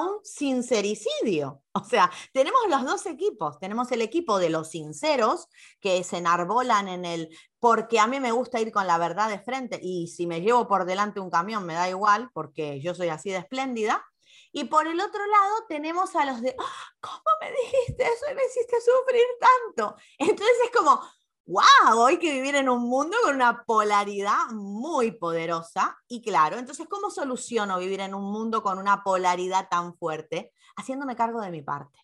un 0.00 0.24
sincericidio. 0.24 1.62
O 1.72 1.84
sea, 1.84 2.10
tenemos 2.32 2.60
los 2.68 2.84
dos 2.84 3.06
equipos. 3.06 3.58
Tenemos 3.58 3.92
el 3.92 4.02
equipo 4.02 4.38
de 4.38 4.50
los 4.50 4.70
sinceros 4.70 5.46
que 5.80 6.02
se 6.04 6.18
enarbolan 6.18 6.88
en 6.88 7.04
el 7.04 7.28
porque 7.58 7.98
a 7.98 8.06
mí 8.06 8.20
me 8.20 8.32
gusta 8.32 8.60
ir 8.60 8.72
con 8.72 8.86
la 8.86 8.98
verdad 8.98 9.28
de 9.28 9.40
frente 9.40 9.78
y 9.82 10.08
si 10.08 10.26
me 10.26 10.40
llevo 10.40 10.68
por 10.68 10.84
delante 10.84 11.20
un 11.20 11.30
camión 11.30 11.66
me 11.66 11.74
da 11.74 11.88
igual 11.88 12.30
porque 12.32 12.80
yo 12.80 12.94
soy 12.94 13.08
así 13.08 13.30
de 13.30 13.38
espléndida. 13.38 14.04
Y 14.52 14.64
por 14.64 14.86
el 14.86 14.98
otro 15.00 15.26
lado 15.26 15.54
tenemos 15.68 16.16
a 16.16 16.24
los 16.24 16.40
de, 16.40 16.56
¡Ah! 16.58 16.84
¿cómo 17.00 17.20
me 17.40 17.50
dijiste 17.50 18.04
eso 18.04 18.24
y 18.30 18.34
me 18.34 18.44
hiciste 18.44 18.76
sufrir 18.80 19.26
tanto? 19.40 19.96
Entonces 20.18 20.56
es 20.64 20.70
como, 20.70 21.02
wow, 21.46 22.06
hay 22.06 22.18
que 22.18 22.32
vivir 22.32 22.56
en 22.56 22.68
un 22.68 22.82
mundo 22.82 23.16
con 23.24 23.36
una 23.36 23.64
polaridad 23.64 24.46
muy 24.50 25.12
poderosa. 25.12 25.96
Y 26.08 26.20
claro, 26.20 26.58
entonces, 26.58 26.86
¿cómo 26.88 27.10
soluciono 27.10 27.78
vivir 27.78 28.00
en 28.00 28.14
un 28.14 28.24
mundo 28.24 28.62
con 28.62 28.78
una 28.78 29.02
polaridad 29.02 29.68
tan 29.68 29.94
fuerte? 29.96 30.52
Haciéndome 30.76 31.16
cargo 31.16 31.40
de 31.40 31.50
mi 31.50 31.62
parte. 31.62 31.98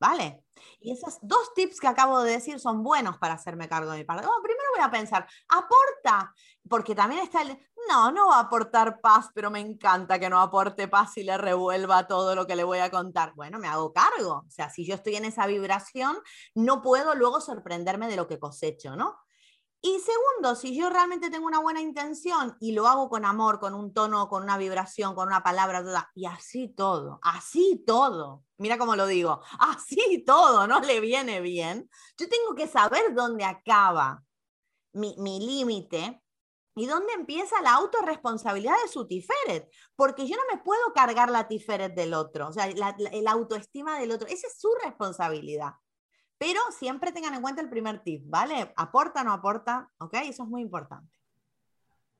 ¿Vale? 0.00 0.44
Y 0.80 0.92
esos 0.92 1.18
dos 1.22 1.54
tips 1.54 1.78
que 1.78 1.86
acabo 1.86 2.22
de 2.22 2.32
decir 2.32 2.58
son 2.58 2.82
buenos 2.82 3.18
para 3.18 3.34
hacerme 3.34 3.68
cargo 3.68 3.92
de 3.92 3.98
mi 3.98 4.04
parte. 4.04 4.26
Oh, 4.26 4.42
primero 4.42 4.68
voy 4.74 4.84
a 4.84 4.90
pensar, 4.90 5.28
aporta, 5.48 6.34
porque 6.68 6.94
también 6.94 7.22
está 7.22 7.42
el, 7.42 7.56
no, 7.88 8.10
no 8.10 8.28
va 8.28 8.36
a 8.36 8.40
aportar 8.40 9.00
paz, 9.00 9.28
pero 9.34 9.50
me 9.50 9.60
encanta 9.60 10.18
que 10.18 10.30
no 10.30 10.40
aporte 10.40 10.88
paz 10.88 11.16
y 11.18 11.24
le 11.24 11.36
revuelva 11.38 12.06
todo 12.06 12.34
lo 12.34 12.46
que 12.46 12.56
le 12.56 12.64
voy 12.64 12.78
a 12.78 12.90
contar. 12.90 13.34
Bueno, 13.34 13.58
me 13.58 13.68
hago 13.68 13.92
cargo. 13.92 14.44
O 14.46 14.50
sea, 14.50 14.70
si 14.70 14.84
yo 14.84 14.94
estoy 14.94 15.16
en 15.16 15.24
esa 15.24 15.46
vibración, 15.46 16.16
no 16.54 16.82
puedo 16.82 17.14
luego 17.14 17.40
sorprenderme 17.40 18.08
de 18.08 18.16
lo 18.16 18.26
que 18.28 18.38
cosecho, 18.38 18.96
¿no? 18.96 19.16
Y 19.84 19.98
segundo, 19.98 20.54
si 20.54 20.76
yo 20.76 20.90
realmente 20.90 21.28
tengo 21.28 21.44
una 21.44 21.58
buena 21.58 21.80
intención 21.80 22.56
y 22.60 22.70
lo 22.70 22.86
hago 22.86 23.08
con 23.08 23.24
amor, 23.24 23.58
con 23.58 23.74
un 23.74 23.92
tono, 23.92 24.28
con 24.28 24.44
una 24.44 24.56
vibración, 24.56 25.16
con 25.16 25.26
una 25.26 25.42
palabra, 25.42 25.82
y 26.14 26.24
así 26.26 26.68
todo, 26.68 27.18
así 27.20 27.82
todo, 27.84 28.44
mira 28.58 28.78
cómo 28.78 28.94
lo 28.94 29.06
digo, 29.06 29.40
así 29.58 30.22
todo, 30.24 30.68
no 30.68 30.78
le 30.80 31.00
viene 31.00 31.40
bien, 31.40 31.90
yo 32.16 32.28
tengo 32.28 32.54
que 32.54 32.68
saber 32.68 33.12
dónde 33.12 33.44
acaba 33.44 34.22
mi, 34.92 35.40
límite 35.40 36.22
y 36.74 36.86
dónde 36.86 37.12
empieza 37.12 37.60
la 37.62 37.74
autorresponsabilidad 37.74 38.74
de 38.82 38.88
su 38.88 39.06
tiferet, 39.06 39.70
porque 39.96 40.26
yo 40.26 40.36
no 40.36 40.42
me 40.50 40.62
puedo 40.62 40.92
cargar 40.94 41.30
la 41.30 41.48
tiferet 41.48 41.94
del 41.94 42.14
otro, 42.14 42.48
o 42.48 42.52
sea, 42.52 42.66
la, 42.68 42.94
la 42.98 43.30
autoestima 43.30 43.98
del 43.98 44.12
otro, 44.12 44.26
esa 44.28 44.46
es 44.46 44.60
su 44.60 44.70
responsabilidad. 44.82 45.72
Pero 46.38 46.60
siempre 46.70 47.12
tengan 47.12 47.34
en 47.34 47.42
cuenta 47.42 47.62
el 47.62 47.70
primer 47.70 48.02
tip, 48.02 48.22
¿vale? 48.26 48.72
Aporta, 48.76 49.20
o 49.20 49.24
no 49.24 49.32
aporta, 49.32 49.88
¿ok? 49.98 50.14
Eso 50.24 50.42
es 50.42 50.48
muy 50.48 50.62
importante. 50.62 51.16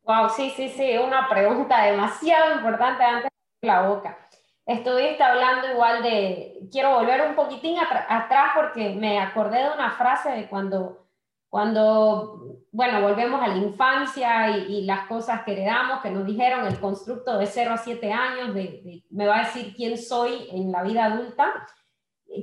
Wow, 0.05 0.28
sí, 0.28 0.53
sí, 0.57 0.68
sí, 0.68 0.96
una 0.98 1.28
pregunta 1.28 1.82
demasiado 1.82 2.57
importante 2.57 3.05
antes 3.05 3.30
de 3.61 3.68
la 3.68 3.88
boca. 3.88 4.18
Estuviste 4.64 5.22
hablando 5.22 5.70
igual 5.70 6.03
de, 6.03 6.68
quiero 6.70 6.94
volver 6.94 7.26
un 7.28 7.34
poquitín 7.34 7.78
atrás 7.80 8.53
porque 8.55 8.94
me 8.94 9.20
acordé 9.20 9.59
de 9.59 9.70
una 9.70 9.90
frase 9.90 10.30
de 10.30 10.48
cuando, 10.48 11.01
cuando, 11.53 12.62
bueno, 12.72 13.03
volvemos 13.03 13.42
a 13.42 13.48
la 13.48 13.59
infancia 13.59 14.57
y, 14.57 14.86
las 14.86 15.07
cosas 15.07 15.42
que 15.42 15.53
heredamos, 15.53 16.00
que 16.00 16.11
nos 16.11 16.24
dijeron 16.24 16.66
el 16.66 16.80
constructo 16.80 17.36
de 17.36 17.46
0 17.46 17.72
a 17.74 17.76
7 17.76 18.11
años, 18.11 18.55
de, 18.55 19.05
me 19.11 19.26
va 19.26 19.40
a 19.40 19.44
decir 19.44 19.74
quién 19.76 19.98
soy 19.98 20.48
en 20.50 20.72
la 20.72 20.82
vida 20.82 21.05
adulta 21.05 21.53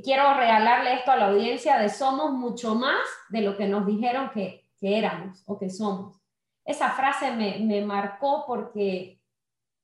quiero 0.03 0.33
regalarle 0.35 0.93
esto 0.93 1.11
a 1.11 1.17
la 1.17 1.27
audiencia 1.29 1.77
de 1.77 1.89
somos 1.89 2.31
mucho 2.31 2.75
más 2.75 2.99
de 3.29 3.41
lo 3.41 3.57
que 3.57 3.67
nos 3.67 3.85
dijeron 3.85 4.29
que, 4.33 4.67
éramos 4.81 5.43
o 5.45 5.59
que 5.59 5.69
somos. 5.69 6.21
Esa 6.63 6.91
frase 6.91 7.31
me, 7.31 7.81
marcó 7.81 8.45
porque, 8.47 9.21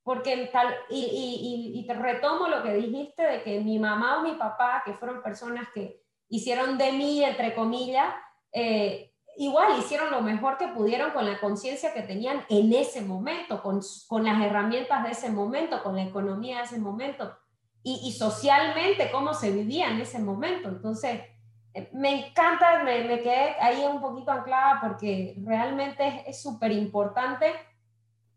porque 0.03 0.49
tal, 0.53 0.73
y, 0.89 1.83
te 1.85 1.93
retomo 1.93 2.47
lo 2.47 2.63
que 2.63 2.73
dijiste 2.75 3.23
de 3.23 3.43
que 3.43 3.59
mi 3.59 3.77
mamá 3.77 4.19
o 4.19 4.23
mi 4.23 4.35
papá, 4.35 4.83
que 4.85 4.93
fueron 4.93 5.21
personas 5.21 5.67
que 5.73 6.01
hicieron 6.29 6.77
de 6.77 6.93
mí, 6.93 7.23
entre 7.23 7.53
comillas, 7.53 8.13
eh, 8.53 9.11
igual 9.37 9.77
hicieron 9.79 10.11
lo 10.11 10.21
mejor 10.21 10.57
que 10.57 10.67
pudieron 10.69 11.11
con 11.11 11.25
la 11.25 11.39
conciencia 11.39 11.93
que 11.93 12.01
tenían 12.01 12.45
en 12.49 12.73
ese 12.73 13.01
momento, 13.01 13.61
con, 13.61 13.81
con, 14.07 14.23
las 14.23 14.41
herramientas 14.41 15.03
de 15.03 15.11
ese 15.11 15.29
momento, 15.29 15.83
con 15.83 15.95
la 15.95 16.03
economía 16.03 16.57
de 16.57 16.63
ese 16.63 16.79
momento 16.79 17.35
y, 17.83 18.01
y 18.03 18.13
socialmente 18.13 19.11
cómo 19.11 19.33
se 19.33 19.51
vivía 19.51 19.89
en 19.91 20.01
ese 20.01 20.19
momento. 20.19 20.69
Entonces, 20.69 21.21
eh, 21.73 21.89
me 21.93 22.27
encanta, 22.27 22.83
me, 22.83 23.03
me, 23.03 23.21
quedé 23.21 23.55
ahí 23.61 23.83
un 23.83 24.01
poquito 24.01 24.31
anclada 24.31 24.79
porque 24.81 25.35
realmente 25.43 26.23
es 26.25 26.41
súper 26.41 26.71
importante 26.71 27.53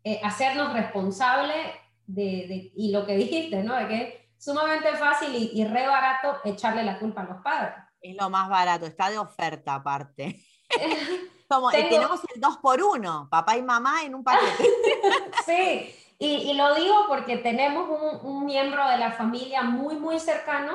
eh, 0.03 0.19
hacernos 0.23 0.73
responsables 0.73 1.57
de, 2.05 2.23
de, 2.23 2.71
y 2.75 2.91
lo 2.91 3.05
que 3.05 3.15
dijiste, 3.17 3.63
¿no? 3.63 3.75
De 3.75 3.87
que 3.87 4.01
es 4.01 4.43
sumamente 4.45 4.95
fácil 4.97 5.33
y, 5.33 5.51
y 5.59 5.65
re 5.65 5.87
barato 5.87 6.37
echarle 6.45 6.83
la 6.83 6.99
culpa 6.99 7.21
a 7.21 7.25
los 7.25 7.41
padres. 7.41 7.73
Es 8.01 8.15
lo 8.15 8.29
más 8.29 8.49
barato, 8.49 8.85
está 8.85 9.09
de 9.09 9.17
oferta 9.17 9.75
aparte. 9.75 10.45
Como, 11.47 11.71
eh, 11.71 11.87
Tenemos 11.89 12.21
el 12.35 12.39
2 12.39 12.57
por 12.57 12.81
1 12.81 13.27
papá 13.29 13.57
y 13.57 13.63
mamá 13.63 14.03
en 14.03 14.13
un 14.13 14.23
paquete. 14.23 14.69
sí, 15.45 15.95
y, 16.19 16.27
y, 16.51 16.53
lo 16.53 16.75
digo 16.75 17.05
porque 17.07 17.37
tenemos 17.37 17.89
un, 17.89 18.29
un, 18.29 18.45
miembro 18.45 18.87
de 18.87 18.97
la 18.99 19.11
familia 19.13 19.63
muy, 19.63 19.95
muy 19.95 20.19
cercano 20.19 20.73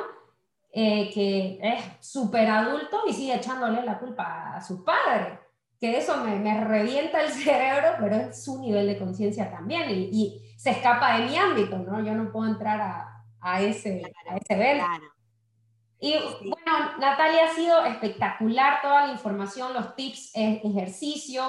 eh, 0.72 1.10
que 1.14 1.60
es 1.62 1.84
súper 2.00 2.48
adulto 2.48 3.02
y 3.06 3.12
sigue 3.12 3.36
echándole 3.36 3.84
la 3.84 4.00
culpa 4.00 4.56
a 4.56 4.60
sus 4.60 4.80
padres. 4.80 5.38
Que 5.78 5.96
eso 5.96 6.16
me, 6.16 6.36
me 6.40 6.64
revienta 6.64 7.20
el 7.20 7.30
cerebro, 7.30 7.90
pero 8.00 8.16
es 8.16 8.42
su 8.44 8.60
nivel 8.60 8.88
de 8.88 8.98
conciencia 8.98 9.48
también 9.50 9.88
y, 9.90 10.08
y, 10.10 10.40
se 10.56 10.70
escapa 10.70 11.18
de 11.18 11.26
mi 11.26 11.36
ámbito, 11.36 11.76
¿no? 11.78 12.02
Yo 12.02 12.14
no 12.14 12.32
puedo 12.32 12.50
entrar 12.50 12.80
a, 12.80 13.22
a 13.40 13.60
ese, 13.60 14.02
a 14.30 14.36
ese 14.36 14.54
claro. 14.56 15.13
Y 16.04 16.18
bueno, 16.18 16.98
Natalia, 16.98 17.46
ha 17.46 17.54
sido 17.54 17.82
espectacular 17.86 18.82
toda 18.82 19.06
la 19.06 19.12
información, 19.12 19.72
los 19.72 19.96
tips, 19.96 20.32
ejercicio. 20.34 21.42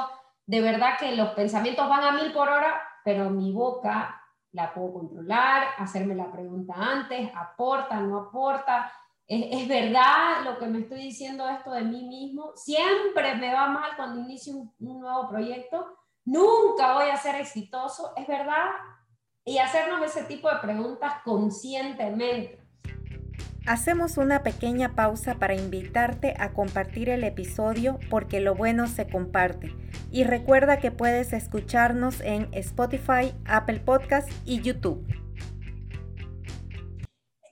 De 0.46 0.62
verdad 0.62 0.98
que 0.98 1.14
los 1.14 1.32
pensamientos 1.32 1.90
van 1.90 2.06
a 2.06 2.12
mil 2.14 2.32
por 2.32 2.48
hora, 2.48 2.82
pero 3.04 3.30
mi 3.30 3.52
boca 3.52 4.22
la 4.54 4.74
puedo 4.74 4.94
controlar, 4.94 5.68
hacerme 5.78 6.16
la 6.16 6.32
pregunta 6.32 6.74
antes, 6.74 7.30
aporta, 7.36 8.00
no 8.00 8.18
aporta. 8.18 8.90
¿Es, 9.28 9.62
es 9.64 9.68
verdad 9.68 10.46
lo 10.46 10.58
que 10.58 10.68
me 10.68 10.80
estoy 10.80 11.02
diciendo 11.02 11.50
esto 11.50 11.72
de 11.72 11.82
mí 11.82 12.04
mismo? 12.04 12.54
Siempre 12.56 13.36
me 13.36 13.54
va 13.54 13.68
mal 13.68 13.98
cuando 13.98 14.22
inicio 14.22 14.56
un, 14.56 14.74
un 14.80 15.02
nuevo 15.02 15.28
proyecto. 15.28 15.98
Nunca 16.24 16.94
voy 16.94 17.10
a 17.10 17.18
ser 17.18 17.36
exitoso. 17.36 18.14
¿Es 18.16 18.26
verdad? 18.26 18.70
Y 19.44 19.58
hacernos 19.58 20.02
ese 20.02 20.24
tipo 20.24 20.50
de 20.50 20.60
preguntas 20.60 21.16
conscientemente 21.26 22.65
Hacemos 23.68 24.18
una 24.18 24.44
pequeña 24.44 24.94
pausa 24.94 25.40
para 25.40 25.56
invitarte 25.56 26.36
a 26.38 26.54
compartir 26.54 27.10
el 27.10 27.24
episodio 27.24 27.98
porque 28.12 28.40
lo 28.40 28.54
bueno 28.54 28.86
se 28.86 29.10
comparte. 29.10 29.76
Y 30.12 30.24
recuerda 30.24 30.78
que 30.78 30.92
puedes 30.92 31.34
escucharnos 31.34 32.22
en 32.22 32.48
Spotify, 32.54 33.34
Apple 33.48 33.80
Podcast 33.80 34.30
y 34.46 34.62
YouTube. 34.62 35.04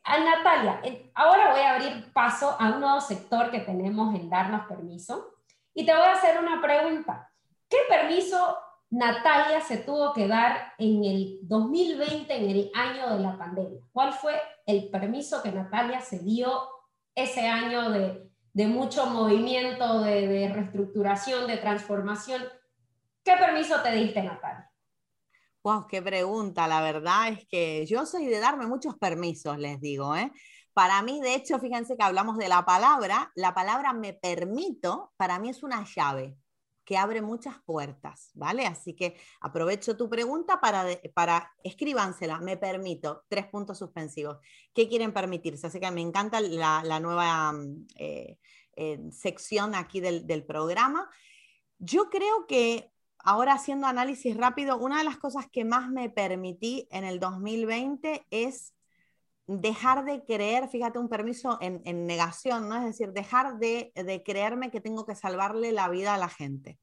A 0.03 0.19
Natalia, 0.19 0.81
ahora 1.15 1.51
voy 1.51 1.61
a 1.61 1.73
abrir 1.73 2.13
paso 2.13 2.57
a 2.59 2.73
un 2.73 2.81
nuevo 2.81 3.01
sector 3.01 3.49
que 3.49 3.61
tenemos 3.61 4.13
en 4.13 4.29
darnos 4.29 4.67
permiso. 4.67 5.33
Y 5.73 5.83
te 5.83 5.95
voy 5.95 6.05
a 6.05 6.13
hacer 6.13 6.37
una 6.39 6.61
pregunta. 6.61 7.31
¿Qué 7.67 7.77
permiso 7.89 8.55
Natalia 8.91 9.61
se 9.61 9.77
tuvo 9.77 10.13
que 10.13 10.27
dar 10.27 10.73
en 10.77 11.03
el 11.03 11.39
2020, 11.41 12.35
en 12.35 12.49
el 12.51 12.71
año 12.75 13.09
de 13.15 13.19
la 13.19 13.35
pandemia? 13.35 13.81
¿Cuál 13.91 14.13
fue 14.13 14.39
el 14.65 14.89
permiso 14.89 15.41
que 15.41 15.51
Natalia 15.51 16.01
se 16.01 16.19
dio 16.19 16.67
ese 17.15 17.47
año 17.47 17.89
de, 17.91 18.67
mucho 18.67 19.05
movimiento, 19.07 20.01
de, 20.01 20.27
de, 20.27 20.49
reestructuración, 20.49 21.47
de 21.47 21.57
transformación? 21.57 22.43
¿Qué 23.23 23.33
permiso 23.37 23.81
te 23.81 23.91
diste, 23.91 24.23
Natalia? 24.23 24.69
Wow, 25.63 25.87
qué 25.87 26.01
pregunta. 26.01 26.67
La 26.67 26.81
verdad 26.81 27.29
es 27.29 27.45
que 27.47 27.85
yo 27.85 28.05
soy 28.05 28.25
de 28.25 28.39
darme 28.39 28.67
muchos 28.67 28.97
permisos, 28.97 29.57
les 29.57 29.79
digo, 29.79 30.15
¿eh? 30.15 30.31
Para 30.73 31.01
mí, 31.03 31.21
de 31.21 31.35
hecho, 31.35 31.59
fíjense 31.59 31.95
que 31.95 32.03
hablamos 32.03 32.37
de 32.37 32.49
la 32.49 32.65
palabra. 32.65 33.31
La 33.35 33.53
palabra 33.53 33.93
me 33.93 34.13
permito, 34.13 35.13
para 35.17 35.39
mí 35.39 35.49
es 35.49 35.61
una 35.61 35.85
llave 35.85 36.35
que 36.85 36.97
abre 36.97 37.21
muchas 37.21 37.55
puertas, 37.65 38.31
¿vale? 38.33 38.65
Así 38.65 38.93
que 38.93 39.15
aprovecho 39.41 39.95
tu 39.95 40.09
pregunta 40.09 40.59
para, 40.59 40.85
para 41.13 41.51
escríbansela, 41.63 42.39
me 42.39 42.57
permito, 42.57 43.23
tres 43.27 43.47
puntos 43.47 43.77
suspensivos. 43.77 44.37
¿Qué 44.73 44.87
quieren 44.87 45.13
permitirse? 45.13 45.67
Así 45.67 45.79
que 45.79 45.91
me 45.91 46.01
encanta 46.01 46.41
la, 46.41 46.83
la 46.83 46.99
nueva 46.99 47.53
mm, 47.53 47.87
eh, 47.95 48.37
eh, 48.75 48.99
sección 49.11 49.75
aquí 49.75 49.99
del, 49.99 50.27
del 50.27 50.43
programa. 50.45 51.09
Yo 51.79 52.09
creo 52.09 52.47
que 52.47 52.91
ahora 53.19 53.53
haciendo 53.53 53.87
análisis 53.87 54.35
rápido, 54.35 54.77
una 54.77 54.97
de 54.97 55.05
las 55.05 55.17
cosas 55.17 55.47
que 55.51 55.63
más 55.63 55.89
me 55.89 56.09
permití 56.09 56.87
en 56.91 57.05
el 57.05 57.19
2020 57.19 58.25
es 58.29 58.73
dejar 59.47 60.05
de 60.05 60.23
creer, 60.23 60.69
fíjate, 60.69 60.99
un 60.99 61.09
permiso 61.09 61.57
en, 61.61 62.05
negación, 62.05 62.69
¿no? 62.69 62.77
Es 62.77 62.85
decir, 62.85 63.11
dejar 63.11 63.57
de, 63.59 63.91
creerme 64.25 64.71
que 64.71 64.81
tengo 64.81 65.05
que 65.05 65.15
salvarle 65.15 65.71
la 65.71 65.89
vida 65.89 66.13
a 66.13 66.17
la 66.17 66.29
gente. 66.29 66.79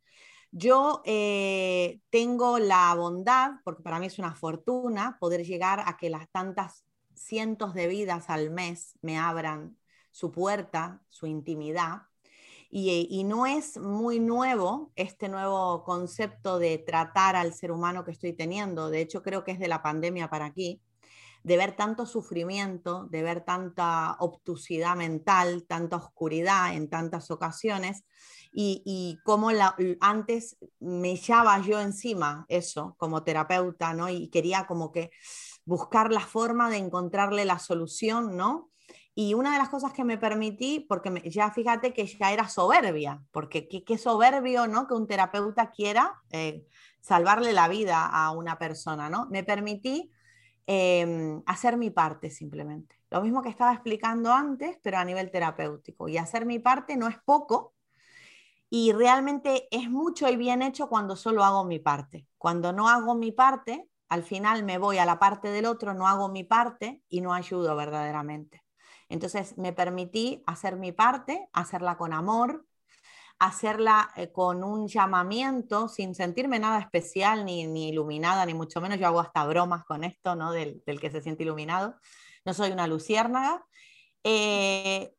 Yo 0.52 1.02
eh, 1.04 2.00
tengo 2.10 2.58
la 2.58 2.94
bondad, 2.94 3.52
porque 3.64 3.82
para 3.82 3.98
mí 3.98 4.06
es 4.06 4.18
una 4.18 4.34
fortuna, 4.34 5.16
poder 5.20 5.44
llegar 5.44 5.82
a 5.86 5.96
que 5.96 6.10
las 6.10 6.28
tantas 6.30 6.84
cientos 7.14 7.74
de 7.74 7.86
vidas 7.86 8.30
al 8.30 8.50
mes 8.50 8.98
me 9.00 9.18
abran 9.18 9.76
su 10.10 10.32
puerta, 10.32 11.02
su 11.08 11.26
intimidad. 11.26 12.02
Y, 12.72 13.08
y, 13.10 13.24
no 13.24 13.46
es 13.46 13.78
muy 13.78 14.20
nuevo 14.20 14.92
este 14.94 15.28
nuevo 15.28 15.82
concepto 15.82 16.60
de 16.60 16.78
tratar 16.78 17.34
al 17.34 17.52
ser 17.52 17.72
humano 17.72 18.04
que 18.04 18.12
estoy 18.12 18.32
teniendo. 18.32 18.90
De 18.90 19.00
hecho, 19.00 19.22
creo 19.22 19.42
que 19.42 19.50
es 19.52 19.58
de 19.58 19.66
la 19.66 19.82
pandemia 19.82 20.30
para 20.30 20.46
aquí 20.46 20.80
de 21.42 21.56
ver 21.56 21.76
tanto 21.76 22.06
sufrimiento, 22.06 23.06
de 23.10 23.22
ver 23.22 23.44
tanta 23.44 24.16
obtusidad 24.20 24.96
mental, 24.96 25.64
tanta 25.66 25.96
oscuridad 25.96 26.74
en 26.74 26.88
tantas 26.88 27.30
ocasiones, 27.30 28.04
y, 28.52 28.82
y 28.84 29.18
cómo 29.24 29.50
antes 30.00 30.56
me 30.80 31.12
echaba 31.12 31.60
yo 31.60 31.80
encima 31.80 32.46
eso 32.48 32.96
como 32.98 33.22
terapeuta, 33.22 33.94
¿no? 33.94 34.08
Y 34.08 34.28
quería 34.28 34.66
como 34.66 34.90
que 34.90 35.10
buscar 35.64 36.10
la 36.12 36.20
forma 36.20 36.68
de 36.68 36.78
encontrarle 36.78 37.44
la 37.44 37.58
solución, 37.58 38.36
¿no? 38.36 38.70
Y 39.14 39.34
una 39.34 39.52
de 39.52 39.58
las 39.58 39.68
cosas 39.68 39.92
que 39.92 40.04
me 40.04 40.18
permití, 40.18 40.80
porque 40.88 41.22
ya 41.30 41.50
fíjate 41.50 41.92
que 41.92 42.06
ya 42.06 42.32
era 42.32 42.48
soberbia, 42.48 43.22
porque 43.32 43.68
qué, 43.68 43.84
qué 43.84 43.98
soberbio, 43.98 44.66
¿no? 44.66 44.86
Que 44.86 44.94
un 44.94 45.06
terapeuta 45.06 45.70
quiera 45.70 46.20
eh, 46.30 46.64
salvarle 47.00 47.52
la 47.52 47.68
vida 47.68 48.06
a 48.06 48.30
una 48.30 48.58
persona, 48.58 49.10
¿no? 49.10 49.26
Me 49.30 49.44
permití 49.44 50.10
eh, 50.66 51.40
hacer 51.46 51.76
mi 51.76 51.90
parte 51.90 52.30
simplemente. 52.30 52.96
Lo 53.10 53.22
mismo 53.22 53.42
que 53.42 53.48
estaba 53.48 53.72
explicando 53.72 54.32
antes, 54.32 54.78
pero 54.82 54.98
a 54.98 55.04
nivel 55.04 55.30
terapéutico. 55.30 56.08
Y 56.08 56.16
hacer 56.18 56.46
mi 56.46 56.58
parte 56.58 56.96
no 56.96 57.08
es 57.08 57.18
poco 57.24 57.74
y 58.70 58.92
realmente 58.92 59.66
es 59.72 59.90
mucho 59.90 60.28
y 60.28 60.36
bien 60.36 60.62
hecho 60.62 60.88
cuando 60.88 61.16
solo 61.16 61.44
hago 61.44 61.64
mi 61.64 61.80
parte. 61.80 62.28
Cuando 62.38 62.72
no 62.72 62.88
hago 62.88 63.16
mi 63.16 63.32
parte, 63.32 63.88
al 64.08 64.22
final 64.22 64.64
me 64.64 64.78
voy 64.78 64.98
a 64.98 65.04
la 65.04 65.18
parte 65.18 65.48
del 65.50 65.66
otro, 65.66 65.92
no 65.92 66.06
hago 66.06 66.28
mi 66.28 66.44
parte 66.44 67.02
y 67.08 67.20
no 67.20 67.34
ayudo 67.34 67.74
verdaderamente. 67.74 68.62
Entonces 69.08 69.58
me 69.58 69.72
permití 69.72 70.42
hacer 70.46 70.76
mi 70.76 70.92
parte, 70.92 71.48
hacerla 71.52 71.96
con 71.96 72.12
amor, 72.12 72.64
hacerla 73.40 74.10
eh, 74.16 74.30
con 74.30 74.62
un 74.62 74.86
llamamiento 74.86 75.88
sin 75.88 76.14
sentirme 76.14 76.58
nada 76.58 76.78
especial 76.78 77.44
ni, 77.44 77.66
ni, 77.66 77.88
iluminada, 77.88 78.46
ni 78.46 78.54
mucho 78.54 78.80
menos. 78.80 78.98
Yo 78.98 79.06
hago 79.06 79.20
hasta 79.20 79.44
bromas 79.46 79.84
con 79.84 80.04
esto, 80.04 80.36
¿no? 80.36 80.52
Del, 80.52 80.82
del 80.86 81.00
que 81.00 81.10
se 81.10 81.22
siente 81.22 81.42
iluminado. 81.42 81.96
No 82.44 82.54
soy 82.54 82.70
una 82.70 82.86
luciérnaga. 82.86 83.64
Eh, 84.22 85.14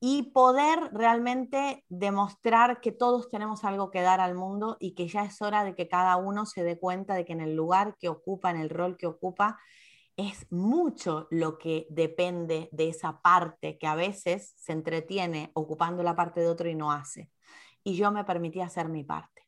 y 0.00 0.30
poder 0.32 0.90
realmente 0.92 1.84
demostrar 1.88 2.80
que 2.80 2.92
todos 2.92 3.30
tenemos 3.30 3.64
algo 3.64 3.90
que 3.90 4.02
dar 4.02 4.20
al 4.20 4.34
mundo 4.34 4.76
y 4.78 4.94
que 4.94 5.08
ya 5.08 5.24
es 5.24 5.40
hora 5.40 5.64
de 5.64 5.74
que 5.74 5.88
cada 5.88 6.16
uno 6.16 6.46
se 6.46 6.62
dé 6.62 6.78
cuenta 6.78 7.14
de 7.14 7.24
que 7.24 7.32
en 7.32 7.40
el 7.40 7.56
lugar 7.56 7.96
que 7.98 8.08
ocupa, 8.08 8.50
en 8.50 8.58
el 8.58 8.70
rol 8.70 8.96
que 8.98 9.06
ocupa, 9.06 9.58
es 10.16 10.46
mucho 10.52 11.26
lo 11.30 11.58
que 11.58 11.86
depende 11.90 12.68
de 12.70 12.88
esa 12.88 13.20
parte 13.22 13.78
que 13.78 13.86
a 13.86 13.94
veces 13.94 14.52
se 14.58 14.72
entretiene 14.72 15.50
ocupando 15.54 16.02
la 16.02 16.14
parte 16.14 16.40
de 16.40 16.48
otro 16.48 16.68
y 16.68 16.74
no 16.74 16.92
hace 16.92 17.30
y 17.84 17.94
yo 17.96 18.10
me 18.10 18.24
permití 18.24 18.60
hacer 18.60 18.88
mi 18.88 19.04
parte. 19.04 19.46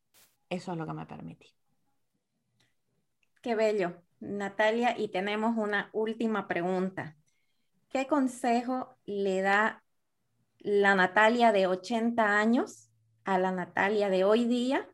Eso 0.49 0.73
es 0.73 0.79
lo 0.79 0.87
que 0.87 0.93
me 0.93 1.07
permití. 1.07 1.49
Qué 3.43 3.55
bello, 3.55 4.03
Natalia. 4.21 4.99
Y 4.99 5.09
tenemos 5.09 5.57
una 5.57 5.91
última 5.93 6.47
pregunta. 6.47 7.17
¿Qué 7.89 8.07
consejo 8.07 8.97
le 9.07 9.41
da 9.41 9.83
la 10.59 10.95
Natalia 10.95 11.53
de 11.53 11.67
80 11.67 12.39
años 12.39 12.91
a 13.25 13.39
la 13.39 13.53
Natalia 13.53 14.11
de 14.11 14.25
hoy 14.25 14.45
día? 14.45 14.89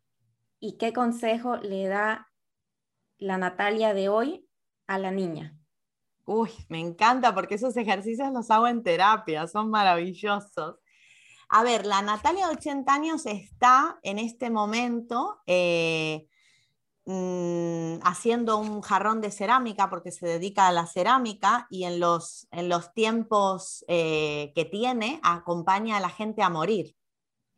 ¿Y 0.61 0.79
qué 0.79 0.93
consejo 0.93 1.57
le 1.57 1.89
da 1.89 2.31
la 3.19 3.39
Natalia 3.39 3.95
de 3.95 4.09
hoy 4.09 4.47
a 4.87 4.99
la 4.99 5.11
niña? 5.11 5.57
Uy, 6.25 6.51
me 6.69 6.79
encanta 6.79 7.35
porque 7.35 7.57
esos 7.57 7.77
ejercicios 7.77 8.33
los 8.33 8.51
hago 8.51 8.69
en 8.69 8.83
terapia, 8.83 9.47
son 9.49 9.71
maravillosos. 9.71 10.77
A 11.55 11.63
ver, 11.63 11.85
la 11.85 12.01
Natalia 12.01 12.47
de 12.47 12.55
80 12.55 12.95
años 12.95 13.27
está 13.27 13.99
en 14.03 14.19
este 14.19 14.49
momento 14.49 15.43
eh, 15.47 16.27
mm, 17.05 17.99
haciendo 18.05 18.57
un 18.57 18.81
jarrón 18.81 19.21
de 19.21 19.31
cerámica 19.31 19.91
porque 19.91 20.13
se 20.13 20.27
dedica 20.27 20.67
a 20.67 20.73
la 20.73 20.87
cerámica 20.87 21.67
y 21.69 21.85
en 21.85 22.01
los, 22.01 22.49
en 22.53 22.71
los 22.71 22.95
tiempos 22.95 23.85
eh, 23.87 24.53
que 24.55 24.65
tiene 24.65 25.21
acompaña 25.23 25.99
a 25.99 26.01
la 26.01 26.09
gente 26.09 26.41
a 26.41 26.49
morir. 26.49 26.97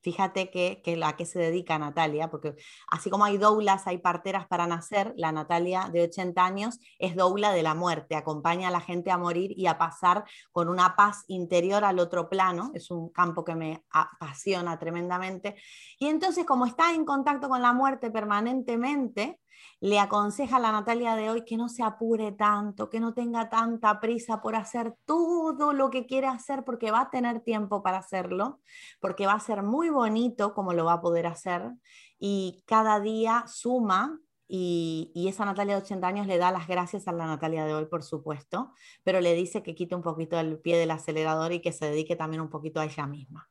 Fíjate 0.05 0.51
que, 0.51 0.83
que 0.85 1.03
a 1.03 1.17
qué 1.17 1.25
se 1.25 1.39
dedica 1.39 1.79
Natalia, 1.79 2.31
porque 2.31 2.55
así 2.91 3.09
como 3.09 3.25
hay 3.25 3.39
doulas, 3.39 3.87
hay 3.87 3.97
parteras 3.97 4.47
para 4.47 4.67
nacer, 4.67 5.15
la 5.17 5.33
Natalia 5.33 5.89
de 5.91 6.03
80 6.03 6.45
años 6.45 6.79
es 6.99 7.17
doula 7.17 7.53
de 7.53 7.63
la 7.63 7.73
muerte, 7.73 8.15
acompaña 8.15 8.69
a 8.69 8.71
la 8.71 8.83
gente 8.83 9.11
a 9.11 9.17
morir 9.17 9.53
y 9.57 9.67
a 9.67 9.79
pasar 9.79 10.25
con 10.53 10.69
una 10.69 10.95
paz 10.95 11.25
interior 11.29 11.87
al 11.87 11.99
otro 11.99 12.29
plano, 12.29 12.71
es 12.75 12.91
un 12.91 13.09
campo 13.09 13.47
que 13.47 13.55
me 13.55 13.83
apasiona 13.89 14.79
tremendamente. 14.79 15.57
Y 15.99 16.09
entonces 16.09 16.45
como 16.45 16.67
está 16.67 16.93
en 16.93 17.07
contacto 17.07 17.49
con 17.49 17.63
la 17.63 17.73
muerte 17.73 18.11
permanentemente, 18.11 19.41
le 19.85 19.99
aconseja 19.99 20.57
a 20.57 20.61
la 20.61 20.73
Natalia 20.73 21.15
de 21.15 21.29
hoy 21.29 21.45
que 21.45 21.59
no 21.59 21.69
se 21.69 21.83
apure 21.83 22.33
tanto, 22.33 22.89
que 22.89 23.01
no 23.01 23.13
tenga 23.13 23.51
tanta 23.51 24.01
prisa 24.01 24.41
por 24.41 24.57
hacer 24.57 24.97
todo 25.05 25.75
lo 25.75 25.91
que 25.91 26.07
quiere 26.07 26.27
hacer 26.27 26.65
porque 26.65 26.91
va 26.91 27.03
a 27.03 27.11
tener 27.11 27.41
tiempo 27.41 27.83
para 27.83 27.99
hacerlo, 27.99 28.63
porque 28.99 29.27
va 29.27 29.35
a 29.35 29.41
ser 29.41 29.63
muy 29.63 29.91
bonito 29.91 30.55
como 30.55 30.73
lo 30.73 30.87
va 30.87 30.95
a 30.95 31.01
poder 31.03 31.27
hacer 31.27 31.71
y 32.19 32.65
cada 32.65 32.99
día 32.99 33.45
suma 33.47 34.19
y, 34.49 35.13
esa 35.29 35.45
Natalia 35.45 35.75
de 35.75 35.83
80 35.83 36.07
años 36.07 36.27
le 36.27 36.39
da 36.39 36.51
las 36.51 36.67
gracias 36.67 37.07
a 37.07 37.13
la 37.13 37.27
Natalia 37.27 37.67
de 37.67 37.75
hoy, 37.75 37.85
por 37.85 38.03
supuesto, 38.03 38.73
pero 39.03 39.21
le 39.21 39.35
dice 39.35 39.63
que 39.63 39.75
quite 39.75 39.95
un 39.95 40.03
poquito 40.03 40.41
el 40.41 40.59
pie 40.61 40.79
del 40.79 40.93
acelerador 40.93 41.53
y 41.53 41.61
que 41.61 41.73
se 41.73 41.91
dedique 41.91 42.17
también 42.17 42.41
un 42.41 42.49
poquito 42.49 42.81
a 42.81 42.87
ella 42.87 43.07
misma. 43.07 43.51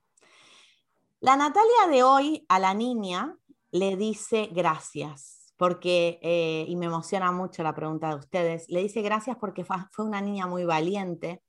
La 1.19 1.36
Natalia 1.36 1.88
de 1.91 2.01
hoy 2.01 2.43
a 2.49 2.57
la 2.57 2.73
niña 2.73 3.38
le 3.69 3.97
dice 3.97 4.49
gracias 4.51 5.42
porque, 5.64 6.20
eh, 6.22 6.66
y 6.68 6.76
me 6.76 6.88
emociona 6.88 7.32
mucho 7.32 7.64
la 7.64 7.74
pregunta 7.74 8.09
de 8.09 8.16
ustedes, 8.16 8.66
le 8.68 8.82
dice 8.82 9.01
gracias 9.01 9.38
porque 9.39 9.64
fue 9.64 10.03
una 10.03 10.20
niña 10.20 10.45
muy 10.45 10.66
valiente, 10.66 11.41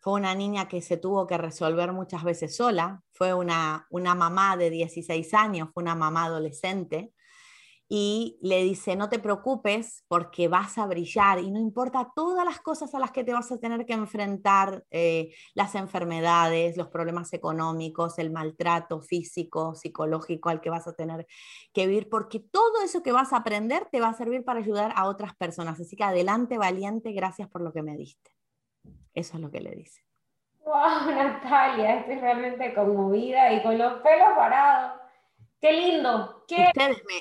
fue 0.00 0.14
una 0.14 0.34
niña 0.34 0.68
que 0.68 0.80
se 0.80 0.96
tuvo 0.96 1.26
que 1.26 1.36
resolver 1.36 1.92
muchas 1.92 2.24
veces 2.24 2.56
sola, 2.56 3.02
fue 3.12 3.34
una, 3.34 3.86
una 3.90 4.14
mamá 4.14 4.56
de 4.56 4.70
16 4.70 5.34
años, 5.34 5.68
fue 5.74 5.82
una 5.82 5.94
mamá 5.94 6.24
adolescente, 6.24 7.12
y 7.90 8.38
le 8.42 8.62
dice, 8.62 8.96
no 8.96 9.08
te 9.08 9.18
preocupes 9.18 10.04
porque 10.08 10.46
vas 10.46 10.76
a 10.76 10.86
brillar 10.86 11.38
y 11.38 11.50
no 11.50 11.58
importa 11.58 12.12
todas 12.14 12.44
las 12.44 12.60
cosas 12.60 12.94
a 12.94 12.98
las 12.98 13.12
que 13.12 13.24
te 13.24 13.32
vas 13.32 13.50
a 13.50 13.58
tener 13.58 13.86
que 13.86 13.94
enfrentar, 13.94 14.84
eh, 14.90 15.34
las 15.54 15.74
enfermedades, 15.74 16.76
los 16.76 16.88
problemas 16.88 17.32
económicos, 17.32 18.18
el 18.18 18.30
maltrato 18.30 19.00
físico, 19.00 19.74
psicológico 19.74 20.50
al 20.50 20.60
que 20.60 20.68
vas 20.68 20.86
a 20.86 20.92
tener 20.92 21.26
que 21.72 21.86
vivir, 21.86 22.10
porque 22.10 22.40
todo 22.40 22.82
eso 22.84 23.02
que 23.02 23.12
vas 23.12 23.32
a 23.32 23.38
aprender 23.38 23.86
te 23.90 24.02
va 24.02 24.08
a 24.08 24.14
servir 24.14 24.44
para 24.44 24.60
ayudar 24.60 24.92
a 24.94 25.06
otras 25.06 25.34
personas. 25.34 25.80
Así 25.80 25.96
que 25.96 26.04
adelante, 26.04 26.58
valiente, 26.58 27.12
gracias 27.12 27.48
por 27.48 27.62
lo 27.62 27.72
que 27.72 27.82
me 27.82 27.96
diste. 27.96 28.30
Eso 29.14 29.36
es 29.36 29.42
lo 29.42 29.50
que 29.50 29.60
le 29.60 29.70
dice. 29.70 30.02
¡Wow, 30.66 31.10
Natalia! 31.14 32.00
Estoy 32.00 32.16
realmente 32.16 32.74
conmovida 32.74 33.50
y 33.54 33.62
con 33.62 33.78
los 33.78 33.94
pelos 34.02 34.28
parados. 34.36 35.07
Qué 35.60 35.72
lindo. 35.72 36.44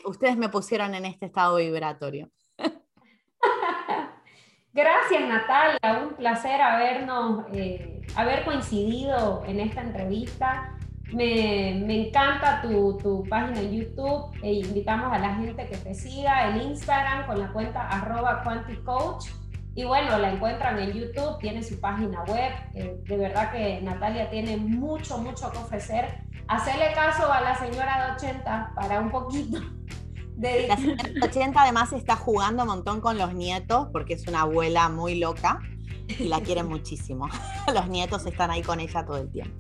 Ustedes, 0.06 0.38
me, 0.38 0.50
pusieron 0.50 0.94
en 0.94 1.06
este 1.06 1.26
estado 1.26 1.56
vibratorio. 1.56 2.30
Gracias 4.74 5.28
Natalia, 5.28 6.04
un 6.04 6.14
placer 6.14 6.62
habernos, 6.62 7.46
eh, 7.52 8.02
haber 8.16 8.46
coincidido 8.46 9.44
en 9.48 9.60
esta 9.60 9.82
entrevista. 9.82 10.78
Me, 11.14 12.08
encanta 12.08 12.62
tu, 12.62 13.24
página 13.28 13.62
en 13.62 13.72
YouTube 13.72 14.38
e 14.44 14.54
invitamos 14.54 15.12
a 15.12 15.18
la 15.18 15.34
gente 15.36 15.68
que 15.68 15.78
te 15.78 15.96
siga 15.96 16.50
en 16.50 16.62
Instagram 16.62 17.26
con 17.26 17.40
la 17.40 17.52
cuenta 17.52 17.88
arroba 17.88 18.44
quanticoach. 18.44 19.26
Y 19.78 19.86
bueno, 19.86 20.18
la 20.18 20.32
encuentran 20.32 20.80
en 20.80 20.92
YouTube, 20.92 21.38
tiene 21.38 21.62
su 21.62 21.80
página 21.80 22.24
web. 22.24 22.52
Eh, 22.74 23.00
de 23.04 23.16
verdad 23.16 23.52
que 23.52 23.80
Natalia 23.84 24.28
tiene 24.28 24.58
mucho, 24.58 25.20
mucho 25.20 25.52
que 25.52 25.60
ofrecer 25.60 26.18
hacerle 26.48 26.94
caso 26.96 27.32
a 27.32 27.42
la 27.42 27.56
señora 27.56 28.08
de 28.08 28.28
80 28.28 28.72
para 28.74 29.00
un 29.00 29.12
poquito. 29.12 29.60
De... 30.36 30.68
La 30.68 30.78
señora 30.78 31.04
de 31.04 31.22
80 31.22 31.62
además 31.62 31.94
está 31.94 32.16
jugando 32.16 32.64
un 32.64 32.70
montón 32.70 33.02
con 33.02 33.20
los 33.20 33.36
nietos 33.36 33.90
porque 33.92 34.16
es 34.16 34.28
una 34.28 34.42
abuela 34.42 34.90
muy 34.90 35.20
loca 35.20 35.60
y 36.08 36.24
la 36.24 36.42
quiere 36.42 36.64
muchísimo. 36.76 37.30
Los 37.74 37.88
nietos 37.88 38.26
están 38.26 38.50
ahí 38.50 38.64
con 38.64 38.80
ella 38.80 39.06
todo 39.06 39.18
el 39.18 39.32
tiempo. 39.32 39.56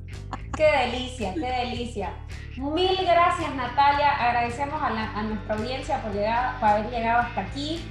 Qué 0.56 0.66
delicia, 0.66 1.36
qué 1.36 1.68
delicia. 1.68 2.14
Mil 2.58 2.98
gracias 3.06 3.54
Natalia, 3.54 4.16
agradecemos 4.16 4.82
a, 4.82 5.22
nuestra 5.22 5.56
audiencia 5.56 6.02
por, 6.02 6.12
llegar, 6.12 6.60
por 6.60 6.70
haber 6.70 6.90
llegado 6.90 7.22
hasta 7.22 7.42
aquí. 7.42 7.84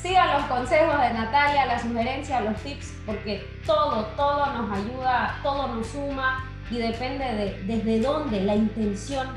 Sigan 0.00 0.32
los 0.32 0.46
consejos 0.46 0.98
de 0.98 1.12
Natalia, 1.12 1.66
las 1.66 1.82
sugerencias, 1.82 2.42
los 2.42 2.56
tips, 2.62 2.94
porque 3.04 3.46
todo, 3.66 4.06
todo 4.16 4.46
nos 4.54 4.78
ayuda, 4.78 5.38
todo 5.42 5.68
nos 5.68 5.86
suma 5.88 6.50
y 6.70 6.78
depende 6.78 7.24
de 7.24 7.62
desde 7.64 8.00
dónde, 8.00 8.40
la 8.40 8.54
intención. 8.54 9.28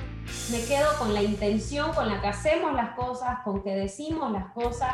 Me 0.51 0.63
quedo 0.63 0.87
con 0.97 1.13
la 1.13 1.21
intención 1.21 1.93
con 1.93 2.07
la 2.07 2.21
que 2.21 2.27
hacemos 2.27 2.73
las 2.73 2.95
cosas, 2.95 3.39
con 3.43 3.61
que 3.61 3.75
decimos 3.75 4.31
las 4.31 4.53
cosas 4.53 4.89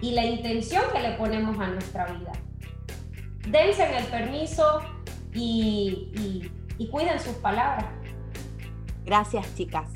y 0.00 0.10
la 0.10 0.24
intención 0.24 0.82
que 0.92 1.00
le 1.00 1.12
ponemos 1.12 1.56
a 1.60 1.68
nuestra 1.68 2.06
vida. 2.06 2.32
Dense 3.48 3.88
en 3.88 3.94
el 3.94 4.06
permiso 4.06 4.82
y, 5.32 6.50
y 6.78 6.88
cuiden 6.88 7.20
sus 7.20 7.34
palabras. 7.36 7.86
Gracias, 9.04 9.54
chicas. 9.54 9.88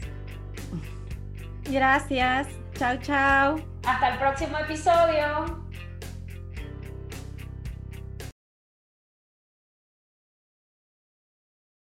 Gracias. 1.70 2.48
Chao, 2.74 2.96
chao. 2.98 3.56
Hasta 3.86 4.08
el 4.12 4.18
próximo 4.18 4.58
episodio. 4.58 5.69